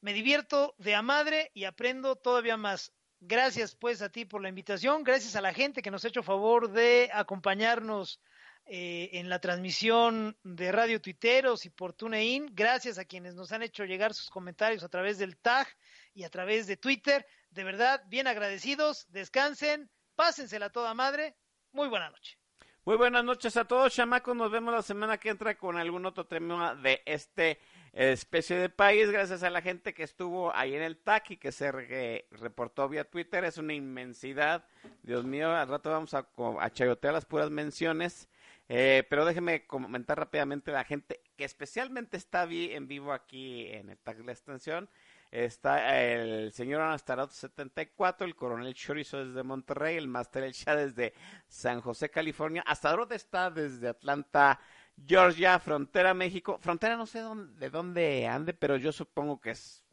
Me 0.00 0.12
divierto 0.12 0.74
de 0.78 0.94
a 0.94 1.02
madre 1.02 1.50
y 1.54 1.64
aprendo 1.64 2.16
todavía 2.16 2.56
más. 2.56 2.92
Gracias 3.20 3.74
pues 3.74 4.00
a 4.00 4.10
ti 4.10 4.24
por 4.24 4.42
la 4.42 4.48
invitación. 4.48 5.02
Gracias 5.02 5.34
a 5.34 5.40
la 5.40 5.52
gente 5.52 5.82
que 5.82 5.90
nos 5.90 6.04
ha 6.04 6.08
hecho 6.08 6.22
favor 6.22 6.70
de 6.70 7.10
acompañarnos 7.12 8.20
eh, 8.66 9.10
en 9.14 9.28
la 9.28 9.40
transmisión 9.40 10.36
de 10.44 10.70
Radio 10.70 11.00
Tuiteros 11.00 11.64
y 11.66 11.70
por 11.70 11.94
TuneIn. 11.94 12.50
Gracias 12.52 12.98
a 12.98 13.04
quienes 13.04 13.34
nos 13.34 13.50
han 13.50 13.62
hecho 13.62 13.84
llegar 13.84 14.14
sus 14.14 14.30
comentarios 14.30 14.84
a 14.84 14.88
través 14.88 15.18
del 15.18 15.36
tag 15.36 15.66
y 16.14 16.24
a 16.24 16.30
través 16.30 16.66
de 16.66 16.76
Twitter. 16.76 17.26
De 17.50 17.64
verdad, 17.64 18.02
bien 18.06 18.26
agradecidos. 18.26 19.06
Descansen, 19.08 19.90
pásensela 20.14 20.70
toda 20.70 20.94
madre. 20.94 21.34
Muy 21.72 21.88
buena 21.88 22.10
noche. 22.10 22.38
Muy 22.84 22.96
buenas 22.96 23.24
noches 23.24 23.56
a 23.56 23.64
todos, 23.64 23.94
chamacos. 23.94 24.36
Nos 24.36 24.50
vemos 24.50 24.72
la 24.72 24.82
semana 24.82 25.18
que 25.18 25.30
entra 25.30 25.56
con 25.56 25.76
algún 25.76 26.06
otro 26.06 26.26
tema 26.26 26.74
de 26.74 27.02
este 27.04 27.58
especie 27.92 28.56
de 28.56 28.68
país. 28.68 29.10
Gracias 29.10 29.42
a 29.42 29.50
la 29.50 29.62
gente 29.62 29.94
que 29.94 30.02
estuvo 30.02 30.54
ahí 30.54 30.74
en 30.74 30.82
el 30.82 30.98
TAC 30.98 31.32
y 31.32 31.36
que 31.36 31.52
se 31.52 31.72
re- 31.72 32.26
reportó 32.30 32.88
vía 32.88 33.04
Twitter. 33.04 33.44
Es 33.44 33.58
una 33.58 33.74
inmensidad. 33.74 34.64
Dios 35.02 35.24
mío, 35.24 35.50
al 35.54 35.68
rato 35.68 35.90
vamos 35.90 36.14
a, 36.14 36.26
a 36.60 36.70
chayotear 36.70 37.12
las 37.14 37.24
puras 37.24 37.50
menciones. 37.50 38.28
Eh, 38.70 39.04
pero 39.08 39.24
déjeme 39.24 39.66
comentar 39.66 40.18
rápidamente 40.18 40.70
la 40.72 40.84
gente 40.84 41.22
que 41.36 41.44
especialmente 41.44 42.18
está 42.18 42.44
vi- 42.44 42.72
en 42.72 42.86
vivo 42.86 43.12
aquí 43.14 43.66
en 43.68 43.88
el 43.88 43.98
TAC 43.98 44.18
de 44.18 44.24
la 44.24 44.32
extensión. 44.32 44.90
Está 45.30 46.00
el 46.02 46.52
señor 46.54 46.80
Anastarot 46.80 47.30
74, 47.30 48.26
el 48.26 48.34
coronel 48.34 48.72
Chorizo 48.74 49.22
desde 49.26 49.42
Monterrey, 49.42 49.96
el 49.96 50.08
Master 50.08 50.42
El 50.44 50.52
Shah 50.52 50.74
desde 50.74 51.12
San 51.48 51.82
José, 51.82 52.10
California. 52.10 52.62
Astadrot 52.66 53.12
está 53.12 53.50
desde 53.50 53.88
Atlanta, 53.88 54.58
Georgia, 55.06 55.58
frontera 55.58 56.14
México. 56.14 56.58
Frontera 56.60 56.96
no 56.96 57.06
sé 57.06 57.20
dónde, 57.20 57.58
de 57.58 57.70
dónde 57.70 58.26
ande, 58.26 58.52
pero 58.54 58.76
yo 58.76 58.92
supongo 58.92 59.40
que 59.40 59.50
es, 59.50 59.84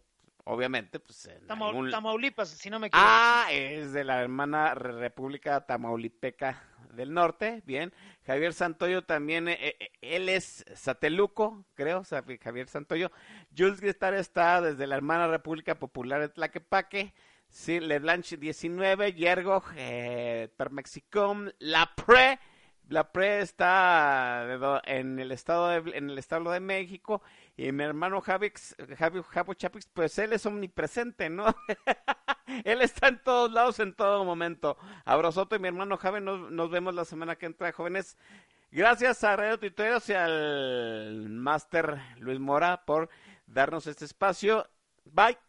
obviamente, 0.43 0.99
pues 0.99 1.25
en 1.27 1.45
Tama- 1.47 1.67
algún- 1.67 1.91
Tamaulipas, 1.91 2.49
si 2.49 2.69
no 2.69 2.79
me 2.79 2.87
equivoco. 2.87 3.07
Ah, 3.07 3.47
es 3.51 3.93
de 3.93 4.03
la 4.03 4.21
hermana 4.21 4.73
República 4.75 5.65
Tamaulipeca 5.65 6.61
del 6.93 7.13
Norte, 7.13 7.61
bien. 7.65 7.93
Javier 8.25 8.53
Santoyo 8.53 9.03
también, 9.03 9.47
eh, 9.49 9.75
eh, 9.79 9.89
él 10.01 10.29
es 10.29 10.63
Sateluco, 10.75 11.65
creo, 11.73 12.03
Javier 12.41 12.67
Santoyo. 12.69 13.11
Jules 13.55 13.81
Gristar 13.81 14.13
está 14.13 14.61
desde 14.61 14.87
la 14.87 14.95
hermana 14.95 15.27
República 15.27 15.75
Popular 15.75 16.21
de 16.21 16.29
Tlaquepaque. 16.29 17.13
Sí, 17.49 17.79
Leblanche 17.79 18.37
19, 18.37 19.13
Yergo, 19.13 19.61
eh, 19.75 20.49
Permexicom, 20.57 21.49
La 21.59 21.91
Pre, 21.95 22.39
La 22.89 23.11
Pre 23.11 23.41
está 23.41 24.81
en 24.85 25.19
el 25.19 25.31
estado 25.31 25.69
de, 25.69 25.97
en 25.97 26.09
el 26.09 26.17
estado 26.17 26.51
de 26.51 26.59
México 26.59 27.21
y 27.57 27.71
mi 27.71 27.83
hermano 27.83 28.21
Javix, 28.21 28.75
Javi, 28.97 29.21
Chapix, 29.55 29.87
pues 29.93 30.17
él 30.19 30.33
es 30.33 30.45
omnipresente, 30.45 31.29
¿no? 31.29 31.45
Él 32.63 32.83
está 32.83 33.07
en 33.07 33.19
todos 33.23 33.51
lados 33.51 33.79
en 33.79 33.93
todo 33.93 34.23
momento. 34.23 34.77
Abrazote, 35.03 35.57
mi 35.57 35.67
hermano 35.67 35.97
Javi, 35.97 36.21
nos, 36.21 36.51
nos 36.51 36.69
vemos 36.69 36.93
la 36.93 37.03
semana 37.03 37.35
que 37.35 37.47
entra, 37.47 37.71
jóvenes. 37.71 38.17
Gracias 38.71 39.23
a 39.23 39.35
Radio 39.35 39.57
Tuiteros 39.57 40.07
y 40.09 40.13
al 40.13 41.27
Máster 41.29 41.99
Luis 42.17 42.39
Mora 42.39 42.85
por 42.85 43.09
darnos 43.47 43.87
este 43.87 44.05
espacio. 44.05 44.69
Bye. 45.05 45.44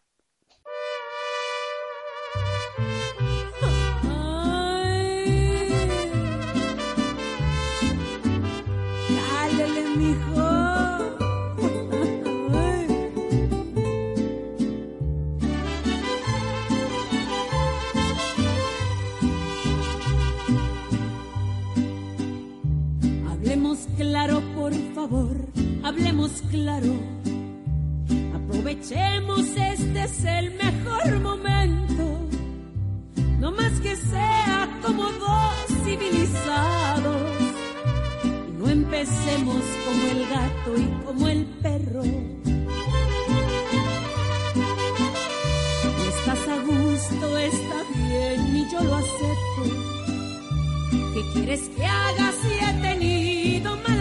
Por 24.67 24.93
favor, 24.95 25.37
hablemos 25.81 26.43
claro. 26.51 26.93
Aprovechemos, 28.35 29.45
este 29.55 30.03
es 30.03 30.25
el 30.25 30.55
mejor 30.55 31.19
momento. 31.21 32.05
No 33.39 33.51
más 33.51 33.71
que 33.79 33.95
sea 33.95 34.67
como 34.85 35.03
dos 35.03 35.67
civilizados. 35.85 37.31
Y 38.25 38.51
no 38.59 38.69
empecemos 38.69 39.63
como 39.85 40.03
el 40.11 40.21
gato 40.35 40.71
y 40.75 41.05
como 41.05 41.27
el 41.29 41.45
perro. 41.63 42.03
Estás 46.09 46.47
a 46.49 46.57
gusto, 46.63 47.37
está 47.37 47.79
bien 47.95 48.57
y 48.57 48.69
yo 48.69 48.83
lo 48.83 48.95
acepto. 48.95 49.63
¿Qué 51.13 51.21
quieres 51.33 51.69
que 51.69 51.85
haga 51.85 52.33
si 52.41 52.51
he 52.65 52.81
tenido 52.81 53.75
racha? 53.75 53.96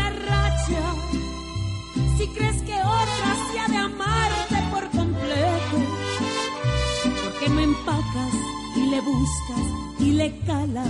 Si 2.27 2.32
crees 2.32 2.62
que 2.62 2.74
otra 2.74 3.36
se 3.53 3.61
ha 3.61 3.69
de 3.69 3.77
amarte 3.77 4.57
por 4.73 4.90
completo, 4.90 5.77
¿por 7.23 7.32
qué 7.39 7.48
no 7.48 7.61
empacas 7.61 8.35
y 8.74 8.86
le 8.90 9.01
buscas 9.01 9.66
y 10.01 10.12
le 10.12 10.39
calas? 10.40 10.89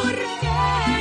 ¿Por 0.00 0.14
qué 0.40 0.97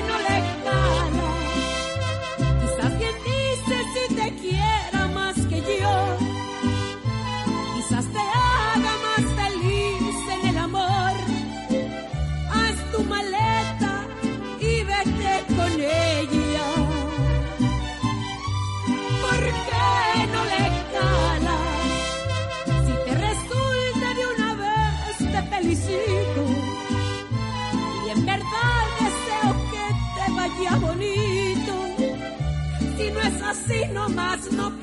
así, 33.68 33.85
nomás 33.94 34.52
no 34.52 34.76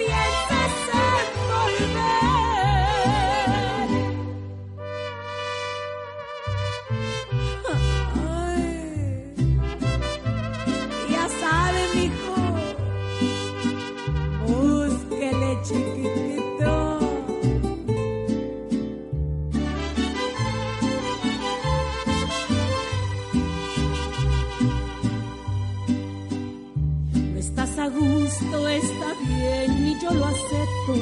lo 30.15 30.27
acepto. 30.27 30.95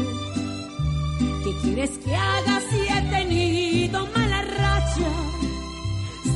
¿Qué 1.45 1.53
quieres 1.63 1.91
que 2.05 2.15
haga 2.15 2.61
si 2.71 2.81
he 2.93 3.01
tenido 3.11 4.07
mala 4.15 4.43
racha? 4.43 5.11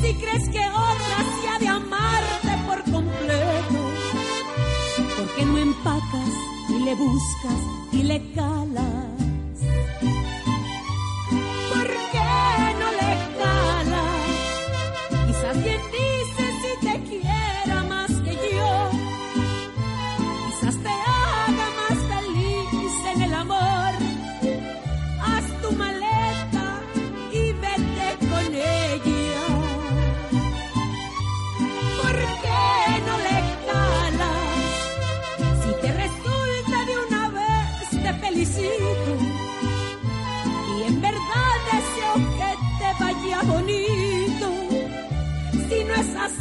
Si 0.01 0.15
crees 0.15 0.48
que 0.48 0.61
otra 0.61 1.16
se 1.40 1.48
ha 1.48 1.59
de 1.59 1.69
amarte 1.69 2.53
por 2.66 2.82
completo, 2.93 3.81
¿por 5.16 5.27
qué 5.35 5.44
no 5.44 5.59
empacas 5.59 6.31
y 6.69 6.78
le 6.85 6.94
buscas 6.94 7.61
y 7.93 8.03
le 8.03 8.32
calas? 8.32 8.95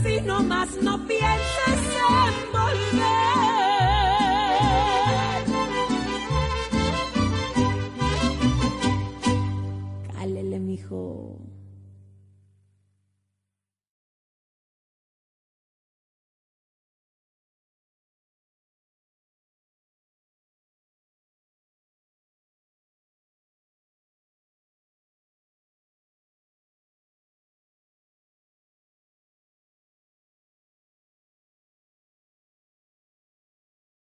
Así, 0.06 0.22
nomás 0.22 0.69
no 0.82 0.98
volver. 0.98 1.64